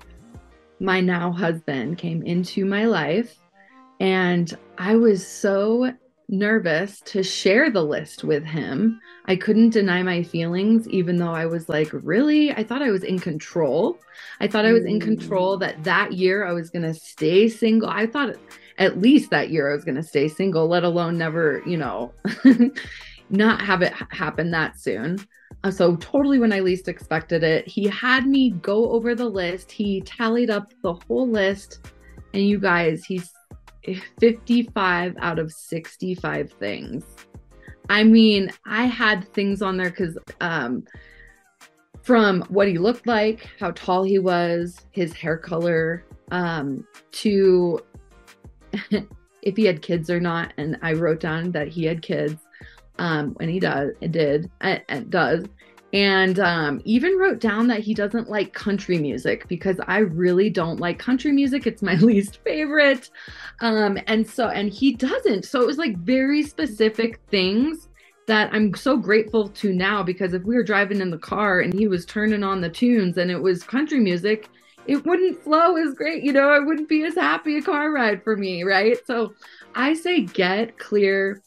my 0.80 1.00
now 1.00 1.32
husband 1.32 1.98
came 1.98 2.22
into 2.22 2.64
my 2.64 2.84
life. 2.84 3.36
And 4.00 4.56
I 4.78 4.96
was 4.96 5.26
so 5.26 5.92
nervous 6.28 7.00
to 7.00 7.22
share 7.22 7.70
the 7.70 7.82
list 7.82 8.22
with 8.22 8.44
him. 8.44 9.00
I 9.24 9.36
couldn't 9.36 9.70
deny 9.70 10.02
my 10.02 10.22
feelings, 10.22 10.86
even 10.88 11.16
though 11.16 11.32
I 11.32 11.46
was 11.46 11.68
like, 11.68 11.88
really? 11.92 12.52
I 12.52 12.62
thought 12.62 12.82
I 12.82 12.90
was 12.90 13.02
in 13.02 13.18
control. 13.18 13.98
I 14.40 14.46
thought 14.46 14.66
I 14.66 14.72
was 14.72 14.84
in 14.84 15.00
control 15.00 15.56
mm. 15.56 15.60
that 15.60 15.84
that 15.84 16.12
year 16.12 16.46
I 16.46 16.52
was 16.52 16.70
going 16.70 16.82
to 16.82 16.94
stay 16.94 17.48
single. 17.48 17.88
I 17.88 18.06
thought 18.06 18.36
at 18.76 19.00
least 19.00 19.30
that 19.30 19.50
year 19.50 19.70
I 19.70 19.74
was 19.74 19.84
going 19.84 19.96
to 19.96 20.02
stay 20.02 20.28
single, 20.28 20.68
let 20.68 20.84
alone 20.84 21.18
never, 21.18 21.62
you 21.66 21.76
know, 21.76 22.12
not 23.30 23.60
have 23.62 23.82
it 23.82 23.92
happen 24.10 24.50
that 24.52 24.78
soon. 24.78 25.18
Uh, 25.64 25.70
so 25.70 25.96
totally 25.96 26.38
when 26.38 26.52
I 26.52 26.60
least 26.60 26.88
expected 26.88 27.42
it. 27.42 27.66
He 27.66 27.84
had 27.84 28.26
me 28.26 28.50
go 28.50 28.90
over 28.90 29.14
the 29.14 29.28
list. 29.28 29.72
He 29.72 30.00
tallied 30.02 30.50
up 30.50 30.72
the 30.82 30.94
whole 30.94 31.28
list. 31.28 31.92
And 32.32 32.42
you 32.42 32.58
guys, 32.58 33.04
he's 33.04 33.32
55 34.20 35.16
out 35.20 35.38
of 35.38 35.52
65 35.52 36.52
things. 36.52 37.04
I 37.88 38.04
mean, 38.04 38.50
I 38.66 38.84
had 38.84 39.32
things 39.32 39.62
on 39.62 39.76
there 39.76 39.90
because 39.90 40.18
um, 40.40 40.84
from 42.02 42.42
what 42.48 42.68
he 42.68 42.78
looked 42.78 43.06
like, 43.06 43.48
how 43.58 43.70
tall 43.72 44.04
he 44.04 44.18
was, 44.18 44.86
his 44.90 45.12
hair 45.12 45.38
color, 45.38 46.04
um, 46.30 46.86
to 47.12 47.80
if 49.42 49.56
he 49.56 49.64
had 49.64 49.82
kids 49.82 50.10
or 50.10 50.20
not. 50.20 50.52
And 50.58 50.76
I 50.82 50.92
wrote 50.92 51.20
down 51.20 51.50
that 51.52 51.68
he 51.68 51.84
had 51.84 52.02
kids 52.02 52.42
um, 52.98 53.36
and 53.40 53.50
he 53.50 53.60
does, 53.60 53.92
did, 54.00 54.50
it, 54.60 54.84
it 54.88 55.10
does, 55.10 55.44
and 55.92 56.38
um, 56.38 56.82
even 56.84 57.16
wrote 57.16 57.40
down 57.40 57.68
that 57.68 57.80
he 57.80 57.94
doesn't 57.94 58.28
like 58.28 58.52
country 58.52 58.98
music 58.98 59.48
because 59.48 59.80
I 59.86 59.98
really 59.98 60.50
don't 60.50 60.80
like 60.80 60.98
country 60.98 61.32
music. 61.32 61.66
It's 61.66 61.82
my 61.82 61.94
least 61.96 62.38
favorite, 62.44 63.10
um, 63.60 63.98
and 64.06 64.28
so 64.28 64.48
and 64.48 64.70
he 64.70 64.94
doesn't. 64.94 65.44
So 65.44 65.62
it 65.62 65.66
was 65.66 65.78
like 65.78 65.96
very 65.98 66.42
specific 66.42 67.20
things 67.30 67.88
that 68.26 68.52
I'm 68.52 68.74
so 68.74 68.98
grateful 68.98 69.48
to 69.48 69.72
now 69.72 70.02
because 70.02 70.34
if 70.34 70.42
we 70.42 70.54
were 70.54 70.62
driving 70.62 71.00
in 71.00 71.10
the 71.10 71.18
car 71.18 71.60
and 71.60 71.72
he 71.72 71.88
was 71.88 72.04
turning 72.04 72.44
on 72.44 72.60
the 72.60 72.68
tunes 72.68 73.16
and 73.16 73.30
it 73.30 73.42
was 73.42 73.62
country 73.62 74.00
music, 74.00 74.50
it 74.86 75.06
wouldn't 75.06 75.42
flow 75.42 75.76
as 75.76 75.94
great. 75.94 76.22
You 76.22 76.34
know, 76.34 76.52
it 76.54 76.66
wouldn't 76.66 76.90
be 76.90 77.04
as 77.04 77.14
happy 77.14 77.56
a 77.56 77.62
car 77.62 77.90
ride 77.90 78.22
for 78.22 78.36
me, 78.36 78.64
right? 78.64 78.98
So 79.06 79.32
I 79.74 79.94
say 79.94 80.20
get 80.20 80.78
clear 80.78 81.42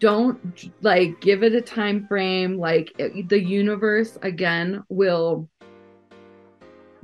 don't 0.00 0.70
like 0.80 1.20
give 1.20 1.42
it 1.42 1.54
a 1.54 1.60
time 1.60 2.06
frame 2.06 2.58
like 2.58 2.92
it, 2.98 3.28
the 3.28 3.42
universe 3.42 4.16
again 4.22 4.82
will 4.88 5.48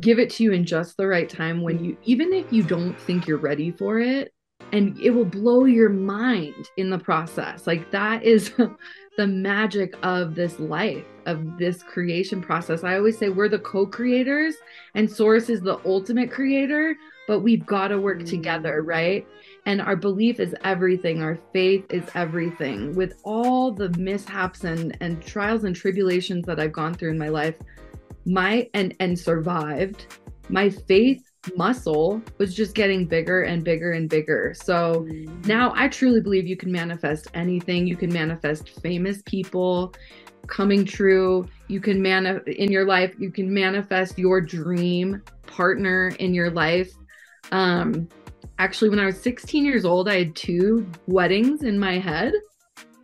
give 0.01 0.19
it 0.19 0.31
to 0.31 0.43
you 0.43 0.53
in 0.53 0.65
just 0.65 0.97
the 0.97 1.07
right 1.07 1.29
time 1.29 1.63
when 1.63 1.83
you 1.85 1.97
even 2.05 2.33
if 2.33 2.53
you 2.53 2.63
don't 2.63 2.99
think 3.01 3.27
you're 3.27 3.39
ready 3.39 3.71
for 3.71 3.99
it 3.99 4.33
and 4.73 4.99
it 5.01 5.11
will 5.11 5.25
blow 5.25 5.65
your 5.65 5.89
mind 5.89 6.69
in 6.77 6.91
the 6.91 6.99
process 6.99 7.67
like 7.67 7.91
that 7.91 8.23
is 8.23 8.53
the 9.17 9.27
magic 9.27 9.95
of 10.03 10.35
this 10.35 10.59
life 10.59 11.05
of 11.27 11.59
this 11.59 11.83
creation 11.83 12.41
process 12.43 12.83
i 12.83 12.97
always 12.97 13.17
say 13.17 13.29
we're 13.29 13.49
the 13.49 13.59
co-creators 13.61 14.57
and 14.95 15.11
source 15.11 15.49
is 15.49 15.61
the 15.61 15.79
ultimate 15.87 16.31
creator 16.31 16.97
but 17.27 17.41
we've 17.41 17.65
got 17.67 17.89
to 17.89 17.99
work 17.99 18.25
together, 18.25 18.83
Mm. 18.83 18.87
right? 18.87 19.27
And 19.67 19.81
our 19.81 19.97
belief 19.97 20.41
is 20.41 20.55
everything. 20.65 21.23
Our 21.23 21.39
faith 21.53 21.87
is 21.91 22.05
everything. 22.15 22.95
With 22.95 23.15
all 23.25 23.73
the 23.73 23.89
mishaps 23.99 24.65
and, 24.65 24.97
and 25.01 25.23
trials 25.23 25.65
and 25.65 25.75
tribulations 25.75 26.45
that 26.47 26.61
I've 26.61 26.73
gone 26.73 26.95
through 26.95 27.11
in 27.11 27.19
my 27.19 27.29
life, 27.31 27.57
my 28.27 28.69
and 28.75 28.95
and 29.01 29.19
survived, 29.19 30.07
my 30.49 30.69
faith 30.71 31.23
muscle 31.57 32.23
was 32.39 32.55
just 32.55 32.75
getting 32.75 33.07
bigger 33.07 33.43
and 33.43 33.65
bigger 33.65 33.93
and 33.93 34.09
bigger. 34.09 34.55
So 34.55 35.07
Mm. 35.09 35.47
now 35.47 35.73
I 35.75 35.89
truly 35.89 36.21
believe 36.21 36.47
you 36.47 36.57
can 36.57 36.73
manifest 36.73 37.29
anything. 37.35 37.87
You 37.87 37.97
can 37.97 38.13
manifest 38.13 38.81
famous 38.81 39.23
people 39.27 39.95
coming 40.47 40.85
true. 40.85 41.47
You 41.69 41.81
can 41.81 42.01
man 42.03 42.43
in 42.47 42.71
your 42.71 42.87
life, 42.87 43.15
you 43.19 43.31
can 43.31 43.53
manifest 43.53 44.19
your 44.19 44.41
dream 44.41 45.23
partner 45.47 46.13
in 46.19 46.35
your 46.35 46.51
life. 46.51 46.91
Um 47.53 48.09
actually 48.59 48.91
when 48.91 49.01
I 49.01 49.07
was 49.07 49.21
16 49.21 49.65
years 49.65 49.85
old, 49.85 50.09
I 50.09 50.19
had 50.19 50.37
two 50.37 50.87
weddings 51.07 51.63
in 51.63 51.79
my 51.79 51.99
head. 51.99 52.33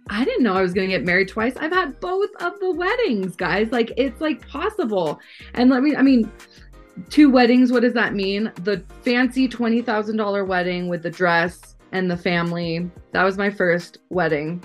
I 0.09 0.25
didn't 0.25 0.43
know 0.43 0.55
I 0.55 0.63
was 0.63 0.75
going 0.75 0.89
to 0.89 0.97
get 0.97 1.05
married 1.05 1.29
twice. 1.29 1.57
I've 1.57 1.73
had 1.73 2.01
both 2.01 2.31
of 2.41 2.59
the 2.59 2.73
weddings, 2.73 3.37
guys. 3.37 3.71
Like 3.71 3.93
it's 3.97 4.21
like 4.21 4.47
possible. 4.49 5.21
And 5.55 5.71
let 5.71 5.83
me 5.83 5.95
I 5.95 6.03
mean 6.03 6.31
two 7.09 7.31
weddings, 7.31 7.73
what 7.73 7.83
does 7.83 7.95
that 7.95 8.15
mean? 8.15 8.53
The 8.63 8.83
fancy 9.03 9.49
$20,000 9.49 10.47
wedding 10.47 10.89
with 10.89 11.03
the 11.03 11.11
dress 11.11 11.77
and 11.93 12.11
the 12.11 12.17
family. 12.17 12.91
That 13.13 13.25
was 13.25 13.39
my 13.39 13.51
first 13.51 13.99
wedding. 14.11 14.63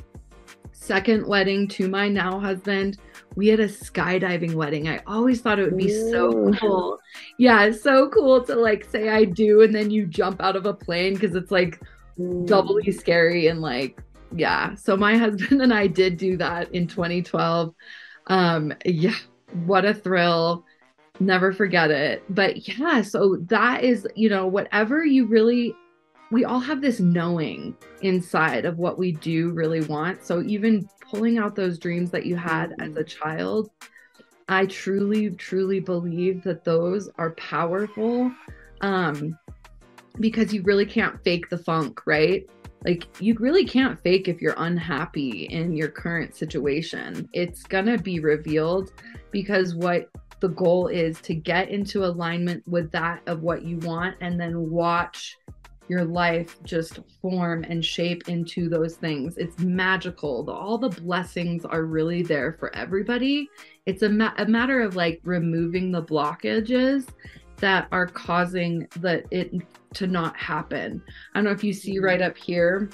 Second 0.72 1.28
wedding 1.28 1.68
to 1.70 1.88
my 1.88 2.08
now 2.08 2.40
husband. 2.40 2.98
We 3.36 3.48
had 3.48 3.60
a 3.60 3.68
skydiving 3.68 4.54
wedding. 4.56 4.88
I 4.88 5.02
always 5.06 5.42
thought 5.42 5.60
it 5.60 5.66
would 5.66 5.78
be 5.78 5.90
so 5.90 6.54
cool. 6.60 7.00
Yeah, 7.38 7.72
so 7.72 8.10
cool 8.10 8.44
to 8.46 8.56
like 8.56 8.86
say 8.86 9.10
I 9.10 9.26
do 9.26 9.62
and 9.62 9.76
then 9.76 9.92
you 9.92 10.06
jump 10.06 10.42
out 10.42 10.56
of 10.56 10.66
a 10.66 10.74
plane 10.74 11.14
because 11.14 11.36
it's 11.36 11.52
like 11.52 11.80
Mm. 12.18 12.48
doubly 12.48 12.94
scary 12.94 13.48
and 13.48 13.60
like 13.62 14.00
yeah 14.34 14.74
so 14.76 14.96
my 14.96 15.18
husband 15.26 15.62
and 15.62 15.74
i 15.74 15.86
did 15.86 16.16
do 16.16 16.38
that 16.38 16.74
in 16.74 16.88
2012 16.88 17.76
um 18.28 18.72
yeah 18.86 19.14
what 19.66 19.84
a 19.84 19.94
thrill 19.94 20.64
never 21.20 21.52
forget 21.52 21.92
it 21.92 22.24
but 22.30 22.70
yeah 22.70 23.02
so 23.02 23.36
that 23.48 23.84
is 23.84 24.08
you 24.16 24.30
know 24.30 24.48
whatever 24.48 25.04
you 25.04 25.26
really 25.26 25.76
we 26.32 26.44
all 26.44 26.60
have 26.60 26.82
this 26.82 27.00
knowing 27.00 27.76
inside 28.02 28.66
of 28.66 28.78
what 28.78 28.98
we 28.98 29.12
do 29.12 29.52
really 29.52 29.82
want 29.82 30.26
so 30.26 30.42
even 30.42 30.88
pulling 31.00 31.38
out 31.38 31.56
those 31.56 31.78
dreams 31.78 32.12
that 32.12 32.26
you 32.26 32.36
had 32.36 32.74
as 32.80 32.96
a 32.96 33.04
child 33.04 33.70
i 34.50 34.66
truly 34.66 35.30
truly 35.32 35.80
believe 35.80 36.44
that 36.44 36.64
those 36.64 37.10
are 37.18 37.32
powerful 37.32 38.32
um 38.82 39.38
because 40.20 40.54
you 40.54 40.62
really 40.64 40.86
can't 40.86 41.22
fake 41.24 41.50
the 41.50 41.58
funk, 41.58 42.06
right? 42.06 42.48
Like 42.84 43.08
you 43.20 43.36
really 43.40 43.66
can't 43.66 44.00
fake 44.02 44.28
if 44.28 44.42
you're 44.42 44.56
unhappy 44.58 45.46
in 45.46 45.76
your 45.76 45.88
current 45.88 46.36
situation. 46.36 47.28
It's 47.34 47.64
going 47.64 47.88
to 47.88 47.98
be 47.98 48.20
revealed 48.20 48.92
because 49.32 49.76
what 49.76 50.10
the 50.40 50.50
goal 50.50 50.88
is 50.88 51.20
to 51.22 51.34
get 51.34 51.70
into 51.70 52.06
alignment 52.06 52.68
with 52.68 52.92
that 52.92 53.22
of 53.26 53.42
what 53.42 53.64
you 53.64 53.78
want 53.80 54.16
and 54.22 54.40
then 54.40 54.70
watch 54.70 55.38
your 55.88 56.04
life 56.04 56.62
just 56.64 57.00
form 57.22 57.64
and 57.66 57.84
shape 57.84 58.28
into 58.28 58.70
those 58.70 58.96
things. 58.96 59.38
It's 59.38 59.60
magical. 59.60 60.44
The, 60.44 60.52
all 60.52 60.78
the 60.78 60.90
blessings 60.90 61.66
are 61.66 61.84
really 61.84 62.24
there 62.24 62.54
for 62.54 62.76
everybody. 62.76 63.50
It's 63.86 64.02
a, 64.02 64.10
ma- 64.10 64.34
a 64.38 64.46
matter 64.46 64.82
of 64.82 64.96
like 64.96 65.22
removing 65.24 65.92
the 65.92 66.04
blockages 66.04 67.08
that 67.58 67.88
are 67.92 68.08
causing 68.08 68.88
that 69.00 69.26
it 69.32 69.54
to 69.94 70.08
not 70.08 70.36
happen. 70.36 71.02
I 71.34 71.38
don't 71.38 71.46
know 71.46 71.52
if 71.52 71.64
you 71.64 71.74
see 71.74 72.00
right 72.00 72.22
up 72.22 72.38
here. 72.38 72.90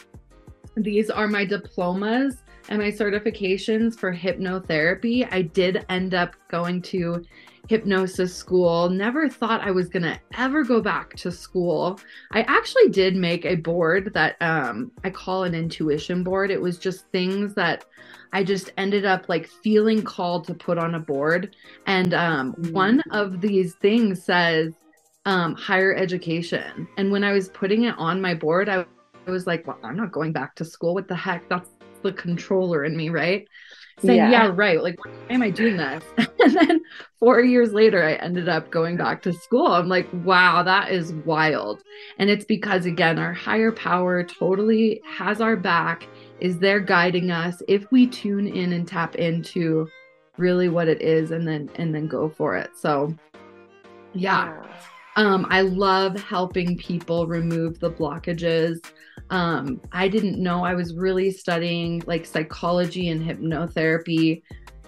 These 0.76 1.10
are 1.10 1.28
my 1.28 1.46
diplomas 1.46 2.44
and 2.70 2.80
my 2.82 2.92
certifications 2.92 3.98
for 3.98 4.16
hypnotherapy. 4.16 5.28
I 5.32 5.42
did 5.42 5.86
end 5.90 6.14
up 6.14 6.36
going 6.50 6.82
to 6.84 7.24
hypnosis 7.72 8.36
school. 8.36 8.90
Never 8.90 9.30
thought 9.30 9.62
I 9.62 9.72
was 9.72 9.88
going 9.88 10.04
to 10.04 10.20
ever 10.38 10.62
go 10.66 10.82
back 10.82 11.16
to 11.24 11.32
school. 11.32 12.00
I 12.32 12.42
actually 12.42 12.90
did 12.90 13.16
make 13.16 13.46
a 13.46 13.56
board 13.56 14.12
that 14.14 14.36
um, 14.42 14.92
I 15.06 15.10
call 15.10 15.44
an 15.46 15.56
intuition 15.56 16.22
board. 16.22 16.52
It 16.52 16.62
was 16.62 16.78
just 16.78 17.08
things 17.14 17.54
that 17.56 17.86
I 18.34 18.44
just 18.44 18.74
ended 18.78 19.06
up 19.06 19.30
like 19.30 19.48
feeling 19.64 20.04
called 20.04 20.48
to 20.48 20.54
put 20.54 20.78
on 20.78 20.96
a 20.96 21.00
board. 21.00 21.56
And 21.88 22.14
um, 22.14 22.54
Mm. 22.56 22.74
one 22.74 23.02
of 23.12 23.40
these 23.40 23.76
things 23.76 24.22
says 24.22 24.74
um, 25.26 25.56
higher 25.56 25.96
education. 25.96 26.90
And 26.98 27.10
when 27.10 27.24
I 27.24 27.32
was 27.32 27.48
putting 27.50 27.86
it 27.86 27.96
on 27.98 28.20
my 28.20 28.34
board, 28.34 28.68
I, 28.68 28.86
I 29.28 29.32
was 29.32 29.48
like, 29.48 29.66
well, 29.66 29.80
I'm 29.82 29.96
not 29.96 30.12
going 30.12 30.34
back 30.34 30.56
to 30.56 30.66
school. 30.66 30.94
What 30.94 31.08
the 31.08 31.16
heck? 31.16 31.48
That's 31.48 31.70
the 32.04 32.12
controller 32.12 32.84
in 32.84 32.98
me, 32.98 33.10
right? 33.10 33.48
Saying, 34.00 34.18
Yeah. 34.18 34.32
yeah, 34.32 34.52
right. 34.54 34.82
Like, 34.82 35.04
why 35.04 35.12
am 35.30 35.42
I 35.42 35.50
doing 35.50 35.78
this? 35.78 36.04
and 36.18 36.56
then 36.56 36.82
four 37.20 37.42
years 37.42 37.74
later, 37.74 38.04
I 38.04 38.14
ended 38.14 38.50
up 38.50 38.72
going 38.72 38.98
back 38.98 39.22
to 39.24 39.34
school. 39.34 39.68
I'm 39.68 39.88
like, 39.88 40.08
wow, 40.26 40.64
that 40.64 40.92
is 40.92 41.14
wild. 41.26 41.84
And 42.18 42.30
it's 42.30 42.46
because, 42.46 42.86
again, 42.86 43.20
our 43.20 43.34
higher 43.34 43.72
power 43.72 44.24
totally 44.24 45.02
has 45.06 45.42
our 45.42 45.56
back, 45.56 46.08
is 46.40 46.58
there 46.60 46.80
guiding 46.80 47.30
us 47.32 47.62
if 47.68 47.92
we 47.92 48.08
tune 48.08 48.48
in 48.48 48.74
and 48.74 48.88
tap 48.88 49.16
into 49.16 49.88
really 50.38 50.70
what 50.70 50.88
it 50.88 51.02
is 51.02 51.32
and 51.32 51.48
then 51.48 51.70
and 51.76 51.94
then 51.94 52.08
go 52.08 52.30
for 52.30 52.58
it. 52.58 52.72
So 52.76 53.16
yeah. 54.14 54.66
Um, 55.18 55.46
I 55.50 55.62
love 55.62 56.22
helping 56.22 56.78
people 56.78 57.28
remove 57.28 57.80
the 57.80 57.92
blockages. 57.92 58.80
Um, 59.32 59.82
I 59.92 60.08
didn't 60.08 60.42
know 60.42 60.64
I 60.64 60.76
was 60.76 60.94
really 60.94 61.32
studying 61.32 62.04
like 62.06 62.26
psychology 62.26 63.10
and 63.10 63.22
hypnotherapy 63.22 64.44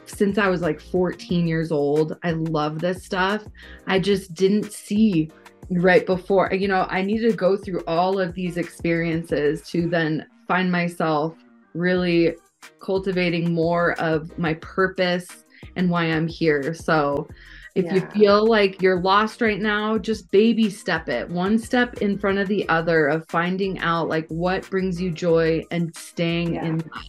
since 0.05 0.37
I 0.37 0.49
was 0.49 0.61
like 0.61 0.81
14 0.81 1.47
years 1.47 1.71
old. 1.71 2.17
I 2.23 2.31
love 2.31 2.79
this 2.79 3.03
stuff. 3.03 3.43
I 3.87 3.99
just 3.99 4.33
didn't 4.33 4.71
see 4.71 5.31
right 5.69 6.05
before, 6.05 6.53
you 6.53 6.67
know, 6.67 6.85
I 6.89 7.01
needed 7.01 7.31
to 7.31 7.37
go 7.37 7.55
through 7.55 7.83
all 7.87 8.19
of 8.19 8.33
these 8.33 8.57
experiences 8.57 9.61
to 9.69 9.87
then 9.87 10.27
find 10.47 10.71
myself 10.71 11.35
really 11.73 12.35
cultivating 12.79 13.53
more 13.53 13.93
of 13.93 14.37
my 14.37 14.55
purpose 14.55 15.45
and 15.75 15.89
why 15.89 16.05
I'm 16.05 16.27
here. 16.27 16.73
So, 16.73 17.27
if 17.75 17.91
you 17.91 18.01
feel 18.11 18.45
like 18.45 18.81
you're 18.81 18.99
lost 19.01 19.41
right 19.41 19.59
now, 19.59 19.97
just 19.97 20.29
baby 20.29 20.69
step 20.69 21.09
it, 21.09 21.27
one 21.29 21.57
step 21.57 22.01
in 22.01 22.19
front 22.19 22.37
of 22.37 22.47
the 22.47 22.67
other 22.69 23.07
of 23.07 23.27
finding 23.29 23.79
out 23.79 24.07
like 24.07 24.27
what 24.27 24.69
brings 24.69 25.01
you 25.01 25.09
joy 25.09 25.63
and 25.71 25.95
staying 25.95 26.53
Yeah. 26.53 26.65
in 26.65 26.77
that. 26.77 27.05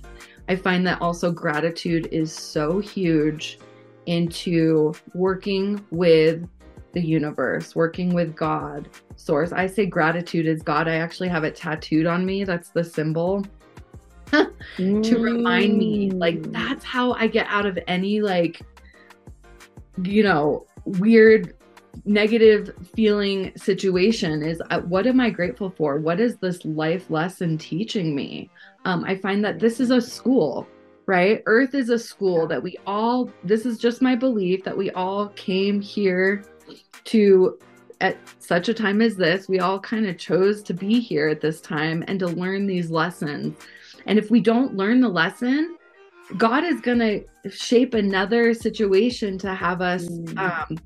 I 0.48 0.56
find 0.56 0.86
that 0.86 1.00
also 1.02 1.30
gratitude 1.32 2.08
is 2.12 2.32
so 2.32 2.78
huge 2.78 3.58
into 4.06 4.94
working 5.14 5.84
with 5.90 6.46
the 6.92 7.00
universe, 7.00 7.74
working 7.74 8.14
with 8.14 8.34
God, 8.36 8.88
source. 9.16 9.52
I 9.52 9.66
say 9.66 9.84
gratitude 9.86 10.46
is 10.46 10.62
God. 10.62 10.86
I 10.88 10.96
actually 10.96 11.28
have 11.28 11.44
it 11.44 11.56
tattooed 11.56 12.06
on 12.06 12.24
me. 12.24 12.44
That's 12.44 12.68
the 12.70 12.84
symbol 12.84 13.44
to 14.30 15.18
remind 15.18 15.76
me 15.76 16.10
like 16.10 16.36
Mm. 16.36 16.52
that's 16.52 16.84
how 16.84 17.12
I 17.12 17.26
get 17.26 17.46
out 17.48 17.66
of 17.66 17.78
any 17.86 18.20
like 18.20 18.60
you 20.02 20.22
know 20.22 20.66
weird 20.84 21.54
negative 22.04 22.74
feeling 22.94 23.52
situation 23.56 24.42
is 24.42 24.60
uh, 24.70 24.80
what 24.80 25.06
am 25.06 25.20
I 25.20 25.30
grateful 25.30 25.70
for? 25.70 25.98
What 25.98 26.20
is 26.20 26.36
this 26.36 26.64
life 26.64 27.10
lesson 27.10 27.58
teaching 27.58 28.14
me? 28.14 28.50
Um, 28.84 29.04
I 29.04 29.16
find 29.16 29.44
that 29.44 29.58
this 29.58 29.80
is 29.80 29.90
a 29.90 30.00
school, 30.00 30.66
right? 31.06 31.42
Earth 31.46 31.74
is 31.74 31.90
a 31.90 31.98
school 31.98 32.46
that 32.48 32.62
we 32.62 32.76
all, 32.86 33.30
this 33.42 33.64
is 33.66 33.78
just 33.78 34.02
my 34.02 34.14
belief 34.14 34.64
that 34.64 34.76
we 34.76 34.90
all 34.90 35.28
came 35.30 35.80
here 35.80 36.44
to, 37.04 37.58
at 38.00 38.18
such 38.38 38.68
a 38.68 38.74
time 38.74 39.00
as 39.00 39.16
this, 39.16 39.48
we 39.48 39.60
all 39.60 39.78
kind 39.80 40.06
of 40.06 40.18
chose 40.18 40.62
to 40.64 40.74
be 40.74 41.00
here 41.00 41.28
at 41.28 41.40
this 41.40 41.60
time 41.60 42.04
and 42.08 42.18
to 42.18 42.26
learn 42.26 42.66
these 42.66 42.90
lessons. 42.90 43.56
And 44.06 44.18
if 44.18 44.30
we 44.30 44.40
don't 44.40 44.76
learn 44.76 45.00
the 45.00 45.08
lesson, 45.08 45.76
God 46.36 46.64
is 46.64 46.80
going 46.80 46.98
to 46.98 47.50
shape 47.50 47.94
another 47.94 48.54
situation 48.54 49.38
to 49.38 49.54
have 49.54 49.80
us 49.80 50.08
Mm. 50.08 50.38
um, 50.38 50.78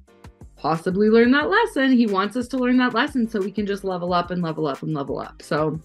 possibly 0.57 1.09
learn 1.09 1.31
that 1.33 1.49
lesson. 1.49 1.93
He 1.93 2.07
wants 2.07 2.37
us 2.37 2.49
to 2.49 2.57
learn 2.59 2.77
that 2.79 2.93
lesson 2.95 3.29
so 3.29 3.41
we 3.41 3.53
can 3.53 3.65
just 3.67 3.85
level 3.85 4.13
up 4.13 4.31
and 4.33 4.43
level 4.43 4.67
up 4.67 4.83
and 4.83 4.93
level 4.93 5.19
up. 5.21 5.41
So 5.43 5.81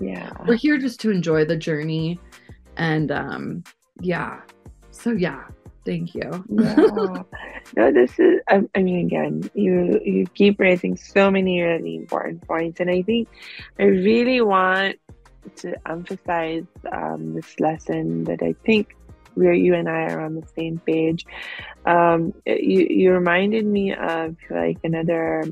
Yeah. 0.00 0.30
we're 0.46 0.56
here 0.56 0.78
just 0.78 1.00
to 1.00 1.10
enjoy 1.10 1.44
the 1.44 1.56
journey. 1.56 2.18
And 2.76 3.10
um, 3.12 3.64
yeah. 4.00 4.40
So 4.90 5.12
yeah, 5.12 5.44
thank 5.84 6.14
you. 6.14 6.44
yeah. 6.48 7.22
No, 7.76 7.90
this 7.90 8.16
is. 8.20 8.40
I, 8.48 8.62
I 8.76 8.82
mean, 8.82 9.04
again, 9.06 9.50
you 9.54 10.00
you 10.04 10.24
keep 10.34 10.60
raising 10.60 10.96
so 10.96 11.32
many 11.32 11.60
really 11.60 11.96
important 11.96 12.46
points, 12.46 12.78
and 12.78 12.88
I 12.88 13.02
think 13.02 13.26
I 13.80 13.84
really 13.86 14.40
want 14.40 14.96
to 15.56 15.74
emphasize 15.88 16.64
um, 16.92 17.34
this 17.34 17.58
lesson 17.60 18.24
that 18.24 18.42
I 18.42 18.54
think 18.64 18.96
where 19.34 19.52
you 19.52 19.74
and 19.74 19.88
I 19.88 20.12
are 20.12 20.24
on 20.24 20.34
the 20.34 20.46
same 20.56 20.78
page. 20.78 21.26
Um, 21.84 22.32
you 22.46 22.86
you 22.88 23.12
reminded 23.12 23.66
me 23.66 23.94
of 23.94 24.36
like 24.50 24.78
another 24.82 25.44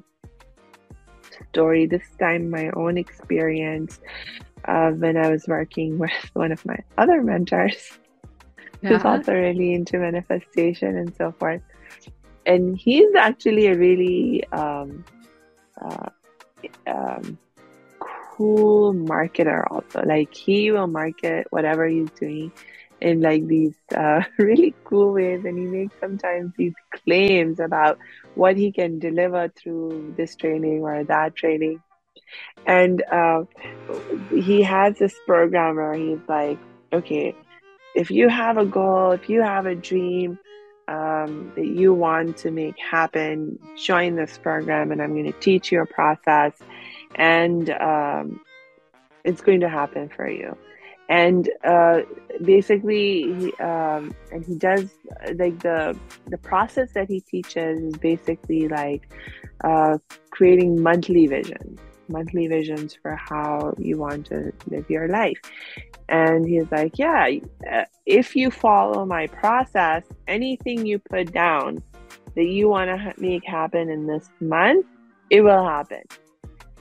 story, 1.51 1.87
this 1.87 2.07
time 2.19 2.51
my 2.51 2.71
own 2.71 2.97
experience 2.99 4.01
uh, 4.67 4.91
when 4.91 5.17
I 5.17 5.31
was 5.31 5.47
working 5.47 5.99
with 6.05 6.31
one 6.33 6.53
of 6.53 6.65
my 6.65 6.79
other 6.99 7.23
mentors 7.23 7.99
yeah. 8.83 8.91
who's 8.91 9.05
also 9.05 9.33
really 9.33 9.75
into 9.75 9.99
manifestation 9.99 10.97
and 10.97 11.15
so 11.17 11.33
forth. 11.39 11.63
And 12.47 12.77
he's 12.77 13.15
actually 13.15 13.69
a 13.69 13.77
really 13.77 14.45
um, 14.53 15.05
uh, 15.81 16.11
um, 16.87 17.39
cool 18.37 18.95
marketer, 18.95 19.65
also. 19.71 20.03
Like, 20.05 20.35
he 20.35 20.71
will 20.71 20.87
market 20.87 21.47
whatever 21.51 21.87
he's 21.87 22.11
doing 22.19 22.53
in 23.01 23.21
like 23.21 23.47
these 23.47 23.75
uh, 23.97 24.23
really 24.39 24.75
cool 24.85 25.13
ways 25.13 25.45
and 25.45 25.59
he 25.59 25.65
makes 25.65 25.95
sometimes 26.01 26.53
these 26.57 26.75
claims 26.91 27.61
about 27.61 27.99
what 28.35 28.57
he 28.57 28.73
can 28.73 28.99
deliver 28.99 29.49
through 29.49 30.15
this 30.17 30.35
training 30.37 30.83
or 30.83 31.05
that 31.05 31.37
training 31.37 31.81
and 32.67 33.03
uh, 33.13 33.43
he 34.31 34.63
has 34.63 34.99
this 34.99 35.15
program 35.27 35.77
where 35.77 35.95
he's 35.95 36.27
like 36.29 36.59
okay 36.93 37.35
if 37.95 38.11
you 38.11 38.29
have 38.29 38.57
a 38.57 38.65
goal 38.65 39.13
if 39.13 39.29
you 39.29 39.43
have 39.43 39.67
a 39.67 39.75
dream 39.75 40.39
um, 40.87 41.53
that 41.57 41.67
you 41.67 41.93
want 41.93 42.37
to 42.39 42.51
make 42.51 42.79
happen 42.79 43.59
join 43.77 44.17
this 44.17 44.39
program 44.39 44.93
and 44.93 45.03
i'm 45.03 45.13
going 45.13 45.31
to 45.31 45.39
teach 45.41 45.73
you 45.73 45.83
a 45.83 45.87
process 45.87 46.53
and 47.17 47.71
um, 47.71 48.41
it's 49.25 49.41
going 49.41 49.61
to 49.61 49.69
happen 49.69 50.09
for 50.09 50.29
you. 50.29 50.57
And 51.09 51.51
uh, 51.65 52.01
basically 52.43 53.35
he, 53.35 53.53
um, 53.55 54.15
and 54.33 54.45
he 54.45 54.55
does 54.55 54.89
like 55.35 55.59
the 55.61 55.99
the 56.29 56.39
process 56.39 56.93
that 56.93 57.09
he 57.09 57.21
teaches 57.21 57.79
is 57.79 57.97
basically 57.99 58.69
like 58.69 59.13
uh, 59.63 59.99
creating 60.31 60.83
monthly 60.83 61.27
visions 61.27 61.79
monthly 62.09 62.47
visions 62.47 62.95
for 63.01 63.17
how 63.17 63.75
you 63.79 63.97
want 63.97 64.27
to 64.27 64.53
live 64.69 64.89
your 64.91 65.09
life. 65.09 65.39
And 66.09 66.47
he's 66.47 66.71
like 66.71 66.99
yeah 66.99 67.29
uh, 67.71 67.85
if 68.07 68.35
you 68.35 68.51
follow 68.51 69.05
my 69.05 69.27
process 69.27 70.05
anything 70.27 70.87
you 70.87 70.99
put 70.99 71.33
down 71.33 71.83
that 72.35 72.45
you 72.45 72.69
want 72.69 72.89
to 72.89 73.15
make 73.21 73.45
happen 73.45 73.89
in 73.89 74.07
this 74.07 74.29
month 74.41 74.87
it 75.31 75.41
will 75.41 75.65
happen 75.65 76.03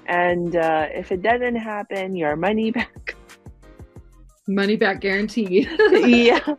and 0.07 0.55
uh, 0.55 0.87
if 0.91 1.11
it 1.11 1.21
doesn't 1.21 1.55
happen 1.55 2.15
your 2.15 2.35
money 2.35 2.71
back 2.71 3.15
money 4.47 4.75
back 4.75 5.01
guarantee. 5.01 5.67
yeah. 5.91 6.39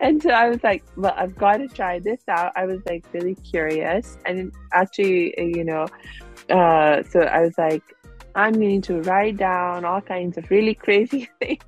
And 0.00 0.22
so 0.22 0.30
I 0.30 0.50
was 0.50 0.62
like, 0.62 0.84
well, 0.96 1.14
I've 1.16 1.34
got 1.34 1.58
to 1.58 1.68
try 1.68 1.98
this 1.98 2.20
out. 2.28 2.52
I 2.56 2.66
was 2.66 2.80
like 2.86 3.06
really 3.14 3.36
curious. 3.36 4.18
And 4.26 4.52
actually, 4.72 5.32
you 5.38 5.64
know, 5.64 5.86
uh, 6.50 7.02
so 7.04 7.20
I 7.20 7.40
was 7.40 7.56
like, 7.56 7.82
I'm 8.34 8.52
going 8.52 8.82
to 8.82 9.00
write 9.02 9.38
down 9.38 9.86
all 9.86 10.02
kinds 10.02 10.36
of 10.36 10.50
really 10.50 10.74
crazy 10.74 11.30
things 11.40 11.64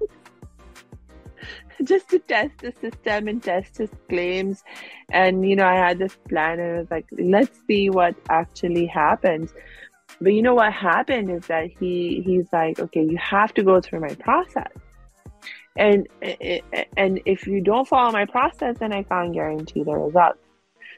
just 1.84 2.08
to 2.10 2.18
test 2.18 2.58
the 2.58 2.72
system 2.80 3.28
and 3.28 3.42
test 3.42 3.78
his 3.78 3.90
claims. 4.08 4.64
And, 5.10 5.48
you 5.48 5.56
know, 5.56 5.66
I 5.66 5.74
had 5.74 5.98
this 5.98 6.16
plan 6.28 6.58
and 6.58 6.76
I 6.76 6.78
was 6.80 6.90
like, 6.90 7.06
let's 7.12 7.58
see 7.66 7.90
what 7.90 8.14
actually 8.28 8.86
happens. 8.86 9.54
But 10.20 10.32
you 10.32 10.42
know 10.42 10.54
what 10.54 10.72
happened 10.72 11.30
is 11.30 11.46
that 11.46 11.70
he 11.78 12.22
he's 12.24 12.46
like, 12.52 12.78
okay, 12.78 13.02
you 13.02 13.18
have 13.18 13.52
to 13.54 13.62
go 13.62 13.80
through 13.80 14.00
my 14.00 14.14
process. 14.14 14.72
And 15.76 16.08
and 16.96 17.20
if 17.26 17.46
you 17.46 17.60
don't 17.60 17.86
follow 17.86 18.10
my 18.10 18.24
process 18.24 18.78
then 18.78 18.94
i 18.94 19.02
can't 19.02 19.34
guarantee 19.34 19.82
the 19.82 19.92
results. 19.92 20.38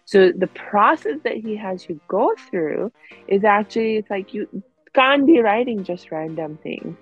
So 0.05 0.33
the 0.33 0.47
process 0.47 1.19
that 1.25 1.37
he 1.37 1.57
has 1.57 1.89
you 1.89 2.01
go 2.09 2.33
through 2.49 2.93
is 3.27 3.45
actually 3.45 3.97
it's 3.97 4.09
like 4.09 4.33
you 4.33 4.49
can't 4.95 5.27
be 5.27 5.41
writing 5.41 5.85
just 5.85 6.11
random 6.11 6.59
things. 6.63 6.97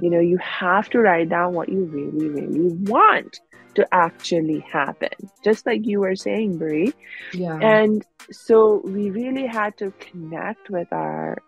You 0.00 0.08
know 0.08 0.20
you 0.20 0.38
have 0.38 0.88
to 0.90 1.00
write 1.00 1.28
down 1.28 1.52
what 1.52 1.68
you 1.68 1.84
really 1.84 2.28
really 2.28 2.74
want 2.84 3.40
to 3.74 3.86
actually 3.92 4.60
happen. 4.60 5.10
Just 5.42 5.66
like 5.66 5.86
you 5.86 6.00
were 6.00 6.16
saying 6.16 6.58
brie. 6.58 6.92
Yeah. 7.32 7.58
And 7.58 8.04
so 8.30 8.82
we 8.84 9.10
really 9.10 9.46
had 9.46 9.76
to 9.78 9.92
connect 9.98 10.70
with 10.70 10.92
our 10.92 11.38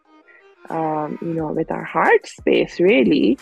um, 0.71 1.19
you 1.21 1.35
know 1.35 1.53
with 1.53 1.71
our 1.71 1.85
heart 1.85 2.27
space 2.27 2.81
really. 2.81 3.39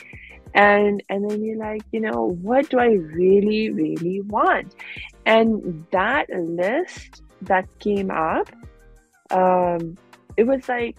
And 0.54 1.02
and 1.08 1.30
then 1.30 1.44
you're 1.44 1.58
like 1.58 1.82
you 1.92 2.00
know 2.00 2.36
what 2.42 2.70
do 2.70 2.80
i 2.80 2.92
really 2.92 3.70
really 3.70 4.20
want? 4.22 4.74
And 5.26 5.86
that 5.92 6.28
list 6.30 7.22
that 7.42 7.66
came 7.78 8.10
up 8.10 8.50
um 9.30 9.96
it 10.36 10.44
was 10.44 10.68
like 10.68 10.96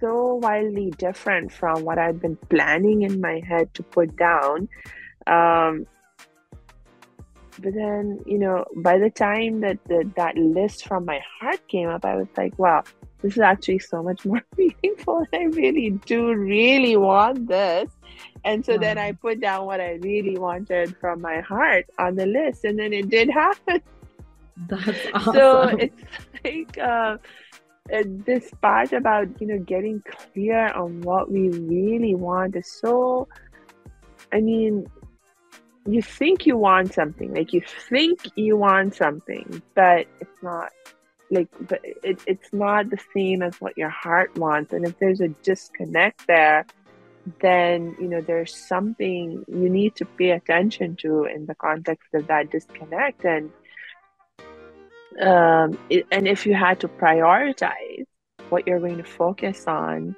so 0.00 0.34
wildly 0.36 0.90
different 0.98 1.52
from 1.52 1.84
what 1.84 1.98
i'd 1.98 2.20
been 2.20 2.36
planning 2.48 3.02
in 3.02 3.20
my 3.20 3.40
head 3.46 3.72
to 3.74 3.82
put 3.82 4.16
down. 4.16 4.68
Um 5.26 5.86
but 7.60 7.74
then 7.74 8.20
you 8.26 8.38
know 8.38 8.64
by 8.76 8.98
the 8.98 9.10
time 9.10 9.60
that 9.60 9.78
the, 9.84 10.10
that 10.16 10.36
list 10.36 10.86
from 10.86 11.04
my 11.04 11.20
heart 11.40 11.66
came 11.68 11.88
up 11.88 12.04
i 12.04 12.14
was 12.14 12.28
like 12.36 12.58
wow 12.58 12.82
this 13.22 13.32
is 13.32 13.40
actually 13.40 13.78
so 13.78 14.02
much 14.02 14.24
more 14.30 14.42
meaningful 14.56 15.26
i 15.32 15.44
really 15.44 15.90
do 16.06 16.34
really 16.34 16.96
want 16.96 17.46
this 17.48 17.90
and 18.46 18.64
so 18.64 18.74
wow. 18.74 18.78
then 18.78 18.98
I 18.98 19.12
put 19.12 19.40
down 19.40 19.66
what 19.66 19.80
I 19.80 19.94
really 20.02 20.38
wanted 20.38 20.96
from 20.98 21.20
my 21.20 21.40
heart 21.40 21.86
on 21.98 22.14
the 22.14 22.26
list, 22.26 22.64
and 22.64 22.78
then 22.78 22.92
it 22.92 23.10
did 23.10 23.28
happen. 23.28 23.82
That's 24.68 25.06
awesome. 25.14 25.34
So 25.34 25.62
it's 25.78 26.02
like 26.44 26.78
uh, 26.78 27.18
this 27.88 28.50
part 28.62 28.92
about 28.92 29.40
you 29.40 29.48
know 29.48 29.58
getting 29.58 30.00
clear 30.32 30.68
on 30.72 31.00
what 31.02 31.30
we 31.30 31.48
really 31.50 32.14
want 32.14 32.56
is 32.56 32.70
so. 32.70 33.28
I 34.32 34.40
mean, 34.40 34.86
you 35.86 36.02
think 36.02 36.46
you 36.46 36.56
want 36.56 36.94
something, 36.94 37.34
like 37.34 37.52
you 37.52 37.62
think 37.88 38.20
you 38.34 38.56
want 38.56 38.94
something, 38.94 39.62
but 39.74 40.06
it's 40.20 40.42
not 40.42 40.70
like 41.30 41.48
but 41.60 41.80
it, 41.82 42.20
it's 42.26 42.52
not 42.52 42.90
the 42.90 42.98
same 43.14 43.42
as 43.42 43.60
what 43.60 43.76
your 43.76 43.90
heart 43.90 44.36
wants. 44.38 44.72
And 44.72 44.86
if 44.86 44.98
there's 44.98 45.20
a 45.20 45.28
disconnect 45.28 46.26
there 46.26 46.66
then 47.40 47.96
you 48.00 48.06
know 48.06 48.20
there's 48.20 48.54
something 48.54 49.44
you 49.48 49.68
need 49.68 49.94
to 49.96 50.04
pay 50.04 50.30
attention 50.30 50.96
to 50.96 51.24
in 51.24 51.46
the 51.46 51.54
context 51.56 52.08
of 52.14 52.26
that 52.28 52.50
disconnect. 52.50 53.24
And 53.24 53.50
um, 55.20 55.78
it, 55.90 56.06
and 56.12 56.28
if 56.28 56.46
you 56.46 56.54
had 56.54 56.80
to 56.80 56.88
prioritize 56.88 58.04
what 58.48 58.66
you're 58.66 58.80
going 58.80 58.98
to 58.98 59.04
focus 59.04 59.66
on 59.66 60.14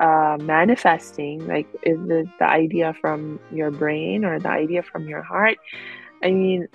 uh, 0.00 0.36
manifesting 0.40 1.46
like 1.46 1.66
is 1.82 1.98
it 2.08 2.26
the 2.38 2.44
idea 2.44 2.94
from 3.00 3.38
your 3.52 3.70
brain 3.70 4.24
or 4.24 4.40
the 4.40 4.48
idea 4.48 4.82
from 4.82 5.06
your 5.06 5.22
heart 5.22 5.58
I 6.22 6.32
mean, 6.32 6.68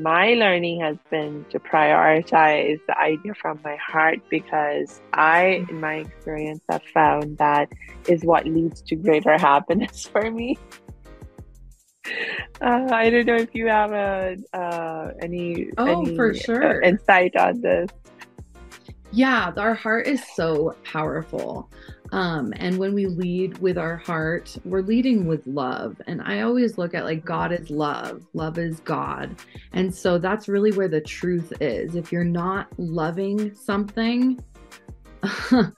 my 0.00 0.34
learning 0.34 0.80
has 0.80 0.96
been 1.10 1.44
to 1.50 1.58
prioritize 1.58 2.78
the 2.86 2.96
idea 2.96 3.34
from 3.34 3.58
my 3.64 3.74
heart 3.76 4.20
because 4.30 5.00
I, 5.12 5.66
in 5.68 5.80
my 5.80 5.96
experience, 5.96 6.62
have 6.70 6.84
found 6.94 7.38
that 7.38 7.72
is 8.06 8.22
what 8.24 8.46
leads 8.46 8.80
to 8.82 8.94
greater 8.94 9.36
happiness 9.38 10.06
for 10.06 10.30
me. 10.30 10.58
Uh, 12.60 12.88
I 12.90 13.10
don't 13.10 13.26
know 13.26 13.36
if 13.36 13.54
you 13.54 13.68
have 13.68 13.92
a 13.92 14.36
uh, 14.52 15.12
any 15.20 15.70
oh 15.78 16.02
any, 16.02 16.16
for 16.16 16.30
uh, 16.30 16.34
sure 16.34 16.80
insight 16.80 17.36
on 17.36 17.60
this. 17.60 17.90
Yeah, 19.12 19.52
our 19.56 19.74
heart 19.74 20.08
is 20.08 20.20
so 20.34 20.74
powerful. 20.82 21.70
Um, 22.12 22.52
and 22.56 22.78
when 22.78 22.92
we 22.92 23.06
lead 23.06 23.58
with 23.58 23.78
our 23.78 23.96
heart, 23.96 24.54
we're 24.66 24.82
leading 24.82 25.26
with 25.26 25.46
love. 25.46 26.00
And 26.06 26.20
I 26.20 26.42
always 26.42 26.76
look 26.76 26.94
at 26.94 27.04
like 27.04 27.24
God 27.24 27.52
is 27.52 27.70
love, 27.70 28.22
love 28.34 28.58
is 28.58 28.80
God. 28.80 29.36
And 29.72 29.92
so 29.92 30.18
that's 30.18 30.46
really 30.46 30.72
where 30.72 30.88
the 30.88 31.00
truth 31.00 31.54
is. 31.60 31.96
If 31.96 32.12
you're 32.12 32.22
not 32.22 32.68
loving 32.78 33.54
something, 33.54 34.38
I, 35.22 35.70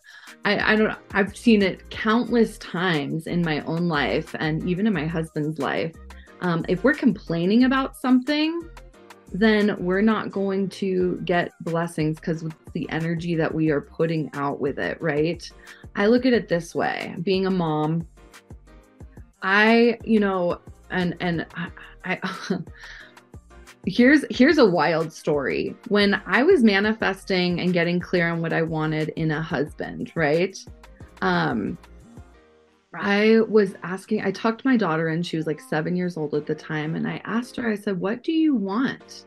I 0.45 0.77
don't 0.77 0.97
I've 1.13 1.37
seen 1.37 1.63
it 1.63 1.89
countless 1.91 2.59
times 2.59 3.29
in 3.29 3.43
my 3.43 3.61
own 3.61 3.89
life 3.89 4.35
and 4.39 4.69
even 4.69 4.87
in 4.87 4.93
my 4.93 5.07
husband's 5.07 5.61
life. 5.61 5.95
Um, 6.41 6.65
if 6.69 6.83
we're 6.83 6.95
complaining 6.95 7.65
about 7.65 7.97
something, 7.97 8.61
then 9.35 9.77
we're 9.81 10.01
not 10.01 10.31
going 10.31 10.69
to 10.69 11.21
get 11.25 11.53
blessings 11.61 12.21
because 12.21 12.45
the 12.73 12.89
energy 12.89 13.35
that 13.35 13.53
we 13.53 13.71
are 13.71 13.81
putting 13.81 14.31
out 14.35 14.61
with 14.61 14.79
it, 14.79 14.97
right? 15.03 15.51
I 15.97 16.07
look 16.07 16.25
at 16.25 16.33
it 16.33 16.49
this 16.49 16.75
way 16.75 17.15
being 17.23 17.47
a 17.47 17.51
mom, 17.51 18.07
I, 19.43 19.99
you 20.05 20.21
know, 20.21 20.61
and, 20.91 21.17
and 21.21 21.47
I, 21.57 21.69
I 22.05 22.59
here's 23.87 24.25
here's 24.31 24.57
a 24.57 24.65
wild 24.65 25.13
story 25.13 25.77
when 25.89 26.19
i 26.25 26.43
was 26.43 26.65
manifesting 26.65 27.61
and 27.61 27.75
getting 27.75 28.01
clear 28.01 28.31
on 28.31 28.41
what 28.41 28.51
i 28.51 28.63
wanted 28.63 29.11
in 29.11 29.31
a 29.31 29.43
husband 29.43 30.11
right 30.15 30.65
um 31.21 31.77
I 33.01 33.41
was 33.41 33.75
asking, 33.83 34.23
I 34.23 34.31
talked 34.31 34.65
my 34.65 34.77
daughter 34.77 35.09
in, 35.11 35.23
she 35.23 35.37
was 35.37 35.47
like 35.47 35.61
seven 35.61 35.97
years 35.97 36.17
old 36.17 36.35
at 36.35 36.47
the 36.47 36.55
time, 36.55 36.97
and 36.97 37.07
I 37.07 37.21
asked 37.25 37.57
her, 37.57 37.71
I 37.71 37.77
said, 37.77 38.01
What 38.01 38.23
do 38.23 38.33
you 38.33 38.55
want 38.55 39.27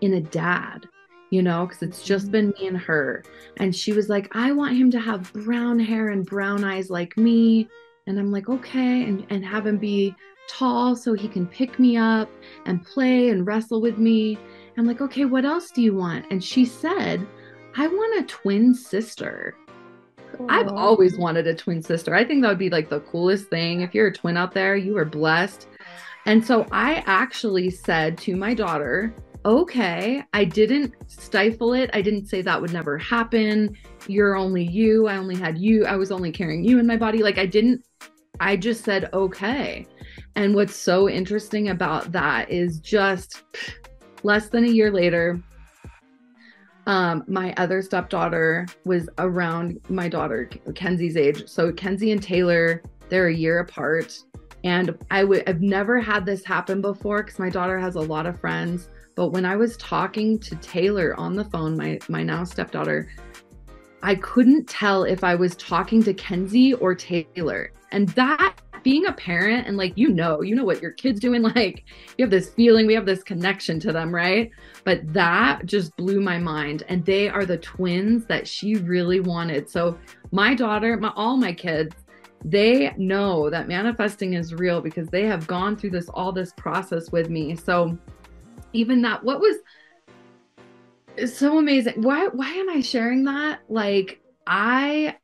in 0.00 0.14
a 0.14 0.20
dad? 0.20 0.88
you 1.30 1.42
know, 1.42 1.66
because 1.66 1.82
it's 1.82 2.02
just 2.02 2.26
mm-hmm. 2.26 2.32
been 2.32 2.54
me 2.58 2.66
and 2.68 2.78
her. 2.78 3.24
And 3.58 3.74
she 3.74 3.92
was 3.92 4.08
like, 4.08 4.34
I 4.34 4.52
want 4.52 4.76
him 4.76 4.90
to 4.92 5.00
have 5.00 5.32
brown 5.32 5.78
hair 5.78 6.08
and 6.08 6.24
brown 6.24 6.64
eyes 6.64 6.90
like 6.90 7.16
me. 7.16 7.68
And 8.06 8.18
I'm 8.18 8.32
like, 8.32 8.48
okay, 8.48 9.04
and, 9.04 9.26
and 9.30 9.44
have 9.44 9.66
him 9.66 9.76
be 9.76 10.14
tall 10.48 10.96
so 10.96 11.12
he 11.12 11.28
can 11.28 11.46
pick 11.46 11.78
me 11.78 11.96
up 11.96 12.30
and 12.64 12.84
play 12.84 13.28
and 13.28 13.46
wrestle 13.46 13.80
with 13.80 13.98
me. 13.98 14.38
I'm 14.76 14.86
like, 14.86 15.00
okay, 15.00 15.26
what 15.26 15.44
else 15.44 15.70
do 15.70 15.82
you 15.82 15.94
want? 15.94 16.24
And 16.30 16.42
she 16.42 16.64
said, 16.64 17.26
I 17.76 17.86
want 17.86 18.24
a 18.24 18.26
twin 18.26 18.74
sister. 18.74 19.54
I've 20.48 20.68
always 20.68 21.18
wanted 21.18 21.46
a 21.46 21.54
twin 21.54 21.82
sister. 21.82 22.14
I 22.14 22.24
think 22.24 22.42
that 22.42 22.48
would 22.48 22.58
be 22.58 22.70
like 22.70 22.88
the 22.88 23.00
coolest 23.00 23.48
thing. 23.48 23.80
If 23.80 23.94
you're 23.94 24.08
a 24.08 24.12
twin 24.12 24.36
out 24.36 24.52
there, 24.52 24.76
you 24.76 24.96
are 24.96 25.04
blessed. 25.04 25.68
And 26.26 26.44
so 26.44 26.66
I 26.70 27.02
actually 27.06 27.70
said 27.70 28.18
to 28.18 28.36
my 28.36 28.54
daughter, 28.54 29.14
okay, 29.44 30.22
I 30.32 30.44
didn't 30.44 30.94
stifle 31.06 31.72
it. 31.72 31.90
I 31.92 32.02
didn't 32.02 32.26
say 32.26 32.42
that 32.42 32.60
would 32.60 32.72
never 32.72 32.98
happen. 32.98 33.76
You're 34.06 34.36
only 34.36 34.64
you. 34.64 35.06
I 35.06 35.16
only 35.16 35.36
had 35.36 35.58
you. 35.58 35.86
I 35.86 35.96
was 35.96 36.12
only 36.12 36.32
carrying 36.32 36.64
you 36.64 36.78
in 36.78 36.86
my 36.86 36.96
body. 36.96 37.22
Like 37.22 37.38
I 37.38 37.46
didn't, 37.46 37.82
I 38.40 38.56
just 38.56 38.84
said, 38.84 39.08
okay. 39.12 39.86
And 40.36 40.54
what's 40.54 40.76
so 40.76 41.08
interesting 41.08 41.68
about 41.68 42.12
that 42.12 42.50
is 42.50 42.78
just 42.78 43.42
less 44.22 44.48
than 44.48 44.64
a 44.64 44.68
year 44.68 44.90
later, 44.90 45.40
um, 46.88 47.22
my 47.28 47.52
other 47.58 47.82
stepdaughter 47.82 48.66
was 48.86 49.10
around 49.18 49.78
my 49.90 50.08
daughter 50.08 50.48
Kenzie's 50.74 51.18
age. 51.18 51.46
So 51.46 51.70
Kenzie 51.70 52.12
and 52.12 52.22
Taylor, 52.22 52.82
they're 53.10 53.28
a 53.28 53.34
year 53.34 53.58
apart. 53.58 54.18
And 54.64 54.98
I 55.10 55.22
would 55.22 55.46
I've 55.46 55.60
never 55.60 56.00
had 56.00 56.24
this 56.24 56.44
happen 56.44 56.80
before 56.80 57.22
because 57.22 57.38
my 57.38 57.50
daughter 57.50 57.78
has 57.78 57.94
a 57.94 58.00
lot 58.00 58.26
of 58.26 58.40
friends. 58.40 58.88
But 59.14 59.28
when 59.28 59.44
I 59.44 59.54
was 59.54 59.76
talking 59.76 60.38
to 60.40 60.56
Taylor 60.56 61.14
on 61.20 61.36
the 61.36 61.44
phone, 61.44 61.76
my 61.76 61.98
my 62.08 62.22
now 62.22 62.42
stepdaughter, 62.44 63.10
I 64.02 64.14
couldn't 64.14 64.66
tell 64.66 65.04
if 65.04 65.22
I 65.22 65.34
was 65.34 65.56
talking 65.56 66.02
to 66.04 66.14
Kenzie 66.14 66.72
or 66.72 66.94
Taylor. 66.94 67.70
And 67.92 68.08
that 68.10 68.54
being 68.82 69.06
a 69.06 69.12
parent 69.12 69.66
and 69.66 69.76
like 69.76 69.92
you 69.96 70.08
know 70.08 70.42
you 70.42 70.54
know 70.54 70.64
what 70.64 70.82
your 70.82 70.92
kids 70.92 71.20
doing 71.20 71.42
like 71.56 71.84
you 72.16 72.24
have 72.24 72.30
this 72.30 72.50
feeling 72.50 72.86
we 72.86 72.94
have 72.94 73.06
this 73.06 73.22
connection 73.22 73.78
to 73.80 73.92
them 73.92 74.14
right? 74.14 74.50
But 74.84 75.12
that 75.12 75.66
just 75.66 75.96
blew 75.96 76.20
my 76.20 76.38
mind 76.38 76.84
and 76.88 77.04
they 77.04 77.28
are 77.28 77.44
the 77.44 77.58
twins 77.58 78.26
that 78.26 78.46
she 78.46 78.76
really 78.76 79.20
wanted. 79.20 79.68
So 79.68 79.98
my 80.32 80.54
daughter 80.54 80.96
my 80.96 81.12
all 81.16 81.36
my 81.36 81.52
kids 81.52 81.94
they 82.44 82.94
know 82.96 83.50
that 83.50 83.66
manifesting 83.66 84.34
is 84.34 84.54
real 84.54 84.80
because 84.80 85.08
they 85.08 85.24
have 85.24 85.46
gone 85.46 85.76
through 85.76 85.90
this 85.90 86.08
all 86.10 86.32
this 86.32 86.52
process 86.56 87.10
with 87.10 87.30
me. 87.30 87.56
So 87.56 87.98
even 88.72 89.02
that 89.02 89.24
what 89.24 89.40
was 89.40 89.56
so 91.32 91.58
amazing 91.58 92.00
why 92.00 92.28
why 92.28 92.48
am 92.50 92.70
i 92.70 92.80
sharing 92.80 93.24
that? 93.24 93.60
Like 93.68 94.20
i 94.46 95.16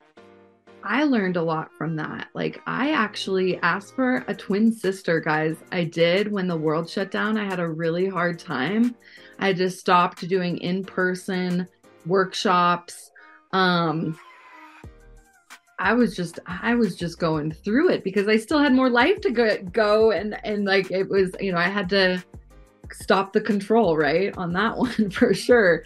I 0.84 1.04
learned 1.04 1.36
a 1.36 1.42
lot 1.42 1.72
from 1.72 1.96
that. 1.96 2.28
Like, 2.34 2.60
I 2.66 2.92
actually 2.92 3.58
asked 3.60 3.94
for 3.94 4.22
a 4.28 4.34
twin 4.34 4.70
sister, 4.70 5.18
guys. 5.18 5.56
I 5.72 5.84
did 5.84 6.30
when 6.30 6.46
the 6.46 6.56
world 6.56 6.88
shut 6.88 7.10
down. 7.10 7.38
I 7.38 7.44
had 7.44 7.58
a 7.58 7.68
really 7.68 8.06
hard 8.06 8.38
time. 8.38 8.94
I 9.38 9.54
just 9.54 9.80
stopped 9.80 10.28
doing 10.28 10.58
in 10.58 10.84
person 10.84 11.66
workshops. 12.06 13.10
Um, 13.52 14.18
I 15.78 15.92
was 15.92 16.14
just 16.14 16.38
I 16.46 16.74
was 16.74 16.96
just 16.96 17.18
going 17.18 17.50
through 17.50 17.90
it 17.90 18.04
because 18.04 18.28
I 18.28 18.36
still 18.36 18.58
had 18.58 18.72
more 18.72 18.90
life 18.90 19.20
to 19.22 19.30
go, 19.30 19.58
go 19.72 20.12
and 20.12 20.36
and 20.44 20.64
like 20.64 20.90
it 20.90 21.08
was 21.08 21.34
you 21.40 21.52
know 21.52 21.58
I 21.58 21.68
had 21.68 21.88
to 21.90 22.22
stop 22.92 23.32
the 23.32 23.40
control 23.40 23.96
right 23.96 24.36
on 24.36 24.52
that 24.52 24.76
one 24.78 25.10
for 25.10 25.34
sure 25.34 25.82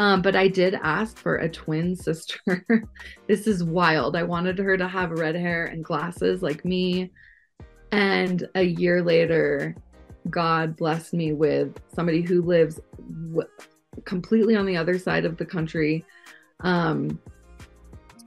um, 0.00 0.22
but 0.22 0.34
I 0.34 0.48
did 0.48 0.76
ask 0.82 1.18
for 1.18 1.36
a 1.36 1.48
twin 1.50 1.94
sister. 1.94 2.64
this 3.28 3.46
is 3.46 3.62
wild. 3.62 4.16
I 4.16 4.22
wanted 4.22 4.58
her 4.58 4.78
to 4.78 4.88
have 4.88 5.10
red 5.10 5.34
hair 5.34 5.66
and 5.66 5.84
glasses 5.84 6.40
like 6.40 6.64
me. 6.64 7.10
And 7.92 8.48
a 8.54 8.62
year 8.62 9.02
later, 9.02 9.76
God 10.30 10.74
blessed 10.74 11.12
me 11.12 11.34
with 11.34 11.78
somebody 11.94 12.22
who 12.22 12.40
lives 12.40 12.80
w- 12.96 13.46
completely 14.06 14.56
on 14.56 14.64
the 14.64 14.78
other 14.78 14.98
side 14.98 15.26
of 15.26 15.36
the 15.36 15.44
country. 15.44 16.06
Um, 16.60 17.20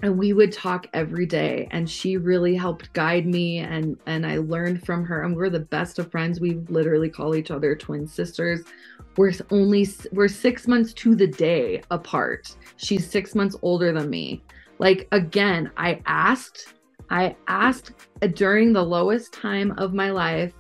and 0.04 0.18
we 0.18 0.34
would 0.34 0.52
talk 0.52 0.88
every 0.94 1.26
day 1.26 1.66
and 1.72 1.90
she 1.90 2.18
really 2.18 2.56
helped 2.56 2.92
guide 2.92 3.26
me 3.26 3.60
and 3.60 3.98
and 4.06 4.28
I 4.28 4.38
learned 4.38 4.86
from 4.86 5.06
her 5.06 5.24
and 5.24 5.34
we're 5.34 5.50
the 5.50 5.62
best 5.62 5.98
of 5.98 6.12
friends. 6.12 6.42
We 6.42 6.56
literally 6.68 7.10
call 7.10 7.36
each 7.36 7.52
other 7.52 7.74
twin 7.74 8.06
sisters. 8.06 8.64
We're 9.16 9.32
only 9.50 9.88
we're 10.12 10.28
6 10.28 10.68
months 10.68 10.92
to 10.94 11.16
the 11.16 11.28
day 11.28 11.84
apart. 11.90 12.54
She's 12.76 13.10
6 13.10 13.34
months 13.34 13.56
older 13.62 13.94
than 13.94 14.10
me. 14.10 14.44
Like 14.78 15.08
again 15.14 15.72
I 15.78 16.02
asked 16.06 16.74
I 17.10 17.38
asked 17.48 17.94
during 18.34 18.74
the 18.74 18.84
lowest 18.84 19.32
time 19.32 19.72
of 19.78 19.94
my 19.94 20.12
life 20.12 20.54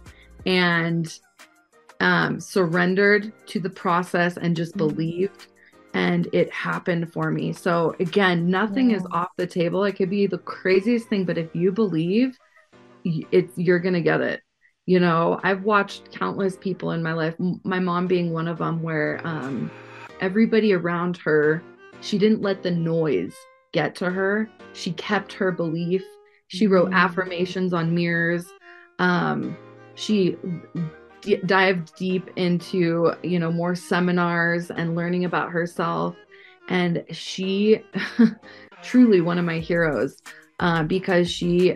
and 0.45 1.19
um 1.99 2.39
surrendered 2.39 3.33
to 3.47 3.59
the 3.59 3.69
process 3.69 4.37
and 4.37 4.55
just 4.55 4.77
mm-hmm. 4.77 4.87
believed 4.87 5.47
and 5.93 6.27
it 6.33 6.51
happened 6.51 7.11
for 7.11 7.31
me. 7.31 7.53
So 7.53 7.95
again, 7.99 8.49
nothing 8.49 8.89
yeah. 8.89 8.97
is 8.97 9.07
off 9.11 9.29
the 9.37 9.47
table. 9.47 9.83
It 9.83 9.93
could 9.93 10.09
be 10.09 10.27
the 10.27 10.39
craziest 10.39 11.07
thing, 11.07 11.25
but 11.25 11.37
if 11.37 11.55
you 11.55 11.71
believe, 11.71 12.37
it 13.03 13.49
you're 13.55 13.79
gonna 13.79 14.01
get 14.01 14.21
it. 14.21 14.41
You 14.85 14.99
know, 14.99 15.39
I've 15.43 15.63
watched 15.63 16.11
countless 16.11 16.57
people 16.57 16.91
in 16.91 17.01
my 17.01 17.13
life, 17.13 17.35
my 17.63 17.79
mom 17.79 18.07
being 18.07 18.33
one 18.33 18.47
of 18.47 18.57
them, 18.57 18.81
where 18.81 19.21
um, 19.23 19.71
everybody 20.19 20.73
around 20.73 21.17
her, 21.17 21.63
she 22.01 22.17
didn't 22.17 22.41
let 22.41 22.63
the 22.63 22.71
noise 22.71 23.33
get 23.71 23.95
to 23.95 24.09
her. 24.09 24.49
She 24.73 24.91
kept 24.93 25.31
her 25.33 25.51
belief. 25.51 26.03
She 26.47 26.67
wrote 26.67 26.87
mm-hmm. 26.87 26.95
affirmations 26.95 27.73
on 27.73 27.95
mirrors. 27.95 28.45
Um, 28.99 29.57
she 29.95 30.37
d- 31.24 31.39
dived 31.45 31.95
deep 31.95 32.30
into 32.36 33.13
you 33.24 33.39
know 33.39 33.51
more 33.51 33.76
seminars 33.76 34.69
and 34.71 34.95
learning 34.95 35.26
about 35.26 35.49
herself 35.49 36.15
and 36.69 37.03
she 37.11 37.82
truly 38.84 39.21
one 39.21 39.38
of 39.38 39.45
my 39.45 39.59
heroes 39.59 40.17
uh, 40.59 40.84
because 40.84 41.30
she 41.30 41.76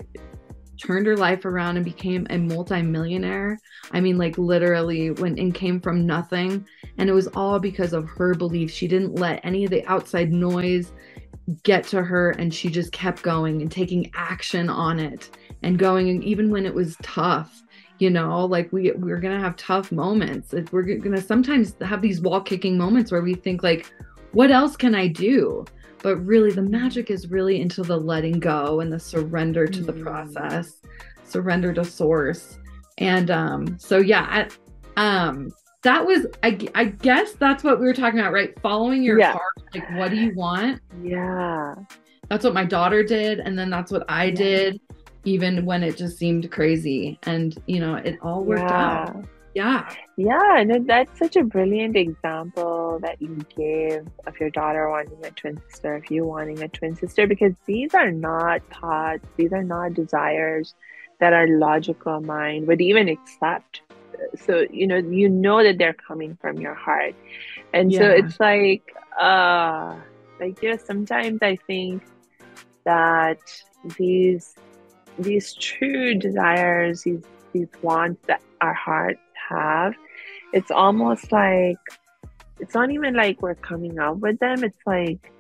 turned 0.78 1.08
her 1.08 1.18
life 1.18 1.46
around 1.46 1.76
and 1.76 1.84
became 1.84 2.28
a 2.30 2.38
multimillionaire. 2.38 3.60
I 3.92 4.00
mean, 4.00 4.18
like 4.18 4.38
literally 4.38 5.12
went 5.12 5.40
and 5.40 5.54
came 5.54 5.82
from 5.82 6.06
nothing. 6.06 6.66
And 6.98 7.10
it 7.10 7.14
was 7.14 7.28
all 7.30 7.60
because 7.60 7.94
of 7.94 8.08
her 8.10 8.36
belief. 8.36 8.72
She 8.72 8.88
didn't 8.88 9.16
let 9.16 9.44
any 9.44 9.66
of 9.66 9.72
the 9.72 9.86
outside 9.88 10.32
noise 10.32 10.92
get 11.64 11.86
to 11.86 12.04
her 12.04 12.32
and 12.32 12.54
she 12.54 12.70
just 12.70 12.92
kept 12.92 13.22
going 13.22 13.62
and 13.62 13.72
taking 13.72 14.12
action 14.14 14.70
on 14.70 15.00
it 15.00 15.30
and 15.64 15.80
going 15.80 16.22
even 16.22 16.52
when 16.52 16.66
it 16.66 16.74
was 16.74 16.98
tough 17.02 17.64
you 18.00 18.10
know 18.10 18.46
like 18.46 18.72
we 18.72 18.92
we're 18.92 19.20
gonna 19.20 19.40
have 19.40 19.56
tough 19.56 19.92
moments. 19.92 20.54
We're 20.72 20.84
gonna 20.84 21.22
sometimes 21.22 21.76
have 21.82 22.02
these 22.02 22.22
wall 22.22 22.42
kicking 22.42 22.78
moments 22.78 23.12
where 23.12 23.22
we 23.22 23.34
think 23.34 23.64
like 23.64 23.92
what 24.32 24.52
else 24.52 24.76
can 24.76 24.94
i 24.94 25.08
do? 25.08 25.66
But 26.04 26.18
really 26.18 26.52
the 26.52 26.62
magic 26.62 27.10
is 27.10 27.30
really 27.32 27.60
into 27.60 27.82
the 27.82 27.98
letting 27.98 28.40
go 28.40 28.82
and 28.82 28.92
the 28.92 29.00
surrender 29.00 29.68
to 29.68 29.82
the 29.82 29.94
mm. 29.94 30.04
process 30.04 30.82
surrender 31.24 31.74
to 31.74 31.84
source. 31.84 32.60
And 33.00 33.32
um 33.32 33.80
so 33.80 33.98
yeah 33.98 34.48
I, 34.98 35.26
um 35.28 35.50
that 35.84 36.06
was 36.06 36.26
I, 36.44 36.58
I 36.76 36.86
guess 36.86 37.34
that's 37.34 37.64
what 37.64 37.80
we 37.80 37.86
were 37.86 37.94
talking 37.94 38.20
about 38.20 38.34
right? 38.34 38.60
Following 38.62 39.04
your 39.04 39.20
yeah. 39.20 39.32
heart 39.34 39.54
like 39.74 39.90
what 39.98 40.12
do 40.12 40.18
you 40.18 40.34
want? 40.36 40.82
Yeah. 41.02 41.76
That's 42.30 42.44
what 42.44 42.54
my 42.54 42.66
daughter 42.66 43.04
did 43.04 43.40
and 43.40 43.58
then 43.58 43.70
that's 43.70 43.92
what 43.92 44.04
i 44.10 44.26
yeah. 44.26 44.36
did 44.36 44.82
even 45.28 45.66
when 45.66 45.84
it 45.84 45.98
just 45.98 46.18
seemed 46.18 46.50
crazy. 46.50 47.20
And, 47.24 47.62
you 47.66 47.82
know, 47.82 47.96
it 47.96 48.18
all 48.22 48.46
worked 48.46 48.62
yeah. 48.62 49.06
out. 49.10 49.26
Yeah. 49.54 49.94
Yeah. 50.16 50.60
And 50.60 50.88
that's 50.88 51.20
such 51.20 51.36
a 51.36 51.44
brilliant 51.44 51.98
example 51.98 53.00
that 53.02 53.22
you 53.22 53.38
gave 53.56 54.08
of 54.26 54.40
your 54.40 54.50
daughter 54.52 54.90
wanting 54.90 55.26
a 55.26 55.32
twin 55.32 55.60
sister, 55.68 55.96
of 55.96 56.10
you 56.10 56.24
wanting 56.24 56.64
a 56.64 56.70
twin 56.70 56.96
sister, 56.96 57.28
because 57.28 57.54
these 57.66 57.94
are 57.94 58.12
not 58.12 58.62
thoughts, 58.72 59.28
these 59.36 59.52
are 59.52 59.64
not 59.64 59.96
desires 59.96 60.76
that 61.20 61.34
our 61.34 61.48
logical 61.48 62.22
mind 62.22 62.68
would 62.68 62.80
even 62.80 63.10
accept. 63.10 63.82
So, 64.46 64.66
you 64.72 64.88
know, 64.88 64.98
you 64.98 65.28
know 65.28 65.62
that 65.62 65.78
they're 65.78 65.94
coming 65.94 66.38
from 66.40 66.58
your 66.58 66.74
heart. 66.74 67.16
And 67.74 67.92
yeah. 67.92 68.00
so 68.00 68.10
it's 68.12 68.40
like, 68.40 68.84
uh, 69.20 69.98
like, 70.40 70.62
you 70.64 70.72
know, 70.72 70.78
sometimes 70.78 71.40
I 71.42 71.58
think 71.68 72.02
that 72.86 73.40
these 73.98 74.56
these 75.20 75.54
true 75.54 76.16
desires, 76.16 77.04
these 77.04 77.24
these 77.54 77.68
wants 77.82 78.22
that 78.28 78.42
our 78.62 78.74
hearts 78.74 79.20
have, 79.50 79.94
it's 80.54 80.72
almost 80.72 81.32
like 81.32 81.78
it's 82.60 82.74
not 82.74 82.92
even 82.92 83.14
like 83.14 83.42
we're 83.42 83.56
coming 83.56 84.00
up 84.00 84.18
with 84.18 84.40
them. 84.40 84.64
It's 84.64 84.86
like 84.86 85.32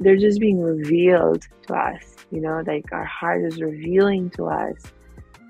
they're 0.00 0.16
just 0.16 0.40
being 0.40 0.60
revealed 0.60 1.46
to 1.66 1.74
us. 1.74 2.16
You 2.30 2.40
know, 2.40 2.62
like 2.66 2.92
our 2.92 3.04
heart 3.04 3.44
is 3.44 3.60
revealing 3.60 4.30
to 4.30 4.46
us 4.46 4.82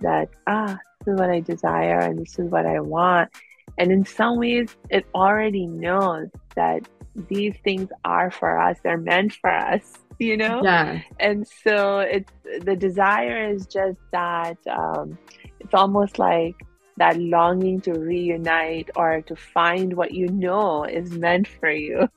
that 0.02 0.28
ah, 0.46 0.78
this 1.00 1.14
is 1.14 1.18
what 1.18 1.30
I 1.30 1.40
desire 1.40 2.00
and 2.00 2.18
this 2.18 2.38
is 2.38 2.50
what 2.50 2.66
I 2.66 2.80
want. 2.80 3.30
And 3.78 3.92
in 3.92 4.04
some 4.04 4.38
ways, 4.38 4.76
it 4.90 5.06
already 5.14 5.66
knows 5.66 6.28
that 6.56 6.88
these 7.28 7.54
things 7.64 7.90
are 8.04 8.30
for 8.30 8.58
us, 8.60 8.78
they're 8.82 8.96
meant 8.96 9.34
for 9.34 9.50
us, 9.50 9.94
you 10.28 10.36
know? 10.36 10.60
Yeah. 10.62 11.00
And 11.18 11.46
so 11.46 12.00
it's 12.00 12.32
the 12.64 12.76
desire 12.76 13.50
is 13.50 13.66
just 13.66 13.98
that 14.12 14.58
um, 14.66 15.18
it's 15.60 15.74
almost 15.74 16.18
like 16.18 16.56
that 16.96 17.18
longing 17.18 17.80
to 17.82 17.92
reunite 17.92 18.90
or 18.96 19.22
to 19.22 19.36
find 19.36 19.94
what 19.94 20.12
you 20.12 20.28
know 20.28 20.84
is 20.84 21.12
meant 21.12 21.46
for 21.46 21.70
you. 21.70 22.08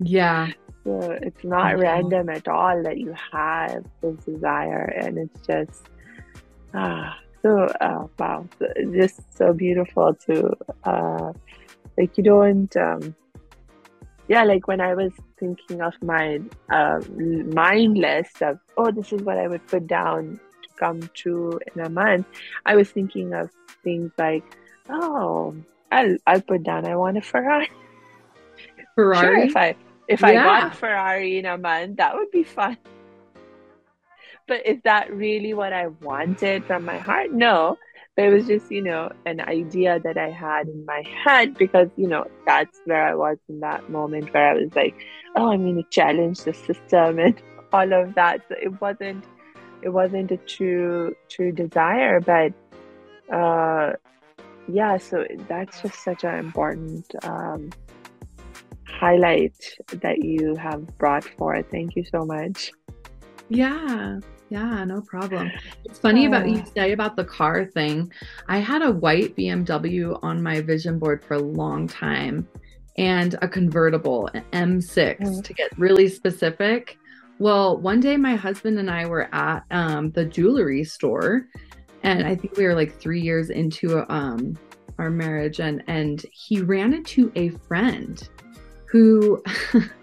Yeah. 0.00 0.52
So 0.84 1.16
it's 1.22 1.44
not 1.44 1.78
random 1.78 2.28
at 2.28 2.48
all 2.48 2.82
that 2.82 2.98
you 2.98 3.14
have 3.30 3.84
this 4.00 4.16
desire, 4.24 4.82
and 4.82 5.16
it's 5.16 5.46
just 5.46 5.86
ah 6.74 7.16
so 7.42 7.66
uh, 7.80 8.06
wow, 8.18 8.48
just 8.92 9.20
so 9.36 9.52
beautiful 9.52 10.14
to 10.26 10.56
uh, 10.84 11.32
like 11.98 12.16
you 12.16 12.24
don't 12.24 12.76
um, 12.76 13.14
yeah 14.28 14.44
like 14.44 14.66
when 14.68 14.80
I 14.80 14.94
was 14.94 15.12
thinking 15.38 15.80
of 15.82 15.94
my 16.02 16.40
uh, 16.70 17.00
mind 17.54 17.98
list 17.98 18.42
of 18.42 18.58
oh 18.76 18.90
this 18.90 19.12
is 19.12 19.22
what 19.22 19.38
I 19.38 19.48
would 19.48 19.66
put 19.66 19.86
down 19.86 20.38
to 20.62 20.68
come 20.78 21.00
true 21.14 21.58
in 21.74 21.82
a 21.82 21.88
month, 21.90 22.26
I 22.66 22.76
was 22.76 22.90
thinking 22.90 23.32
of 23.34 23.50
things 23.84 24.12
like 24.18 24.44
oh 24.88 25.54
I'll 25.90 26.16
I'll 26.26 26.40
put 26.40 26.62
down 26.62 26.86
I 26.86 26.96
want 26.96 27.18
a 27.18 27.22
Ferrari. 27.22 27.68
Ferrari. 28.94 29.26
Sure, 29.26 29.38
if 29.38 29.56
I 29.56 29.74
if 30.08 30.20
Yeah. 30.20 30.28
I 30.28 30.34
got 30.34 30.72
a 30.72 30.76
Ferrari 30.76 31.38
in 31.38 31.46
a 31.46 31.58
month, 31.58 31.96
that 31.96 32.14
would 32.14 32.30
be 32.30 32.44
fun. 32.44 32.76
But 34.48 34.66
is 34.66 34.78
that 34.82 35.12
really 35.14 35.54
what 35.54 35.72
I 35.72 35.86
wanted 35.86 36.64
from 36.64 36.84
my 36.84 36.98
heart? 36.98 37.30
No. 37.32 37.78
But 38.16 38.26
it 38.26 38.30
was 38.30 38.46
just, 38.46 38.70
you 38.70 38.82
know, 38.82 39.10
an 39.24 39.40
idea 39.40 39.98
that 40.00 40.18
I 40.18 40.30
had 40.30 40.68
in 40.68 40.84
my 40.84 41.02
head 41.24 41.54
because, 41.54 41.88
you 41.96 42.06
know, 42.06 42.26
that's 42.46 42.78
where 42.84 43.06
I 43.06 43.14
was 43.14 43.38
in 43.48 43.60
that 43.60 43.88
moment 43.88 44.32
where 44.34 44.50
I 44.50 44.54
was 44.54 44.74
like, 44.74 44.94
oh, 45.36 45.50
I'm 45.50 45.62
going 45.62 45.76
to 45.76 45.88
challenge 45.90 46.40
the 46.40 46.52
system 46.52 47.18
and 47.18 47.40
all 47.72 47.90
of 47.92 48.14
that. 48.14 48.42
So 48.48 48.56
it 48.60 48.80
wasn't, 48.80 49.24
it 49.80 49.88
wasn't 49.88 50.30
a 50.30 50.36
true, 50.36 51.14
true 51.30 51.52
desire. 51.52 52.20
But, 52.20 52.52
uh, 53.34 53.94
yeah, 54.68 54.98
so 54.98 55.24
that's 55.48 55.80
just 55.80 56.04
such 56.04 56.24
an 56.24 56.38
important, 56.38 57.06
um, 57.24 57.70
highlight 59.02 59.56
that 59.88 60.22
you 60.22 60.54
have 60.54 60.86
brought 60.98 61.24
forth. 61.24 61.66
Thank 61.70 61.96
you 61.96 62.04
so 62.04 62.24
much. 62.24 62.70
Yeah. 63.48 64.20
Yeah, 64.52 64.84
no 64.84 65.00
problem. 65.00 65.50
It's 65.86 65.98
funny 65.98 66.26
about 66.26 66.46
you 66.46 66.62
say 66.76 66.92
about 66.92 67.16
the 67.16 67.24
car 67.24 67.64
thing. 67.64 68.12
I 68.48 68.58
had 68.58 68.82
a 68.82 68.90
white 68.90 69.34
BMW 69.34 70.18
on 70.22 70.42
my 70.42 70.60
vision 70.60 70.98
board 70.98 71.24
for 71.24 71.34
a 71.34 71.38
long 71.38 71.88
time 71.88 72.46
and 72.98 73.34
a 73.40 73.48
convertible, 73.48 74.28
an 74.34 74.44
M6 74.52 75.20
Mm. 75.20 75.42
to 75.42 75.54
get 75.54 75.70
really 75.78 76.06
specific. 76.06 76.98
Well, 77.38 77.78
one 77.78 78.00
day 78.00 78.18
my 78.18 78.34
husband 78.34 78.78
and 78.78 78.90
I 78.90 79.06
were 79.06 79.34
at 79.34 79.64
um, 79.70 80.10
the 80.10 80.26
jewelry 80.26 80.84
store, 80.84 81.46
and 82.02 82.26
I 82.26 82.34
think 82.34 82.58
we 82.58 82.64
were 82.64 82.74
like 82.74 83.00
three 83.00 83.22
years 83.22 83.48
into 83.48 84.04
um, 84.12 84.58
our 84.98 85.08
marriage, 85.08 85.60
and 85.60 85.82
and 85.86 86.22
he 86.30 86.60
ran 86.60 86.92
into 86.92 87.32
a 87.36 87.48
friend 87.66 88.28
who 88.90 89.42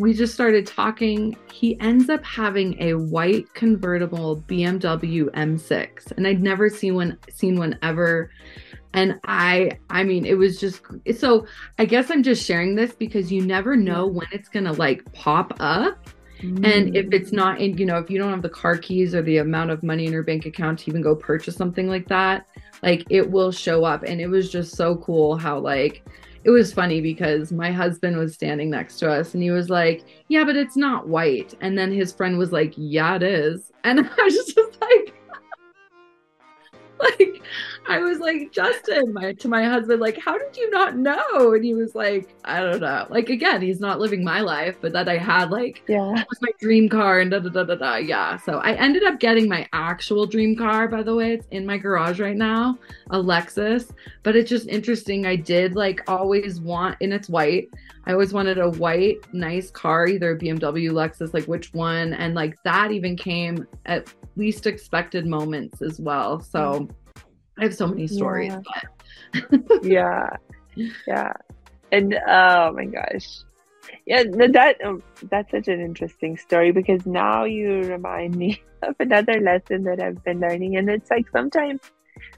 we 0.00 0.14
just 0.14 0.32
started 0.32 0.66
talking. 0.66 1.36
He 1.52 1.78
ends 1.78 2.08
up 2.08 2.24
having 2.24 2.80
a 2.82 2.94
white 2.94 3.52
convertible 3.52 4.42
BMW 4.48 5.24
M6, 5.34 6.12
and 6.16 6.26
I'd 6.26 6.42
never 6.42 6.70
seen 6.70 6.94
one 6.94 7.18
seen 7.30 7.58
one 7.58 7.78
ever. 7.82 8.30
And 8.94 9.20
I, 9.24 9.78
I 9.90 10.02
mean, 10.02 10.24
it 10.24 10.38
was 10.38 10.58
just 10.58 10.80
so. 11.14 11.46
I 11.78 11.84
guess 11.84 12.10
I'm 12.10 12.22
just 12.22 12.44
sharing 12.44 12.74
this 12.74 12.92
because 12.94 13.30
you 13.30 13.44
never 13.44 13.76
know 13.76 14.06
when 14.06 14.26
it's 14.32 14.48
gonna 14.48 14.72
like 14.72 15.04
pop 15.12 15.52
up, 15.60 16.08
and 16.42 16.96
if 16.96 17.12
it's 17.12 17.30
mm. 17.30 17.34
not 17.34 17.60
in, 17.60 17.76
you 17.76 17.84
know, 17.84 17.98
if 17.98 18.08
you 18.08 18.18
don't 18.18 18.30
have 18.30 18.42
the 18.42 18.48
car 18.48 18.78
keys 18.78 19.14
or 19.14 19.20
the 19.20 19.36
amount 19.36 19.70
of 19.70 19.82
money 19.82 20.06
in 20.06 20.12
your 20.12 20.22
bank 20.22 20.46
account 20.46 20.78
to 20.80 20.90
even 20.90 21.02
go 21.02 21.14
purchase 21.14 21.56
something 21.56 21.88
like 21.88 22.08
that, 22.08 22.46
like 22.82 23.04
it 23.10 23.30
will 23.30 23.52
show 23.52 23.84
up. 23.84 24.02
And 24.04 24.18
it 24.18 24.28
was 24.28 24.50
just 24.50 24.76
so 24.76 24.96
cool 24.96 25.36
how 25.36 25.58
like 25.58 26.06
it 26.44 26.50
was 26.50 26.72
funny 26.72 27.00
because 27.00 27.52
my 27.52 27.70
husband 27.70 28.16
was 28.16 28.34
standing 28.34 28.70
next 28.70 28.98
to 28.98 29.10
us 29.10 29.34
and 29.34 29.42
he 29.42 29.50
was 29.50 29.68
like, 29.68 30.04
Yeah, 30.28 30.44
but 30.44 30.56
it's 30.56 30.76
not 30.76 31.08
white. 31.08 31.54
And 31.60 31.76
then 31.76 31.92
his 31.92 32.12
friend 32.12 32.38
was 32.38 32.52
like, 32.52 32.72
Yeah, 32.76 33.16
it 33.16 33.22
is. 33.22 33.70
And 33.84 34.00
I 34.18 34.22
was 34.22 34.34
just 34.34 34.56
like, 34.80 35.14
like 37.18 37.42
I 37.88 37.98
was 38.00 38.18
like, 38.18 38.52
Justin, 38.52 39.12
my 39.12 39.32
to 39.32 39.48
my 39.48 39.64
husband, 39.64 40.00
like, 40.00 40.18
how 40.18 40.36
did 40.38 40.56
you 40.56 40.70
not 40.70 40.96
know? 40.96 41.54
And 41.54 41.64
he 41.64 41.74
was 41.74 41.94
like, 41.94 42.34
I 42.44 42.60
don't 42.60 42.80
know. 42.80 43.06
Like 43.10 43.30
again, 43.30 43.62
he's 43.62 43.80
not 43.80 43.98
living 43.98 44.22
my 44.22 44.40
life, 44.40 44.76
but 44.80 44.92
that 44.92 45.08
I 45.08 45.16
had 45.16 45.50
like 45.50 45.82
yeah. 45.88 46.12
that 46.14 46.28
was 46.28 46.40
my 46.42 46.50
dream 46.60 46.88
car 46.88 47.20
and 47.20 47.30
da 47.30 47.38
da 47.38 47.48
da 47.48 47.64
da 47.64 47.74
da. 47.74 47.96
Yeah. 47.96 48.36
So 48.38 48.58
I 48.58 48.74
ended 48.74 49.04
up 49.04 49.18
getting 49.18 49.48
my 49.48 49.66
actual 49.72 50.26
dream 50.26 50.56
car, 50.56 50.88
by 50.88 51.02
the 51.02 51.14
way. 51.14 51.32
It's 51.32 51.46
in 51.50 51.66
my 51.66 51.78
garage 51.78 52.20
right 52.20 52.36
now, 52.36 52.78
a 53.10 53.16
Lexus. 53.18 53.90
But 54.22 54.36
it's 54.36 54.50
just 54.50 54.68
interesting. 54.68 55.26
I 55.26 55.36
did 55.36 55.74
like 55.74 56.02
always 56.08 56.60
want, 56.60 56.96
and 57.00 57.12
it's 57.12 57.28
white. 57.28 57.70
I 58.06 58.12
always 58.12 58.32
wanted 58.32 58.58
a 58.58 58.70
white, 58.70 59.20
nice 59.32 59.70
car, 59.70 60.06
either 60.06 60.32
a 60.32 60.38
BMW, 60.38 60.90
Lexus, 60.90 61.34
like 61.34 61.44
which 61.44 61.72
one. 61.74 62.14
And 62.14 62.34
like 62.34 62.56
that 62.64 62.90
even 62.92 63.16
came 63.16 63.66
at 63.86 64.12
least 64.40 64.66
expected 64.66 65.26
moments 65.26 65.82
as 65.82 66.00
well. 66.00 66.40
So 66.40 66.88
I 67.58 67.64
have 67.64 67.74
so 67.74 67.86
many 67.86 68.06
stories. 68.08 68.52
Yeah. 68.52 68.60
But 68.72 68.84
yeah 69.82 70.28
yeah 71.06 71.32
and 71.92 72.14
oh 72.26 72.72
my 72.72 72.84
gosh 72.84 73.40
yeah 74.06 74.22
that 74.24 74.76
um, 74.84 75.02
that's 75.24 75.50
such 75.50 75.68
an 75.68 75.80
interesting 75.80 76.36
story 76.36 76.72
because 76.72 77.06
now 77.06 77.44
you 77.44 77.82
remind 77.82 78.36
me 78.36 78.62
of 78.82 78.94
another 78.98 79.40
lesson 79.40 79.84
that 79.84 80.00
i've 80.00 80.22
been 80.24 80.40
learning 80.40 80.76
and 80.76 80.88
it's 80.88 81.10
like 81.10 81.28
sometimes 81.30 81.80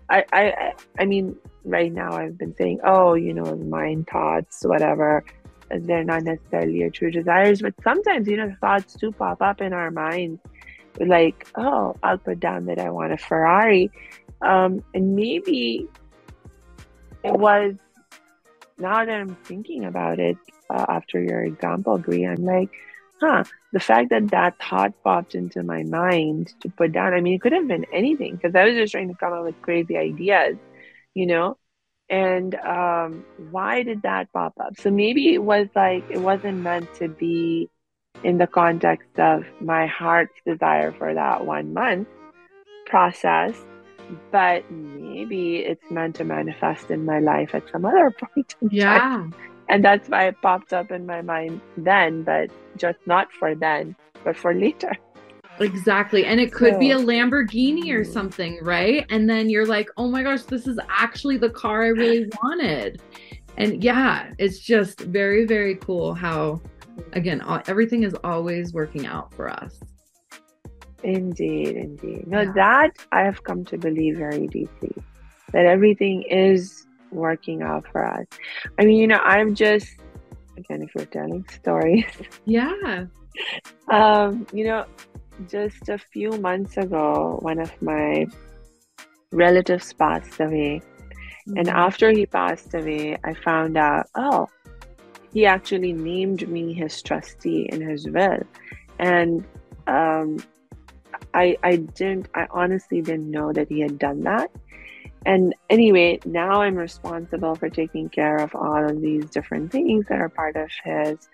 i 0.09 0.25
i 0.33 0.45
I- 0.51 0.75
i 0.99 1.05
mean 1.05 1.37
right 1.65 1.93
now 1.93 2.13
i've 2.13 2.37
been 2.39 2.55
saying 2.57 2.81
oh 2.85 3.15
you 3.15 3.33
know 3.35 3.55
mind 3.57 4.09
thoughts 4.09 4.65
whatever 4.65 5.25
they're 5.71 6.05
not 6.05 6.23
necessarily 6.23 6.79
your 6.79 6.91
true 6.91 7.11
desires 7.11 7.63
but 7.63 7.75
sometimes 7.83 8.29
you 8.29 8.37
know 8.37 8.55
thoughts 8.61 8.95
do 8.95 9.13
pop 9.13 9.41
up 9.41 9.61
in 9.61 9.73
our 9.73 9.91
minds 9.91 10.41
like 11.01 11.47
oh 11.57 11.97
i'll 12.03 12.19
put 12.19 12.39
down 12.41 12.67
that 12.67 12.79
i 12.79 12.91
want 12.91 13.13
a 13.13 13.17
ferrari 13.17 13.91
um, 14.43 14.85
and 14.93 15.15
maybe 15.15 15.89
it 17.23 17.33
was 17.33 17.75
now 18.79 19.05
that 19.05 19.21
I'm 19.21 19.37
thinking 19.45 19.85
about 19.85 20.19
it 20.19 20.37
uh, 20.69 20.87
after 20.89 21.23
your 21.23 21.45
example, 21.45 21.99
Brie, 21.99 22.27
I'm 22.27 22.45
like, 22.45 22.71
huh, 23.21 23.45
the 23.73 23.81
fact 23.81 24.11
that 24.11 24.31
that 24.31 24.57
thought 24.59 24.93
popped 25.05 25.35
into 25.35 25.63
my 25.63 25.85
mind 25.85 26.53
to 26.61 26.69
put 26.69 26.93
down, 26.93 27.15
I 27.15 27.21
mean, 27.21 27.35
it 27.35 27.41
could 27.41 27.53
have 27.53 27.69
been 27.69 27.87
anything 27.93 28.35
because 28.37 28.55
I 28.55 28.65
was 28.65 28.75
just 28.75 28.93
trying 28.93 29.09
to 29.09 29.15
come 29.15 29.33
up 29.33 29.45
with 29.45 29.61
crazy 29.63 29.97
ideas, 29.97 30.57
you 31.15 31.27
know? 31.27 31.57
And 32.09 32.55
um, 32.57 33.25
why 33.37 33.85
did 33.85 34.03
that 34.03 34.33
pop 34.33 34.55
up? 34.61 34.77
So 34.79 34.91
maybe 34.91 35.33
it 35.33 35.43
was 35.43 35.69
like, 35.75 36.05
it 36.11 36.19
wasn't 36.19 36.59
meant 36.59 36.93
to 36.95 37.09
be 37.09 37.71
in 38.25 38.39
the 38.39 38.47
context 38.47 39.19
of 39.19 39.45
my 39.61 39.87
heart's 39.87 40.35
desire 40.47 40.93
for 40.93 41.15
that 41.15 41.45
one 41.45 41.73
month 41.73 42.09
process 42.87 43.55
but 44.31 44.69
maybe 44.71 45.59
it's 45.59 45.91
meant 45.91 46.17
to 46.17 46.25
manifest 46.25 46.91
in 46.91 47.05
my 47.05 47.19
life 47.19 47.55
at 47.55 47.63
some 47.71 47.85
other 47.85 48.11
point 48.19 48.55
in 48.61 48.69
time. 48.69 48.71
yeah. 48.71 49.27
And 49.69 49.85
that's 49.85 50.09
why 50.09 50.27
it 50.27 50.37
popped 50.43 50.73
up 50.73 50.91
in 50.91 51.07
my 51.07 51.23
mind 51.23 51.61
then, 51.77 52.25
but 52.25 52.51
just 52.77 52.99
not 53.07 53.33
for 53.33 53.55
then, 53.55 53.97
but 54.25 54.37
for 54.37 54.53
later. 54.55 54.93
Exactly. 55.61 56.25
And 56.25 56.41
it 56.41 56.53
could 56.53 56.79
be 56.79 56.91
a 56.91 56.99
Lamborghini 56.99 57.93
or 57.93 58.05
something, 58.05 58.59
right? 58.63 59.07
And 59.11 59.31
then 59.31 59.49
you're 59.49 59.67
like, 59.67 59.89
oh 59.97 60.09
my 60.09 60.23
gosh, 60.23 60.43
this 60.43 60.67
is 60.67 60.79
actually 60.89 61.37
the 61.37 61.51
car 61.51 61.85
I 61.85 61.89
really 61.89 62.29
wanted. 62.43 63.01
And 63.57 63.85
yeah, 63.85 64.33
it's 64.39 64.59
just 64.59 65.01
very, 65.01 65.47
very 65.47 65.77
cool 65.77 66.15
how, 66.15 66.61
again, 67.13 67.41
all, 67.41 67.61
everything 67.67 68.03
is 68.03 68.15
always 68.25 68.73
working 68.73 69.07
out 69.07 69.33
for 69.35 69.49
us. 69.51 69.79
Indeed, 71.03 71.77
indeed. 71.77 72.27
No, 72.27 72.41
Yeah. 72.43 72.53
that 72.55 72.91
I 73.11 73.23
have 73.23 73.43
come 73.43 73.65
to 73.67 73.79
believe 73.79 74.17
very 74.19 74.47
deeply 74.47 74.95
that 75.53 75.67
everything 75.67 76.23
is 76.23 76.87
working 77.11 77.63
out 77.63 77.87
for 77.93 78.07
us. 78.07 78.27
I 78.79 78.85
mean, 78.85 78.97
you 78.99 79.07
know, 79.07 79.19
I'm 79.19 79.55
just, 79.55 79.89
again, 80.57 80.83
if 80.83 80.95
you're 80.95 81.07
telling 81.07 81.45
stories, 81.53 82.07
Yeah. 82.47 83.07
Um, 83.91 84.47
you 84.53 84.65
know, 84.65 84.87
just 85.49 85.89
a 85.89 85.99
few 85.99 86.31
months 86.33 86.77
ago, 86.77 87.39
one 87.43 87.59
of 87.59 87.71
my 87.83 88.27
relatives 89.33 89.93
passed 89.95 90.39
away. 90.41 90.83
And 91.57 91.69
after 91.69 92.11
he 92.11 92.25
passed 92.27 92.73
away, 92.75 93.19
I 93.25 93.35
found 93.35 93.77
out, 93.77 94.07
oh, 94.15 94.47
he 95.33 95.47
actually 95.47 95.93
named 95.93 96.49
me 96.49 96.73
his 96.73 97.01
trustee 97.03 97.69
in 97.73 97.81
his 97.81 98.09
will. 98.09 98.43
And 98.99 99.45
um, 99.87 100.39
I, 101.35 101.57
I 101.63 101.77
didn't, 101.77 102.29
I 102.35 102.47
honestly 102.51 103.01
didn't 103.01 103.31
know 103.31 103.53
that 103.53 103.69
he 103.69 103.81
had 103.81 103.99
done 103.99 104.23
that. 104.25 104.51
and 105.25 105.55
anyway, 105.71 106.19
now 106.25 106.63
I'm 106.63 106.75
responsible 106.75 107.55
for 107.55 107.69
taking 107.71 108.09
care 108.09 108.37
of 108.37 108.55
all 108.55 108.85
of 108.85 109.01
these 109.01 109.27
different 109.31 109.71
things 109.71 110.07
that 110.09 110.21
are 110.21 110.29
part 110.29 110.57
of 110.57 110.69
his 110.85 111.29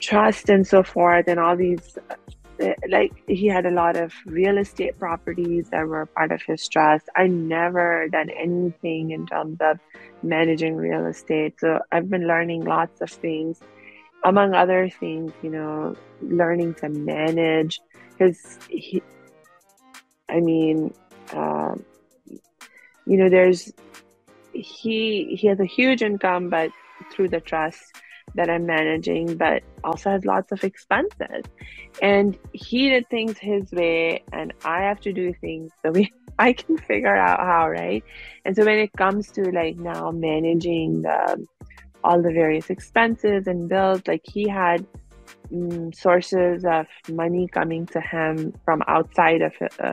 trust 0.00 0.48
and 0.48 0.66
so 0.66 0.82
forth, 0.82 1.26
and 1.28 1.40
all 1.40 1.56
these. 1.56 1.98
Uh, 2.60 2.72
like 2.88 3.12
he 3.26 3.46
had 3.46 3.66
a 3.66 3.70
lot 3.70 3.96
of 3.96 4.12
real 4.26 4.58
estate 4.58 4.98
properties 4.98 5.68
that 5.70 5.86
were 5.86 6.06
part 6.06 6.32
of 6.32 6.42
his 6.42 6.66
trust. 6.68 7.08
I 7.16 7.26
never 7.26 8.08
done 8.08 8.30
anything 8.30 9.12
in 9.12 9.26
terms 9.26 9.58
of 9.60 9.78
managing 10.22 10.76
real 10.76 11.06
estate, 11.06 11.54
so 11.58 11.80
I've 11.92 12.10
been 12.10 12.26
learning 12.26 12.64
lots 12.64 13.00
of 13.00 13.10
things. 13.10 13.60
Among 14.24 14.54
other 14.54 14.90
things, 14.90 15.32
you 15.42 15.50
know, 15.50 15.94
learning 16.20 16.74
to 16.74 16.88
manage 16.88 17.80
because 18.10 18.58
he, 18.68 19.00
I 20.28 20.40
mean, 20.40 20.92
um, 21.32 21.84
you 23.08 23.16
know 23.16 23.28
there's 23.30 23.72
he 24.52 25.36
he 25.40 25.46
has 25.46 25.58
a 25.60 25.64
huge 25.64 26.02
income 26.02 26.50
but 26.50 26.70
through 27.10 27.28
the 27.28 27.40
trust 27.40 27.82
that 28.34 28.48
I'm 28.50 28.66
managing, 28.66 29.36
but 29.36 29.62
also 29.84 30.10
has 30.10 30.24
lots 30.24 30.52
of 30.52 30.62
expenses. 30.64 31.44
And 32.02 32.38
he 32.52 32.88
did 32.88 33.08
things 33.08 33.38
his 33.38 33.70
way, 33.72 34.24
and 34.32 34.52
I 34.64 34.82
have 34.82 35.00
to 35.00 35.12
do 35.12 35.32
things 35.34 35.72
the 35.82 35.92
way 35.92 36.12
I 36.38 36.52
can 36.52 36.78
figure 36.78 37.16
out 37.16 37.40
how, 37.40 37.68
right? 37.68 38.04
And 38.44 38.54
so 38.54 38.64
when 38.64 38.78
it 38.78 38.92
comes 38.92 39.30
to 39.32 39.50
like 39.50 39.76
now 39.76 40.10
managing 40.10 41.02
the 41.02 41.46
all 42.04 42.22
the 42.22 42.32
various 42.32 42.70
expenses 42.70 43.48
and 43.48 43.68
bills, 43.68 44.02
like 44.06 44.22
he 44.24 44.48
had 44.48 44.86
um, 45.52 45.92
sources 45.92 46.64
of 46.64 46.86
money 47.08 47.48
coming 47.48 47.86
to 47.86 48.00
him 48.00 48.54
from 48.64 48.82
outside 48.86 49.42
of 49.42 49.52
uh, 49.80 49.92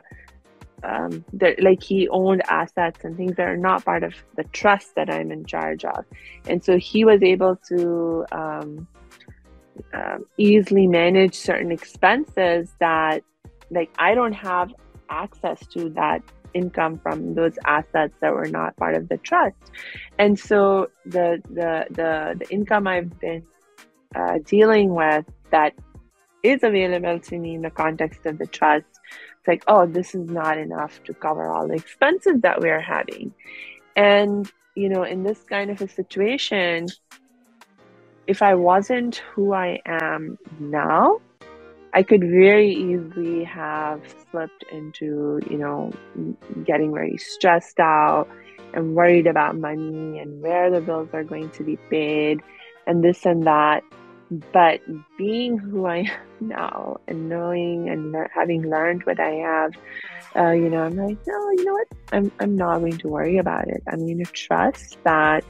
um, 0.86 1.26
that 1.34 1.62
like 1.62 1.82
he 1.82 2.08
owned 2.10 2.44
assets 2.48 3.04
and 3.04 3.18
things 3.18 3.36
that 3.38 3.48
are 3.48 3.58
not 3.58 3.84
part 3.84 4.04
of 4.04 4.14
the 4.36 4.44
trust 4.46 4.96
that 4.96 5.10
I'm 5.10 5.32
in 5.32 5.46
charge 5.46 5.84
of. 5.84 6.06
And 6.48 6.64
so 6.64 6.78
he 6.78 7.04
was 7.04 7.24
able 7.24 7.58
to 7.70 8.26
um, 8.32 8.88
uh, 9.94 10.18
easily 10.38 10.88
manage 10.88 11.36
certain 11.36 11.72
expenses 11.72 12.74
that 12.80 13.24
like 13.72 13.90
I 13.98 14.14
don't 14.14 14.34
have 14.34 14.74
access 15.10 15.66
to 15.68 15.90
that 15.90 16.22
income 16.54 17.00
from 17.00 17.34
those 17.34 17.58
assets 17.66 18.14
that 18.22 18.34
were 18.34 18.48
not 18.48 18.78
part 18.78 18.96
of 18.96 19.10
the 19.10 19.18
trust. 19.18 19.58
And 20.20 20.40
so 20.40 20.90
the 21.06 21.42
the 21.50 21.86
the, 21.90 22.36
the 22.40 22.48
income 22.50 22.88
I've 22.88 23.20
been 23.20 23.44
uh, 24.16 24.40
dealing 24.46 24.94
with 24.94 25.26
that 25.52 25.74
is 26.44 26.64
available 26.64 27.20
to 27.20 27.38
me 27.40 27.56
in 27.56 27.64
the 27.64 27.72
context 27.72 28.26
of 28.26 28.38
the 28.38 28.46
trust 28.46 28.95
it's 29.46 29.48
like, 29.48 29.64
oh, 29.68 29.86
this 29.86 30.16
is 30.16 30.28
not 30.28 30.58
enough 30.58 31.04
to 31.04 31.14
cover 31.14 31.48
all 31.48 31.68
the 31.68 31.76
expenses 31.76 32.42
that 32.42 32.62
we're 32.62 32.82
having. 32.82 33.32
And, 33.96 34.52
you 34.74 34.90
know, 34.90 35.04
in 35.04 35.22
this 35.22 35.44
kind 35.44 35.70
of 35.70 35.80
a 35.84 35.88
situation, 35.88 36.88
if 38.26 38.42
I 38.42 38.56
wasn't 38.56 39.18
who 39.18 39.54
I 39.54 39.82
am 39.86 40.40
now, 40.60 41.22
I 41.94 42.02
could 42.02 42.22
very 42.22 42.72
easily 42.74 43.44
have 43.44 44.02
slipped 44.32 44.66
into, 44.72 45.40
you 45.48 45.60
know, 45.60 45.94
getting 46.66 46.92
very 46.92 47.18
stressed 47.18 47.80
out 47.80 48.28
and 48.74 48.96
worried 48.96 49.28
about 49.28 49.60
money 49.60 50.18
and 50.18 50.42
where 50.42 50.72
the 50.72 50.82
bills 50.82 51.10
are 51.14 51.24
going 51.24 51.52
to 51.52 51.64
be 51.64 51.78
paid 51.92 52.42
and 52.88 53.04
this 53.04 53.28
and 53.28 53.46
that. 53.46 53.84
But 54.52 54.82
being 55.18 55.58
who 55.58 55.86
I 55.86 55.98
am 55.98 56.48
now 56.48 56.98
and 57.08 57.30
knowing 57.30 57.90
and 57.90 58.12
le- 58.12 58.30
having 58.34 58.70
learned 58.70 59.04
what 59.04 59.20
I 59.20 59.32
have, 59.36 59.72
uh, 60.36 60.52
you 60.52 60.70
know, 60.70 60.84
I'm 60.84 60.96
like, 60.96 61.18
no, 61.28 61.52
you 61.52 61.66
know 61.66 61.74
what? 61.74 61.88
I'm, 62.12 62.32
I'm 62.40 62.56
not 62.56 62.80
going 62.80 62.98
to 62.98 63.08
worry 63.08 63.38
about 63.38 63.68
it. 63.68 63.84
I'm 63.88 64.00
going 64.00 64.24
to 64.24 64.32
trust 64.32 64.98
that 65.04 65.44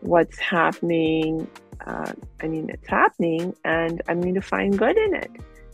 what's 0.00 0.38
happening, 0.38 1.48
uh, 1.84 2.12
I 2.40 2.46
mean, 2.46 2.70
it's 2.70 2.88
happening 2.88 3.54
and 3.64 4.00
I'm 4.08 4.20
going 4.20 4.34
to 4.34 4.40
find 4.40 4.78
good 4.78 4.96
in 4.96 5.14
it. 5.14 5.30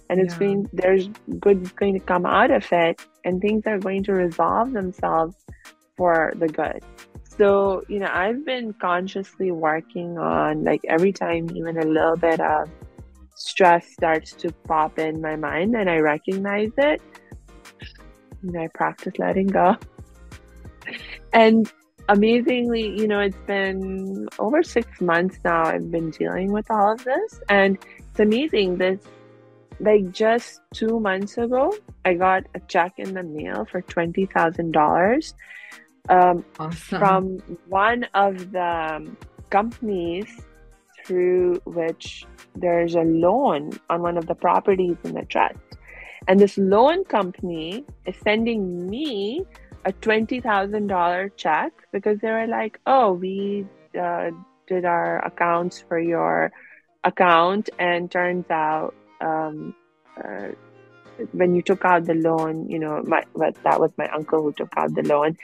And 0.09 0.21
it's 0.21 0.35
yeah. 0.35 0.41
going, 0.41 0.71
there's 0.73 1.09
good 1.39 1.75
going 1.77 1.95
to 1.95 2.01
come 2.01 2.27
out 2.27 2.51
of 2.51 2.67
it 2.73 3.01
and 3.25 3.41
things 3.41 3.67
are 3.67 3.79
going 3.79 4.05
to 4.05 4.13
resolve 4.13 4.73
themselves 4.73 5.37
for 5.97 6.33
the 6.37 6.49
good. 6.49 6.83
So, 7.39 7.83
you 7.89 7.99
know, 7.99 8.11
I've 8.13 8.45
been 8.45 8.75
consciously 8.75 9.51
working 9.51 10.19
on 10.19 10.65
like 10.65 10.83
every 10.89 11.13
time 11.13 11.49
even 11.57 11.79
a 11.79 11.85
little 11.85 12.17
bit 12.17 12.41
of 12.41 12.69
stress 13.35 13.91
starts 13.93 14.33
to 14.35 14.53
pop 14.69 14.99
in 14.99 15.21
my 15.21 15.37
mind 15.37 15.75
and 15.75 15.89
I 15.89 15.99
recognize 15.99 16.73
it, 16.77 17.01
you 18.43 18.53
know, 18.53 18.61
I 18.61 18.69
practice 18.75 19.15
letting 19.19 19.47
go. 19.47 19.77
and 21.33 21.73
amazingly, 22.09 22.89
you 22.99 23.09
know, 23.09 23.21
it's 23.21 23.37
been 23.47 24.29
over 24.39 24.63
six 24.63 25.01
months 25.01 25.39
now 25.43 25.65
I've 25.65 25.91
been 25.91 26.11
dealing 26.11 26.53
with 26.53 26.71
all 26.71 26.93
of 26.93 27.03
this. 27.03 27.41
And 27.49 27.79
it's 27.99 28.21
amazing. 28.21 28.77
This 28.77 29.01
like 29.81 30.13
just 30.13 30.61
two 30.75 31.01
months 31.01 31.39
ago, 31.39 31.75
I 32.05 32.15
got 32.15 32.45
a 32.55 32.61
check 32.69 32.93
in 32.99 33.15
the 33.15 33.23
mail 33.23 33.65
for 33.65 33.81
twenty 33.81 34.27
thousand 34.27 34.73
dollars 34.73 35.35
um, 36.09 36.45
awesome. 36.59 36.99
from 36.99 37.39
one 37.69 38.05
of 38.15 38.53
the 38.53 39.11
companies 39.51 40.27
through 41.05 41.61
which 41.65 42.25
there's 42.55 42.95
a 42.95 43.03
loan 43.03 43.79
on 43.91 44.03
one 44.03 44.17
of 44.17 44.27
the 44.27 44.35
properties 44.35 44.97
in 45.05 45.15
the 45.15 45.25
trust. 45.25 45.59
And 46.29 46.39
this 46.39 46.57
loan 46.57 47.05
company 47.05 47.85
is 48.07 48.15
sending 48.23 48.89
me 48.89 49.45
a 49.85 49.93
$20,000 49.93 51.31
check 51.37 51.73
because 51.93 52.21
they 52.21 52.31
were 52.31 52.47
like, 52.47 52.79
oh, 52.87 53.13
we 53.13 53.67
uh, 54.01 54.31
did 54.69 54.85
our 54.85 55.25
accounts 55.27 55.81
for 55.81 55.99
your 55.99 56.53
account, 57.05 57.69
and 57.81 58.11
turns 58.11 58.49
out 58.49 58.95
um, 59.21 59.75
uh, 60.23 60.49
when 61.33 61.55
you 61.55 61.63
took 61.63 61.85
out 61.85 62.05
the 62.05 62.15
loan, 62.15 62.69
you 62.71 62.79
know, 62.79 63.03
my, 63.05 63.25
that 63.35 63.81
was 63.81 63.91
my 63.99 64.09
uncle 64.11 64.43
who 64.43 64.53
took 64.53 64.73
out 64.77 64.95
the 64.95 65.03
loan 65.03 65.37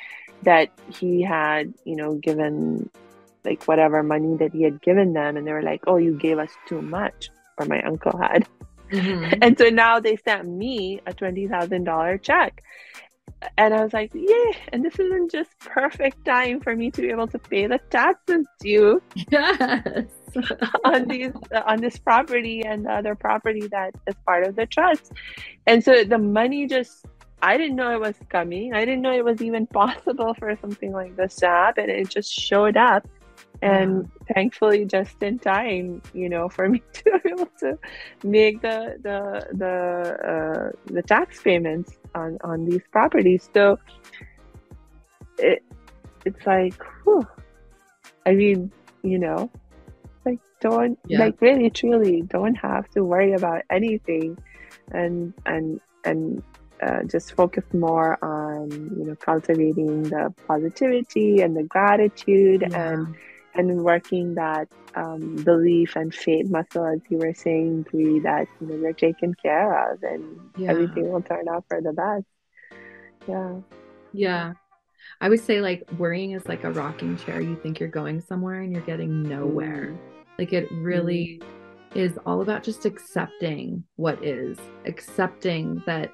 that 0.43 0.71
he 0.99 1.23
had, 1.23 1.75
you 1.85 1.97
know, 1.97 2.15
given 2.15 2.91
like 3.45 3.65
whatever 3.65 4.03
money 4.03 4.37
that 4.37 4.53
he 4.53 4.63
had 4.63 4.81
given 4.83 5.13
them, 5.13 5.37
and 5.37 5.47
they 5.47 5.53
were 5.53 5.63
like, 5.63 5.83
"Oh, 5.87 5.97
you 5.97 6.15
gave 6.17 6.39
us 6.39 6.51
too 6.67 6.83
much," 6.83 7.31
or 7.59 7.67
my 7.67 7.83
uncle 7.83 8.17
had. 8.19 8.47
Mm-hmm. 8.93 9.39
And 9.43 9.59
so 9.59 9.69
now 9.69 10.01
they 10.01 10.17
sent 10.17 10.49
me 10.49 11.01
a 11.07 11.13
twenty 11.13 11.47
thousand 11.47 11.85
dollar 11.85 12.19
check, 12.19 12.63
and 13.57 13.75
I 13.75 13.83
was 13.83 13.93
like, 13.93 14.11
"Yeah!" 14.15 14.53
And 14.73 14.85
this 14.85 14.99
isn't 14.99 15.31
just 15.31 15.51
perfect 15.61 16.25
time 16.25 16.61
for 16.61 16.75
me 16.75 16.91
to 16.91 17.03
be 17.03 17.11
able 17.11 17.29
to 17.29 17.39
pay 17.39 17.67
the 17.67 17.79
taxes 17.91 18.47
due. 18.61 19.03
Yes. 19.31 20.07
on 20.85 21.09
these 21.09 21.33
on 21.67 21.81
this 21.81 21.99
property 21.99 22.63
and 22.65 22.85
the 22.85 22.93
other 22.93 23.15
property 23.15 23.67
that 23.69 23.95
is 24.07 24.15
part 24.27 24.47
of 24.47 24.57
the 24.57 24.67
trust, 24.67 25.13
and 25.67 25.83
so 25.83 26.05
the 26.05 26.19
money 26.19 26.67
just 26.67 27.07
I 27.41 27.57
didn't 27.57 27.77
know 27.77 27.93
it 27.93 28.01
was 28.01 28.17
coming. 28.29 28.75
I 28.75 28.85
didn't 28.85 29.03
know 29.03 29.13
it 29.13 29.25
was 29.25 29.43
even 29.43 29.67
possible 29.83 30.35
for 30.35 30.57
something 30.61 30.93
like 30.93 31.17
this 31.17 31.37
to 31.37 31.47
happen. 31.47 31.91
It 31.91 32.09
just 32.09 32.33
showed 32.33 32.77
up. 32.77 33.07
And 33.61 34.09
yeah. 34.29 34.35
thankfully, 34.35 34.85
just 34.85 35.21
in 35.21 35.41
time, 35.41 36.01
you 36.15 36.29
know, 36.29 36.49
for 36.49 36.69
me 36.69 36.81
to 36.93 37.21
be 37.25 37.31
able 37.31 37.51
to 37.59 37.79
make 38.23 38.63
the 38.63 38.97
the 39.03 39.49
the 39.53 40.31
uh, 40.33 40.93
the 40.93 41.03
tax 41.03 41.43
payments 41.43 41.99
on 42.15 42.39
on 42.45 42.65
these 42.65 42.83
properties. 42.93 43.51
So 43.53 43.79
it 45.39 45.65
it's 46.25 46.47
like, 46.47 46.81
whew. 47.05 47.27
I 48.27 48.35
mean, 48.35 48.71
you 49.03 49.19
know, 49.19 49.51
like 50.25 50.39
don't 50.61 50.99
yeah. 51.07 51.19
like 51.19 51.41
really 51.41 51.71
truly 51.71 52.23
don't 52.23 52.55
have 52.55 52.89
to 52.91 53.03
worry 53.03 53.33
about 53.33 53.63
anything, 53.71 54.39
and 54.93 55.35
and 55.47 55.81
and 56.05 56.43
uh, 56.83 57.03
just 57.05 57.33
focus 57.35 57.65
more 57.73 58.23
on 58.25 58.71
you 58.71 59.05
know 59.05 59.17
cultivating 59.17 60.05
the 60.05 60.33
positivity 60.47 61.41
and 61.41 61.57
the 61.57 61.65
gratitude 61.65 62.63
yeah. 62.71 62.93
and 62.93 63.17
and 63.55 63.83
working 63.83 64.35
that 64.35 64.69
um, 64.95 65.37
belief 65.37 65.97
and 65.97 66.15
faith 66.15 66.49
muscle 66.49 66.85
as 66.85 67.01
you 67.09 67.19
were 67.19 67.35
saying 67.35 67.83
Brie, 67.83 68.21
that 68.21 68.47
you 68.61 68.67
know 68.67 68.77
you're 68.77 68.93
taken 68.93 69.35
care 69.35 69.93
of 69.93 70.03
and 70.03 70.39
yeah. 70.57 70.71
everything 70.71 71.11
will 71.11 71.23
turn 71.23 71.49
out 71.49 71.65
for 71.69 71.81
the 71.81 71.93
best 71.93 72.27
yeah 73.27 73.57
yeah 74.13 74.53
i 75.21 75.29
would 75.29 75.41
say 75.41 75.61
like 75.61 75.85
worrying 75.99 76.33
is 76.33 76.47
like 76.47 76.65
a 76.65 76.71
rocking 76.73 77.17
chair 77.17 77.41
you 77.41 77.57
think 77.57 77.81
you're 77.81 77.89
going 77.89 78.21
somewhere 78.21 78.61
and 78.61 78.73
you're 78.73 78.83
getting 78.83 79.23
nowhere 79.23 79.89
mm. 79.89 79.99
like 80.39 80.53
it 80.53 80.71
really 80.73 81.41
mm. 81.43 81.97
is 81.97 82.19
all 82.25 82.41
about 82.41 82.63
just 82.63 82.87
accepting 82.87 83.83
what 83.97 84.23
is 84.25 84.59
accepting 84.87 85.83
that 85.85 86.11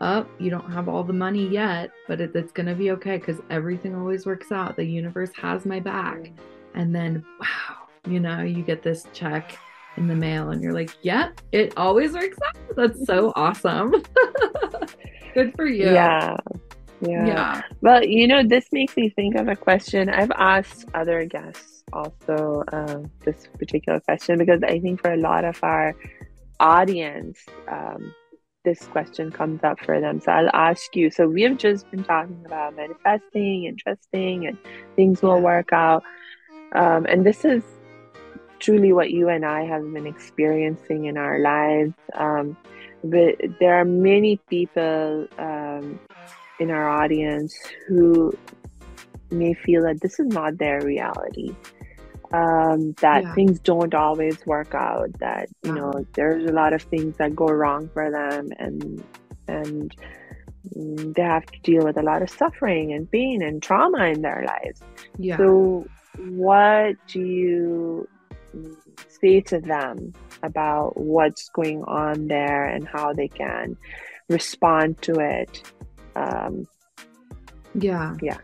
up, 0.00 0.28
oh, 0.28 0.42
you 0.42 0.50
don't 0.50 0.70
have 0.70 0.88
all 0.88 1.02
the 1.02 1.12
money 1.12 1.46
yet, 1.46 1.90
but 2.06 2.20
it, 2.20 2.34
it's 2.34 2.52
going 2.52 2.66
to 2.66 2.74
be 2.74 2.90
okay 2.92 3.18
because 3.18 3.40
everything 3.50 3.94
always 3.94 4.26
works 4.26 4.52
out. 4.52 4.76
The 4.76 4.84
universe 4.84 5.30
has 5.36 5.66
my 5.66 5.80
back. 5.80 6.30
And 6.74 6.94
then, 6.94 7.24
wow, 7.40 7.88
you 8.06 8.20
know, 8.20 8.42
you 8.42 8.62
get 8.62 8.82
this 8.82 9.06
check 9.12 9.58
in 9.96 10.06
the 10.06 10.14
mail 10.14 10.50
and 10.50 10.62
you're 10.62 10.72
like, 10.72 10.90
yep, 11.02 11.40
it 11.52 11.74
always 11.76 12.12
works 12.12 12.38
out. 12.46 12.76
That's 12.76 13.04
so 13.06 13.32
awesome. 13.36 13.92
Good 15.34 15.54
for 15.56 15.66
you. 15.66 15.92
Yeah. 15.92 16.36
Yeah. 17.00 17.26
Yeah. 17.26 17.62
Well, 17.80 18.04
you 18.04 18.26
know, 18.26 18.42
this 18.44 18.66
makes 18.72 18.96
me 18.96 19.10
think 19.10 19.36
of 19.36 19.48
a 19.48 19.56
question 19.56 20.08
I've 20.08 20.32
asked 20.36 20.86
other 20.94 21.24
guests 21.24 21.78
also 21.92 22.64
um, 22.72 23.10
this 23.24 23.48
particular 23.58 24.00
question 24.00 24.38
because 24.38 24.62
I 24.62 24.78
think 24.80 25.00
for 25.00 25.12
a 25.12 25.16
lot 25.16 25.44
of 25.44 25.58
our 25.62 25.94
audience, 26.60 27.38
um, 27.68 28.14
this 28.64 28.86
question 28.88 29.30
comes 29.30 29.62
up 29.62 29.78
for 29.80 30.00
them. 30.00 30.20
So 30.20 30.32
I'll 30.32 30.50
ask 30.52 30.94
you. 30.94 31.10
So 31.10 31.28
we 31.28 31.42
have 31.42 31.58
just 31.58 31.90
been 31.90 32.04
talking 32.04 32.42
about 32.44 32.76
manifesting 32.76 33.66
and 33.66 33.78
trusting, 33.78 34.46
and 34.46 34.58
things 34.96 35.22
will 35.22 35.40
work 35.40 35.72
out. 35.72 36.02
Um, 36.72 37.06
and 37.06 37.24
this 37.24 37.44
is 37.44 37.62
truly 38.58 38.92
what 38.92 39.10
you 39.10 39.28
and 39.28 39.44
I 39.44 39.64
have 39.64 39.82
been 39.92 40.06
experiencing 40.06 41.06
in 41.06 41.16
our 41.16 41.38
lives. 41.38 41.94
Um, 42.14 42.56
but 43.04 43.36
there 43.60 43.76
are 43.76 43.84
many 43.84 44.38
people 44.48 45.28
um, 45.38 46.00
in 46.58 46.70
our 46.70 46.88
audience 46.88 47.56
who 47.86 48.36
may 49.30 49.54
feel 49.54 49.82
that 49.84 50.00
this 50.00 50.18
is 50.18 50.26
not 50.26 50.58
their 50.58 50.80
reality. 50.80 51.54
Um, 52.32 52.92
that 53.00 53.22
Yeah. 53.22 53.34
things 53.34 53.58
don't 53.60 53.94
always 53.94 54.44
work 54.46 54.74
out. 54.74 55.10
That 55.18 55.48
you 55.62 55.74
Yeah. 55.74 55.80
know, 55.80 56.04
there's 56.14 56.44
a 56.44 56.52
lot 56.52 56.72
of 56.72 56.82
things 56.82 57.16
that 57.16 57.34
go 57.34 57.46
wrong 57.46 57.88
for 57.94 58.10
them, 58.10 58.50
and 58.58 59.02
and 59.46 59.94
they 60.74 61.22
have 61.22 61.46
to 61.46 61.60
deal 61.62 61.84
with 61.84 61.96
a 61.96 62.02
lot 62.02 62.20
of 62.20 62.28
suffering 62.28 62.92
and 62.92 63.10
pain 63.10 63.40
and 63.42 63.62
trauma 63.62 64.04
in 64.06 64.20
their 64.20 64.44
lives. 64.46 64.82
Yeah. 65.16 65.38
So, 65.38 65.86
what 66.18 66.96
do 67.06 67.20
you 67.20 68.08
say 69.08 69.40
to 69.42 69.60
them 69.60 70.12
about 70.42 70.96
what's 71.00 71.48
going 71.48 71.82
on 71.84 72.28
there 72.28 72.64
and 72.64 72.86
how 72.86 73.12
they 73.14 73.28
can 73.28 73.76
respond 74.28 75.00
to 75.02 75.14
it? 75.14 75.62
Um, 76.14 76.66
Yeah. 77.74 78.16
Yeah. 78.20 78.38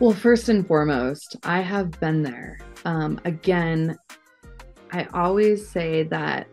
Well, 0.00 0.12
first 0.12 0.48
and 0.48 0.66
foremost, 0.66 1.36
I 1.42 1.60
have 1.60 1.90
been 2.00 2.22
there. 2.22 2.58
Um, 2.86 3.20
again, 3.26 3.98
I 4.92 5.06
always 5.12 5.68
say 5.68 6.04
that 6.04 6.46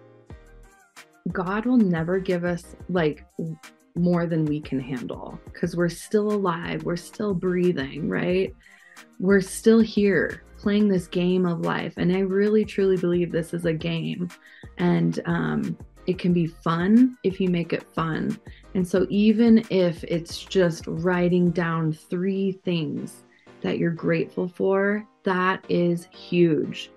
God 1.31 1.65
will 1.65 1.77
never 1.77 2.19
give 2.19 2.43
us 2.43 2.75
like 2.89 3.25
more 3.95 4.25
than 4.25 4.43
we 4.43 4.59
can 4.59 4.81
handle 4.81 5.39
because 5.45 5.77
we're 5.77 5.87
still 5.87 6.29
alive, 6.29 6.83
we're 6.83 6.97
still 6.97 7.33
breathing, 7.33 8.09
right? 8.09 8.53
We're 9.17 9.39
still 9.39 9.79
here 9.79 10.43
playing 10.57 10.89
this 10.89 11.07
game 11.07 11.45
of 11.45 11.61
life. 11.61 11.93
And 11.95 12.13
I 12.13 12.19
really 12.19 12.65
truly 12.65 12.97
believe 12.97 13.31
this 13.31 13.53
is 13.53 13.63
a 13.63 13.73
game. 13.73 14.27
And 14.77 15.21
um, 15.25 15.77
it 16.05 16.19
can 16.19 16.33
be 16.33 16.47
fun 16.47 17.17
if 17.23 17.39
you 17.39 17.47
make 17.47 17.71
it 17.71 17.83
fun. 17.95 18.37
And 18.75 18.85
so, 18.85 19.07
even 19.09 19.63
if 19.69 20.03
it's 20.03 20.43
just 20.43 20.85
writing 20.85 21.51
down 21.51 21.93
three 21.93 22.51
things 22.65 23.23
that 23.61 23.77
you're 23.77 23.91
grateful 23.91 24.47
for, 24.47 25.05
that 25.23 25.63
is 25.69 26.05
huge. 26.05 26.91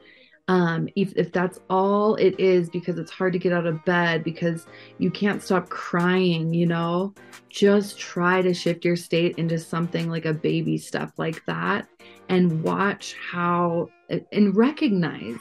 Um, 0.48 0.88
if, 0.96 1.12
if 1.16 1.30
that's 1.30 1.60
all 1.70 2.16
it 2.16 2.38
is 2.40 2.68
because 2.68 2.98
it's 2.98 3.12
hard 3.12 3.32
to 3.34 3.38
get 3.38 3.52
out 3.52 3.66
of 3.66 3.84
bed 3.84 4.24
because 4.24 4.66
you 4.98 5.08
can't 5.08 5.40
stop 5.40 5.68
crying, 5.68 6.52
you 6.52 6.66
know, 6.66 7.14
just 7.48 8.00
try 8.00 8.42
to 8.42 8.52
shift 8.52 8.84
your 8.84 8.96
state 8.96 9.38
into 9.38 9.60
something 9.60 10.10
like 10.10 10.24
a 10.24 10.34
baby 10.34 10.76
step 10.76 11.12
like 11.18 11.44
that 11.46 11.86
and 12.28 12.64
watch 12.64 13.14
how 13.14 13.90
and 14.32 14.56
recognize 14.56 15.38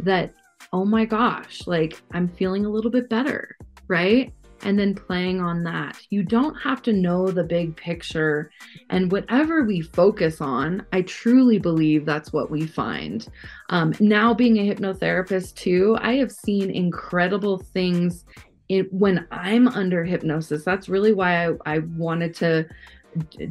that, 0.00 0.34
oh 0.74 0.84
my 0.84 1.06
gosh, 1.06 1.66
like 1.66 2.02
I'm 2.12 2.28
feeling 2.28 2.66
a 2.66 2.70
little 2.70 2.90
bit 2.90 3.08
better, 3.08 3.56
right? 3.88 4.30
And 4.62 4.78
then 4.78 4.94
playing 4.94 5.40
on 5.40 5.62
that. 5.64 5.98
You 6.10 6.22
don't 6.22 6.54
have 6.54 6.82
to 6.82 6.92
know 6.92 7.30
the 7.30 7.44
big 7.44 7.76
picture. 7.76 8.50
And 8.90 9.10
whatever 9.12 9.64
we 9.64 9.80
focus 9.80 10.40
on, 10.40 10.86
I 10.92 11.02
truly 11.02 11.58
believe 11.58 12.04
that's 12.04 12.32
what 12.32 12.50
we 12.50 12.66
find. 12.66 13.26
Um, 13.70 13.94
now, 14.00 14.34
being 14.34 14.58
a 14.58 14.74
hypnotherapist 14.74 15.54
too, 15.54 15.96
I 16.00 16.14
have 16.14 16.32
seen 16.32 16.70
incredible 16.70 17.58
things 17.58 18.24
in, 18.68 18.86
when 18.90 19.26
I'm 19.30 19.68
under 19.68 20.04
hypnosis. 20.04 20.64
That's 20.64 20.88
really 20.88 21.12
why 21.12 21.48
I, 21.48 21.54
I 21.66 21.78
wanted 21.96 22.34
to 22.36 22.66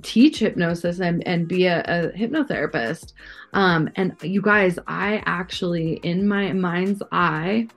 teach 0.02 0.40
hypnosis 0.40 1.00
and, 1.00 1.26
and 1.28 1.48
be 1.48 1.66
a, 1.68 1.82
a 1.82 2.18
hypnotherapist. 2.18 3.14
Um, 3.54 3.90
and 3.96 4.16
you 4.22 4.42
guys, 4.42 4.78
I 4.88 5.24
actually, 5.26 5.94
in 6.04 6.28
my 6.28 6.52
mind's 6.54 7.02
eye, 7.12 7.68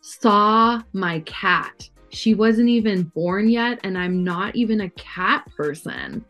saw 0.00 0.82
my 0.92 1.20
cat. 1.20 1.88
She 2.10 2.34
wasn't 2.34 2.68
even 2.68 3.04
born 3.04 3.48
yet, 3.48 3.80
and 3.84 3.96
I'm 3.96 4.24
not 4.24 4.56
even 4.56 4.80
a 4.80 4.90
cat 4.90 5.48
person. 5.56 6.24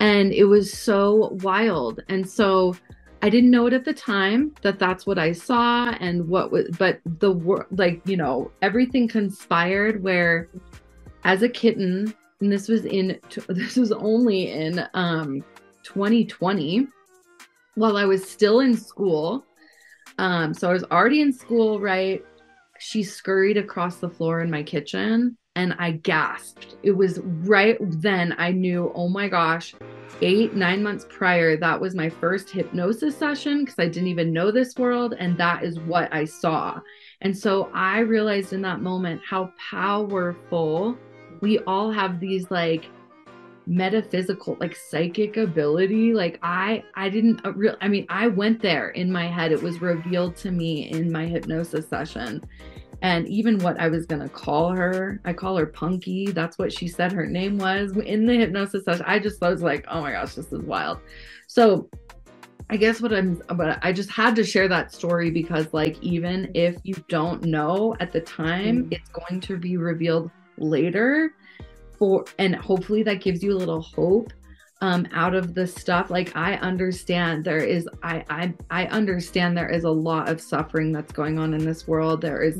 And 0.00 0.32
it 0.32 0.44
was 0.44 0.72
so 0.72 1.38
wild. 1.42 2.00
And 2.08 2.28
so 2.28 2.74
I 3.22 3.28
didn't 3.28 3.50
know 3.50 3.66
it 3.66 3.74
at 3.74 3.84
the 3.84 3.92
time 3.92 4.54
that 4.62 4.78
that's 4.78 5.06
what 5.06 5.18
I 5.18 5.32
saw 5.32 5.90
and 6.00 6.26
what 6.26 6.50
was, 6.50 6.68
but 6.78 7.00
the 7.04 7.32
word, 7.32 7.66
like, 7.70 8.00
you 8.06 8.16
know, 8.16 8.50
everything 8.62 9.08
conspired 9.08 10.02
where 10.02 10.48
as 11.24 11.42
a 11.42 11.48
kitten, 11.48 12.14
and 12.40 12.50
this 12.50 12.66
was 12.66 12.86
in, 12.86 13.20
this 13.48 13.76
was 13.76 13.92
only 13.92 14.50
in 14.50 14.86
um, 14.94 15.44
2020 15.82 16.86
while 17.74 17.98
I 17.98 18.06
was 18.06 18.26
still 18.28 18.60
in 18.60 18.74
school. 18.74 19.44
Um, 20.18 20.54
so 20.54 20.70
I 20.70 20.72
was 20.72 20.84
already 20.84 21.20
in 21.20 21.32
school, 21.32 21.78
right? 21.78 22.24
She 22.80 23.02
scurried 23.02 23.56
across 23.56 23.96
the 23.96 24.08
floor 24.08 24.40
in 24.40 24.50
my 24.50 24.62
kitchen 24.62 25.36
and 25.54 25.74
I 25.78 25.92
gasped. 25.92 26.76
It 26.82 26.92
was 26.92 27.20
right 27.22 27.76
then 27.80 28.34
I 28.38 28.52
knew, 28.52 28.90
oh 28.94 29.08
my 29.08 29.28
gosh, 29.28 29.74
eight, 30.22 30.54
nine 30.54 30.82
months 30.82 31.06
prior, 31.08 31.56
that 31.58 31.80
was 31.80 31.94
my 31.94 32.08
first 32.08 32.50
hypnosis 32.50 33.16
session 33.16 33.64
because 33.64 33.78
I 33.78 33.88
didn't 33.88 34.08
even 34.08 34.32
know 34.32 34.50
this 34.50 34.74
world. 34.76 35.14
And 35.18 35.36
that 35.38 35.62
is 35.62 35.78
what 35.80 36.12
I 36.12 36.24
saw. 36.24 36.80
And 37.20 37.36
so 37.36 37.70
I 37.74 38.00
realized 38.00 38.52
in 38.52 38.62
that 38.62 38.80
moment 38.80 39.20
how 39.28 39.52
powerful 39.70 40.96
we 41.40 41.58
all 41.60 41.90
have 41.90 42.20
these 42.20 42.50
like 42.50 42.86
metaphysical 43.70 44.56
like 44.58 44.74
psychic 44.74 45.36
ability 45.36 46.12
like 46.12 46.40
i 46.42 46.82
i 46.96 47.08
didn't 47.08 47.40
uh, 47.46 47.52
real 47.52 47.76
i 47.80 47.86
mean 47.86 48.04
i 48.08 48.26
went 48.26 48.60
there 48.60 48.88
in 48.90 49.10
my 49.12 49.28
head. 49.28 49.52
It 49.52 49.62
was 49.62 49.80
revealed 49.80 50.34
to 50.38 50.50
me 50.50 50.90
in 50.90 51.12
my 51.12 51.24
hypnosis 51.26 51.86
session. 51.88 52.42
And 53.00 53.28
even 53.28 53.60
what 53.60 53.78
i 53.78 53.86
was 53.88 54.06
going 54.06 54.22
to 54.22 54.28
call 54.28 54.70
her 54.70 55.20
i 55.24 55.32
call 55.32 55.56
her 55.56 55.66
punky. 55.66 56.32
That's 56.32 56.58
what 56.58 56.72
she 56.72 56.88
said 56.88 57.12
her 57.12 57.26
name 57.26 57.58
was 57.58 57.96
in 57.96 58.26
the 58.26 58.34
hypnosis 58.34 58.84
session. 58.84 59.04
I 59.06 59.20
just 59.20 59.40
was 59.40 59.62
like 59.62 59.84
oh 59.88 60.00
my 60.00 60.10
gosh 60.10 60.34
this 60.34 60.52
is 60.52 60.62
wild. 60.62 60.98
So 61.46 61.88
i 62.70 62.76
guess 62.76 63.00
what 63.00 63.12
i'm 63.12 63.40
but 63.56 63.78
i 63.82 63.92
just 63.92 64.10
had 64.10 64.34
to 64.36 64.44
share 64.44 64.66
that 64.66 64.92
story 64.92 65.30
because 65.30 65.66
like 65.72 65.96
even 66.02 66.50
if 66.54 66.76
you 66.82 66.94
don't 67.08 67.44
know 67.44 67.94
at 68.00 68.12
the 68.12 68.20
time 68.20 68.84
Mm. 68.84 68.94
it's 68.94 69.10
going 69.10 69.40
to 69.42 69.56
be 69.56 69.76
revealed 69.76 70.28
later 70.58 71.34
for 72.00 72.24
and 72.38 72.56
hopefully 72.56 73.04
that 73.04 73.20
gives 73.20 73.44
you 73.44 73.52
a 73.52 73.58
little 73.58 73.82
hope 73.82 74.32
um 74.80 75.06
out 75.12 75.34
of 75.34 75.54
the 75.54 75.66
stuff. 75.66 76.10
Like 76.10 76.34
i 76.34 76.54
understand 76.54 77.44
there 77.44 77.58
is 77.58 77.88
I, 78.02 78.24
I 78.28 78.54
i 78.70 78.86
understand 78.86 79.56
there 79.56 79.70
is 79.70 79.84
a 79.84 79.90
lot 79.90 80.28
of 80.28 80.40
suffering 80.40 80.90
that's 80.90 81.12
going 81.12 81.38
on 81.38 81.54
in 81.54 81.64
this 81.64 81.86
world. 81.86 82.20
There 82.22 82.42
is 82.42 82.58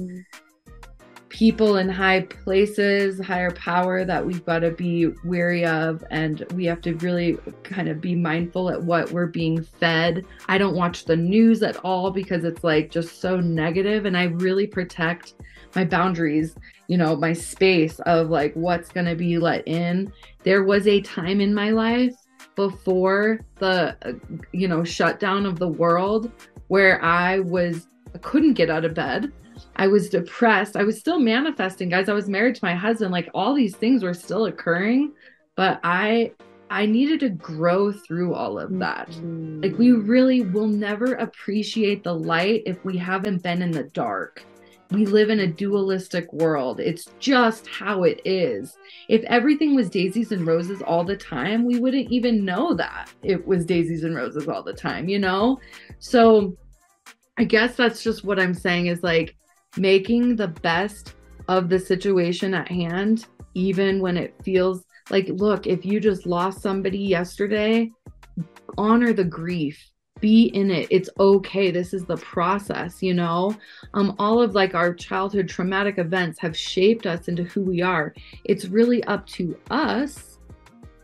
people 1.30 1.76
in 1.76 1.88
high 1.88 2.20
places 2.20 3.18
higher 3.20 3.52
power 3.52 4.04
that 4.04 4.24
we've 4.24 4.44
got 4.44 4.58
to 4.58 4.70
be 4.70 5.06
weary 5.24 5.64
of 5.64 6.04
and 6.10 6.44
we 6.54 6.66
have 6.66 6.82
to 6.82 6.94
really 6.96 7.38
kind 7.62 7.88
of 7.88 8.00
be 8.00 8.14
mindful 8.14 8.68
at 8.68 8.82
what 8.82 9.10
we're 9.12 9.26
being 9.26 9.62
fed. 9.62 10.26
I 10.48 10.58
don't 10.58 10.76
watch 10.76 11.04
the 11.06 11.16
news 11.16 11.62
at 11.62 11.76
all 11.84 12.10
because 12.10 12.44
it's 12.44 12.64
like 12.64 12.90
just 12.90 13.20
so 13.20 13.40
negative 13.40 14.04
and 14.04 14.16
i 14.16 14.24
really 14.24 14.66
protect 14.66 15.34
my 15.74 15.84
boundaries 15.84 16.56
you 16.90 16.96
know 16.96 17.14
my 17.14 17.32
space 17.32 18.00
of 18.00 18.30
like 18.30 18.52
what's 18.54 18.90
going 18.90 19.06
to 19.06 19.14
be 19.14 19.38
let 19.38 19.66
in. 19.68 20.12
There 20.42 20.64
was 20.64 20.88
a 20.88 21.00
time 21.02 21.40
in 21.40 21.54
my 21.54 21.70
life 21.70 22.16
before 22.56 23.40
the 23.60 23.96
uh, 24.02 24.12
you 24.52 24.66
know 24.66 24.82
shutdown 24.82 25.46
of 25.46 25.58
the 25.58 25.68
world 25.68 26.32
where 26.66 27.02
i 27.02 27.38
was 27.38 27.86
I 28.14 28.18
couldn't 28.18 28.54
get 28.54 28.70
out 28.70 28.84
of 28.84 28.92
bed 28.94 29.32
i 29.76 29.86
was 29.86 30.08
depressed 30.08 30.76
i 30.76 30.82
was 30.82 30.98
still 30.98 31.18
manifesting 31.18 31.88
guys 31.88 32.08
i 32.08 32.12
was 32.12 32.28
married 32.28 32.54
to 32.54 32.64
my 32.64 32.74
husband 32.74 33.10
like 33.10 33.28
all 33.34 33.54
these 33.54 33.76
things 33.76 34.02
were 34.02 34.14
still 34.14 34.46
occurring 34.46 35.12
but 35.56 35.80
i 35.84 36.30
i 36.70 36.86
needed 36.86 37.20
to 37.20 37.30
grow 37.30 37.92
through 37.92 38.34
all 38.34 38.58
of 38.58 38.78
that 38.78 39.08
Mm-hmm. 39.08 39.62
like 39.62 39.78
we 39.78 39.92
really 39.92 40.42
will 40.42 40.68
never 40.68 41.14
appreciate 41.14 42.04
the 42.04 42.14
light 42.14 42.62
if 42.66 42.84
we 42.84 42.96
haven't 42.96 43.42
been 43.42 43.62
in 43.62 43.70
the 43.70 43.84
dark 43.84 44.44
we 44.90 45.06
live 45.06 45.30
in 45.30 45.40
a 45.40 45.46
dualistic 45.46 46.32
world. 46.32 46.80
It's 46.80 47.06
just 47.20 47.66
how 47.68 48.02
it 48.02 48.20
is. 48.24 48.76
If 49.08 49.22
everything 49.24 49.74
was 49.76 49.88
daisies 49.88 50.32
and 50.32 50.46
roses 50.46 50.82
all 50.82 51.04
the 51.04 51.16
time, 51.16 51.64
we 51.64 51.78
wouldn't 51.78 52.10
even 52.10 52.44
know 52.44 52.74
that 52.74 53.10
it 53.22 53.46
was 53.46 53.64
daisies 53.64 54.02
and 54.02 54.16
roses 54.16 54.48
all 54.48 54.62
the 54.62 54.72
time, 54.72 55.08
you 55.08 55.18
know? 55.18 55.60
So 56.00 56.56
I 57.38 57.44
guess 57.44 57.76
that's 57.76 58.02
just 58.02 58.24
what 58.24 58.40
I'm 58.40 58.54
saying 58.54 58.86
is 58.86 59.02
like 59.02 59.36
making 59.76 60.36
the 60.36 60.48
best 60.48 61.14
of 61.48 61.68
the 61.68 61.78
situation 61.78 62.54
at 62.54 62.68
hand 62.68 63.26
even 63.54 64.00
when 64.00 64.16
it 64.16 64.34
feels 64.44 64.84
like, 65.10 65.28
look, 65.28 65.66
if 65.66 65.84
you 65.84 65.98
just 65.98 66.26
lost 66.26 66.62
somebody 66.62 66.98
yesterday, 66.98 67.90
honor 68.78 69.12
the 69.12 69.24
grief. 69.24 69.90
Be 70.20 70.44
in 70.54 70.70
it. 70.70 70.86
It's 70.90 71.08
okay. 71.18 71.70
This 71.70 71.94
is 71.94 72.04
the 72.04 72.18
process 72.18 73.02
you 73.02 73.14
know? 73.14 73.56
Um 73.94 74.14
all 74.18 74.40
of 74.42 74.54
like 74.54 74.74
our 74.74 74.92
childhood 74.92 75.48
traumatic 75.48 75.98
events 75.98 76.38
have 76.40 76.56
shaped 76.56 77.06
us 77.06 77.28
into 77.28 77.44
who 77.44 77.62
we 77.62 77.80
are. 77.80 78.14
It's 78.44 78.66
really 78.66 79.02
up 79.04 79.26
to 79.28 79.58
us 79.70 80.29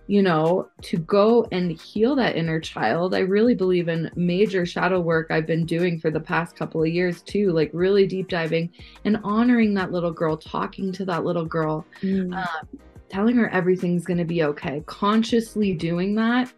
you 0.06 0.22
know 0.22 0.68
to 0.82 0.96
go 0.98 1.46
and 1.52 1.72
heal 1.72 2.14
that 2.16 2.36
inner 2.36 2.60
child. 2.60 3.14
I 3.14 3.20
really 3.20 3.54
believe 3.54 3.88
in 3.88 4.10
major 4.16 4.66
shadow 4.66 5.00
work 5.00 5.28
i've 5.30 5.46
been 5.46 5.64
doing 5.66 5.98
for 5.98 6.10
the 6.10 6.20
past 6.20 6.56
couple 6.56 6.82
of 6.82 6.88
years 6.88 7.22
too 7.22 7.52
like 7.52 7.70
really 7.72 8.06
deep 8.06 8.28
diving 8.28 8.70
and 9.04 9.18
honoring 9.24 9.74
that 9.74 9.92
little 9.92 10.12
girl 10.12 10.36
talking 10.36 10.92
to 10.92 11.04
that 11.04 11.24
little 11.24 11.44
girl 11.44 11.84
mm. 12.02 12.34
um, 12.34 12.78
telling 13.08 13.36
her 13.36 13.48
everything's 13.50 14.04
going 14.04 14.18
to 14.18 14.24
be 14.24 14.42
okay. 14.42 14.82
Consciously 14.86 15.74
doing 15.74 16.14
that 16.16 16.52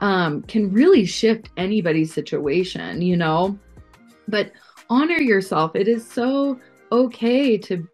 um, 0.00 0.42
can 0.42 0.70
really 0.70 1.04
shift 1.04 1.50
anybody's 1.56 2.12
situation 2.12 3.00
you 3.00 3.16
know? 3.16 3.58
But 4.28 4.52
honor 4.90 5.18
yourself. 5.18 5.74
It 5.74 5.88
is 5.88 6.08
so 6.08 6.58
okay 6.92 7.56
to 7.58 7.86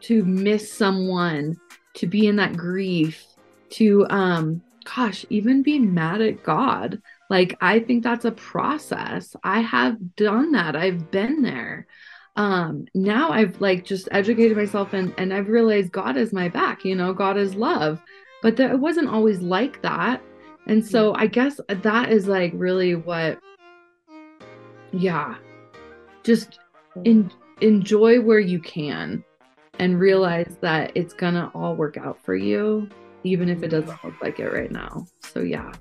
to 0.00 0.24
miss 0.24 0.70
someone 0.70 1.58
to 1.94 2.06
be 2.06 2.26
in 2.26 2.36
that 2.36 2.56
grief 2.56 3.24
to 3.74 4.06
um 4.10 4.62
gosh 4.84 5.24
even 5.30 5.62
be 5.62 5.78
mad 5.78 6.20
at 6.20 6.42
god. 6.42 7.00
Like 7.30 7.56
i 7.60 7.80
think 7.80 8.02
that's 8.02 8.24
a 8.24 8.32
process. 8.32 9.34
I 9.42 9.60
have 9.60 10.16
done 10.16 10.52
that. 10.52 10.76
I've 10.76 11.10
been 11.10 11.42
there. 11.42 11.86
Um 12.36 12.86
now 12.94 13.30
i've 13.30 13.60
like 13.60 13.84
just 13.84 14.08
educated 14.10 14.56
myself 14.56 14.92
and 14.92 15.14
and 15.18 15.32
i've 15.32 15.48
realized 15.48 15.92
god 15.92 16.16
is 16.16 16.32
my 16.32 16.48
back 16.48 16.84
you 16.84 16.94
know 16.94 17.12
god 17.12 17.36
is 17.36 17.54
love. 17.54 18.00
But 18.42 18.56
that 18.56 18.72
it 18.72 18.78
wasn't 18.78 19.08
always 19.08 19.40
like 19.40 19.82
that. 19.82 20.22
And 20.66 20.84
so 20.84 21.14
i 21.14 21.26
guess 21.26 21.60
that 21.68 22.10
is 22.10 22.26
like 22.26 22.52
really 22.54 22.94
what 22.94 23.38
yeah 24.92 25.36
just 26.22 26.58
in, 27.04 27.30
enjoy 27.60 28.20
where 28.20 28.38
you 28.38 28.58
can 28.60 29.24
and 29.78 29.98
realize 29.98 30.56
that 30.60 30.92
it's 30.94 31.12
gonna 31.12 31.50
all 31.54 31.74
work 31.74 31.96
out 31.96 32.18
for 32.24 32.34
you 32.34 32.88
even 33.24 33.48
if 33.48 33.62
it 33.62 33.68
doesn't 33.68 34.04
look 34.04 34.14
like 34.22 34.38
it 34.38 34.52
right 34.52 34.70
now 34.70 35.06
so 35.20 35.40
yeah 35.40 35.72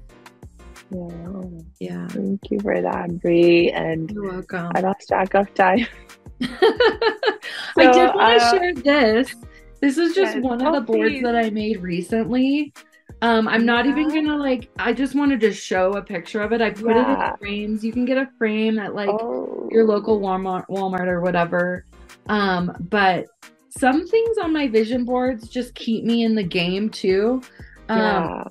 yeah 0.91 1.41
yeah 1.79 2.07
thank 2.07 2.39
you 2.49 2.59
for 2.59 2.81
that 2.81 3.19
Brie 3.21 3.71
and 3.71 4.11
you're 4.11 4.31
welcome 4.31 4.71
I 4.75 4.81
lost 4.81 5.07
track 5.07 5.33
of 5.33 5.53
time 5.53 5.85
I 7.77 7.91
did 7.91 8.15
want 8.15 8.39
to 8.39 8.45
uh, 8.45 8.51
share 8.51 8.73
this. 8.73 9.35
This 9.81 9.97
is 9.97 10.15
just 10.15 10.35
yes, 10.35 10.43
one 10.43 10.61
of 10.61 10.73
the 10.73 10.81
boards 10.81 11.15
please. 11.15 11.23
that 11.23 11.35
I 11.35 11.49
made 11.49 11.81
recently. 11.81 12.73
Um, 13.21 13.47
I'm 13.47 13.65
not 13.65 13.85
even 13.85 14.09
gonna 14.09 14.37
like. 14.37 14.69
I 14.77 14.93
just 14.93 15.15
wanted 15.15 15.39
to 15.41 15.53
show 15.53 15.93
a 15.93 16.01
picture 16.01 16.41
of 16.41 16.51
it. 16.51 16.61
I 16.61 16.71
put 16.71 16.95
yeah. 16.95 17.29
it 17.29 17.31
in 17.31 17.37
frames. 17.37 17.83
You 17.83 17.91
can 17.91 18.05
get 18.05 18.17
a 18.17 18.29
frame 18.37 18.79
at 18.79 18.95
like 18.95 19.09
oh. 19.09 19.69
your 19.71 19.85
local 19.85 20.19
Walmart, 20.19 20.67
Walmart 20.67 21.07
or 21.07 21.21
whatever. 21.21 21.85
Um, 22.27 22.75
but 22.89 23.25
some 23.78 24.07
things 24.07 24.38
on 24.38 24.53
my 24.53 24.67
vision 24.67 25.05
boards 25.05 25.49
just 25.49 25.74
keep 25.76 26.03
me 26.03 26.24
in 26.24 26.36
the 26.36 26.43
game 26.43 26.89
too. 26.89 27.41
Um, 27.89 27.99
yeah. 27.99 28.43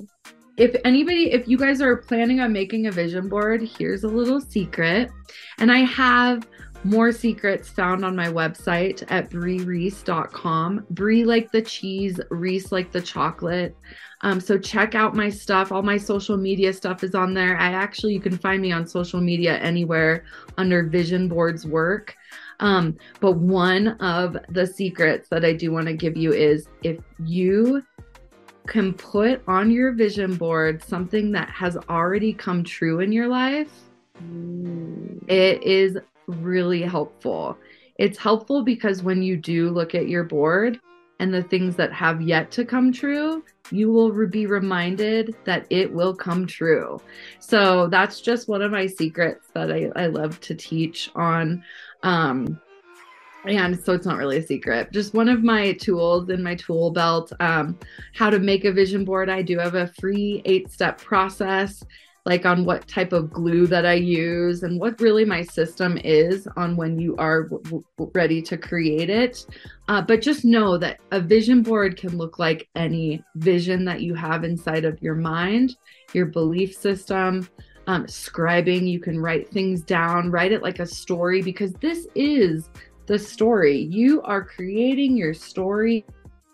If 0.59 0.77
anybody, 0.85 1.33
if 1.33 1.49
you 1.49 1.57
guys 1.57 1.81
are 1.81 1.97
planning 1.97 2.41
on 2.41 2.53
making 2.53 2.87
a 2.87 2.93
vision 2.93 3.29
board, 3.29 3.62
here's 3.62 4.05
a 4.05 4.09
little 4.09 4.41
secret. 4.41 5.11
And 5.59 5.73
I 5.73 5.79
have 5.79 6.47
more 6.85 7.12
secrets 7.12 7.68
found 7.68 8.05
on 8.05 8.16
my 8.16 8.27
website 8.27 9.05
at 9.09 9.31
briereese.com. 9.31 10.87
Brie 10.91 11.25
like 11.25 11.53
the 11.53 11.62
cheese, 11.62 12.20
Reese 12.31 12.73
like 12.73 12.91
the 12.93 13.01
chocolate. 13.01 13.77
Um, 14.23 14.41
so 14.41 14.59
check 14.59 14.95
out 14.95 15.16
my 15.16 15.29
stuff. 15.31 15.73
All 15.73 15.83
my 15.83 15.97
social 15.97 16.37
media 16.37 16.73
stuff 16.73 17.03
is 17.03 17.14
on 17.14 17.35
there. 17.35 17.57
I 17.57 17.73
actually, 17.73 18.14
you 18.14 18.20
can 18.20 18.37
find 18.37 18.61
me 18.61 18.73
on 18.73 18.87
social 18.87 19.20
media 19.20 19.59
anywhere 19.59 20.25
under 20.59 20.85
Vision 20.85 21.29
Boards 21.29 21.66
Work. 21.66 22.16
Um, 22.61 22.96
but 23.20 23.32
one 23.32 23.88
of 24.00 24.36
the 24.48 24.66
secrets 24.66 25.28
that 25.28 25.44
I 25.44 25.53
do 25.53 25.72
want 25.72 25.86
to 25.86 25.94
give 25.94 26.16
you 26.16 26.32
is 26.32 26.68
if 26.82 26.98
you 27.24 27.82
can 28.66 28.94
put 28.94 29.42
on 29.48 29.70
your 29.70 29.92
vision 29.92 30.36
board 30.36 30.82
something 30.82 31.32
that 31.32 31.48
has 31.50 31.76
already 31.88 32.32
come 32.32 32.62
true 32.62 33.00
in 33.00 33.12
your 33.12 33.28
life, 33.28 33.72
mm. 34.22 35.28
it 35.28 35.62
is 35.62 35.98
really 36.26 36.82
helpful. 36.82 37.59
It's 37.98 38.18
helpful 38.18 38.62
because 38.62 39.03
when 39.03 39.22
you 39.22 39.36
do 39.36 39.70
look 39.70 39.94
at 39.94 40.09
your 40.09 40.24
board 40.24 40.80
and 41.18 41.32
the 41.32 41.42
things 41.42 41.76
that 41.76 41.92
have 41.92 42.20
yet 42.20 42.50
to 42.53 42.64
come 42.64 42.92
true, 42.92 43.44
you 43.70 43.90
will 43.90 44.26
be 44.26 44.46
reminded 44.46 45.34
that 45.44 45.66
it 45.70 45.92
will 45.92 46.14
come 46.14 46.46
true. 46.46 47.00
So 47.38 47.86
that's 47.88 48.20
just 48.20 48.48
one 48.48 48.62
of 48.62 48.72
my 48.72 48.86
secrets 48.86 49.48
that 49.55 49.70
I, 49.70 49.90
I 49.96 50.07
love 50.07 50.40
to 50.40 50.55
teach 50.55 51.11
on. 51.14 51.62
Um, 52.03 52.61
and 53.44 53.78
so 53.78 53.92
it's 53.92 54.07
not 54.07 54.18
really 54.18 54.36
a 54.36 54.42
secret 54.42 54.92
just 54.92 55.14
one 55.14 55.28
of 55.28 55.42
my 55.42 55.72
tools 55.72 56.30
in 56.30 56.40
my 56.40 56.55
tool 56.55 56.92
belt 56.92 57.32
um, 57.40 57.76
how 58.14 58.30
to 58.30 58.38
make 58.38 58.64
a 58.64 58.70
vision 58.70 59.05
board 59.05 59.28
i 59.28 59.42
do 59.42 59.59
have 59.59 59.74
a 59.74 59.88
free 59.98 60.40
eight 60.44 60.70
step 60.70 60.96
process 60.98 61.82
like 62.24 62.46
on 62.46 62.64
what 62.64 62.86
type 62.86 63.12
of 63.12 63.32
glue 63.32 63.66
that 63.66 63.84
I 63.84 63.94
use 63.94 64.62
and 64.62 64.78
what 64.78 65.00
really 65.00 65.24
my 65.24 65.42
system 65.42 65.98
is 65.98 66.46
on 66.57 66.76
when 66.76 66.98
you 66.98 67.16
are 67.16 67.44
w- 67.44 67.62
w- 67.64 68.12
ready 68.14 68.40
to 68.42 68.57
create 68.57 69.11
it. 69.11 69.44
Uh, 69.88 70.03
but 70.03 70.22
just 70.22 70.44
know 70.44 70.78
that 70.78 71.00
a 71.11 71.20
vision 71.20 71.62
board 71.62 71.96
can 71.96 72.16
look 72.16 72.38
like 72.38 72.68
any 72.76 73.22
vision 73.36 73.84
that 73.86 74.03
you 74.03 74.14
have 74.14 74.44
inside 74.44 74.84
of 74.84 75.03
your 75.03 75.16
mind, 75.16 75.74
your 76.12 76.26
belief 76.26 76.74
system. 76.74 77.48
Um, 77.87 78.07
scribing, 78.07 78.89
you 78.89 79.01
can 79.01 79.18
write 79.18 79.51
things 79.51 79.83
down, 79.83 80.30
write 80.30 80.53
it 80.53 80.62
like 80.62 80.78
a 80.78 80.87
story 80.87 81.43
because 81.43 81.72
this 81.74 82.07
is 82.14 82.70
the 83.07 83.18
story. 83.18 83.76
You 83.76 84.22
are 84.22 84.45
creating 84.45 85.16
your 85.16 85.35
story 85.35 86.05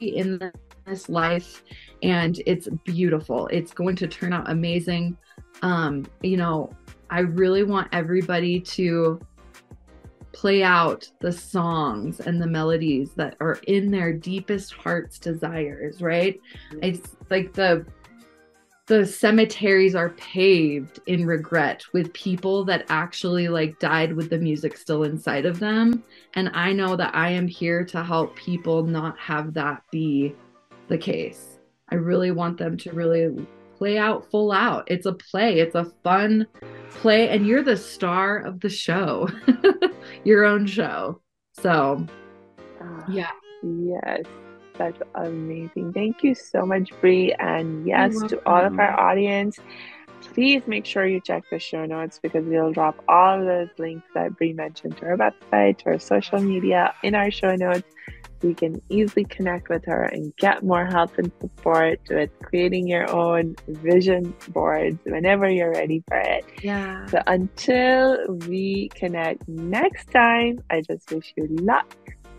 in 0.00 0.50
this 0.86 1.08
life 1.10 1.62
and 2.02 2.40
it's 2.46 2.68
beautiful. 2.84 3.46
It's 3.48 3.72
going 3.72 3.96
to 3.96 4.08
turn 4.08 4.32
out 4.32 4.50
amazing 4.50 5.18
um, 5.62 6.06
you 6.22 6.36
know, 6.36 6.70
I 7.10 7.20
really 7.20 7.64
want 7.64 7.88
everybody 7.92 8.60
to 8.60 9.20
play 10.32 10.62
out 10.62 11.10
the 11.20 11.32
songs 11.32 12.20
and 12.20 12.40
the 12.40 12.46
melodies 12.46 13.12
that 13.14 13.36
are 13.40 13.58
in 13.66 13.90
their 13.90 14.12
deepest 14.12 14.72
heart's 14.72 15.18
desires, 15.18 16.00
right? 16.00 16.38
It's 16.82 17.16
like 17.30 17.52
the 17.52 17.84
the 18.88 19.06
cemeteries 19.06 19.94
are 19.94 20.10
paved 20.10 21.00
in 21.06 21.26
regret 21.26 21.84
with 21.92 22.12
people 22.12 22.64
that 22.64 22.84
actually 22.88 23.48
like 23.48 23.78
died 23.78 24.12
with 24.12 24.30
the 24.30 24.38
music 24.38 24.76
still 24.76 25.04
inside 25.04 25.46
of 25.46 25.58
them 25.58 26.02
and 26.34 26.50
i 26.54 26.72
know 26.72 26.96
that 26.96 27.14
i 27.14 27.28
am 27.28 27.46
here 27.46 27.84
to 27.84 28.02
help 28.02 28.34
people 28.34 28.82
not 28.82 29.16
have 29.18 29.54
that 29.54 29.82
be 29.90 30.34
the 30.88 30.98
case 30.98 31.58
i 31.90 31.94
really 31.94 32.30
want 32.30 32.58
them 32.58 32.76
to 32.76 32.90
really 32.92 33.46
play 33.78 33.96
out 33.96 34.28
full 34.30 34.50
out. 34.50 34.84
It's 34.88 35.06
a 35.06 35.12
play, 35.12 35.60
it's 35.60 35.76
a 35.76 35.84
fun 36.02 36.46
play, 36.90 37.28
and 37.28 37.46
you're 37.46 37.62
the 37.62 37.76
star 37.76 38.38
of 38.38 38.60
the 38.60 38.68
show, 38.68 39.28
your 40.24 40.44
own 40.44 40.66
show. 40.66 41.22
So, 41.52 42.04
uh, 42.80 43.02
yeah. 43.08 43.30
Yes, 43.62 44.24
that's 44.78 45.02
amazing. 45.14 45.92
Thank 45.92 46.22
you 46.22 46.34
so 46.34 46.64
much, 46.64 46.90
Brie. 47.00 47.34
And 47.38 47.86
yes, 47.86 48.16
to 48.28 48.40
all 48.46 48.64
of 48.64 48.78
our 48.78 48.98
audience, 48.98 49.58
please 50.20 50.62
make 50.66 50.86
sure 50.86 51.06
you 51.06 51.20
check 51.20 51.44
the 51.50 51.58
show 51.58 51.84
notes 51.84 52.18
because 52.22 52.44
we'll 52.44 52.72
drop 52.72 53.02
all 53.08 53.44
those 53.44 53.68
links 53.78 54.06
that 54.14 54.36
Brie 54.36 54.52
mentioned 54.52 54.96
to 54.98 55.06
our 55.06 55.16
website, 55.16 55.78
to 55.78 55.90
our 55.90 55.98
social 55.98 56.40
media 56.40 56.94
in 57.02 57.14
our 57.14 57.30
show 57.30 57.54
notes 57.54 57.88
So 58.40 58.48
you 58.48 58.54
can 58.54 58.80
easily 58.88 59.24
connect 59.24 59.68
with 59.68 59.84
her 59.86 60.04
and 60.04 60.34
get 60.36 60.62
more 60.62 60.86
help 60.86 61.18
and 61.18 61.32
support 61.40 62.00
with 62.08 62.30
creating 62.42 62.86
your 62.86 63.10
own 63.10 63.56
vision 63.66 64.34
boards 64.48 64.98
whenever 65.04 65.48
you're 65.48 65.72
ready 65.72 66.04
for 66.06 66.18
it. 66.18 66.44
Yeah. 66.62 67.06
So 67.06 67.20
until 67.26 68.26
we 68.46 68.90
connect 68.94 69.48
next 69.48 70.10
time, 70.12 70.60
I 70.70 70.82
just 70.82 71.10
wish 71.10 71.32
you 71.36 71.48
luck 71.48 71.92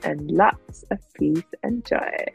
and 0.04 0.32
lots 0.32 0.84
of 0.92 1.00
peace 1.14 1.44
and 1.64 1.86
joy. 1.86 2.26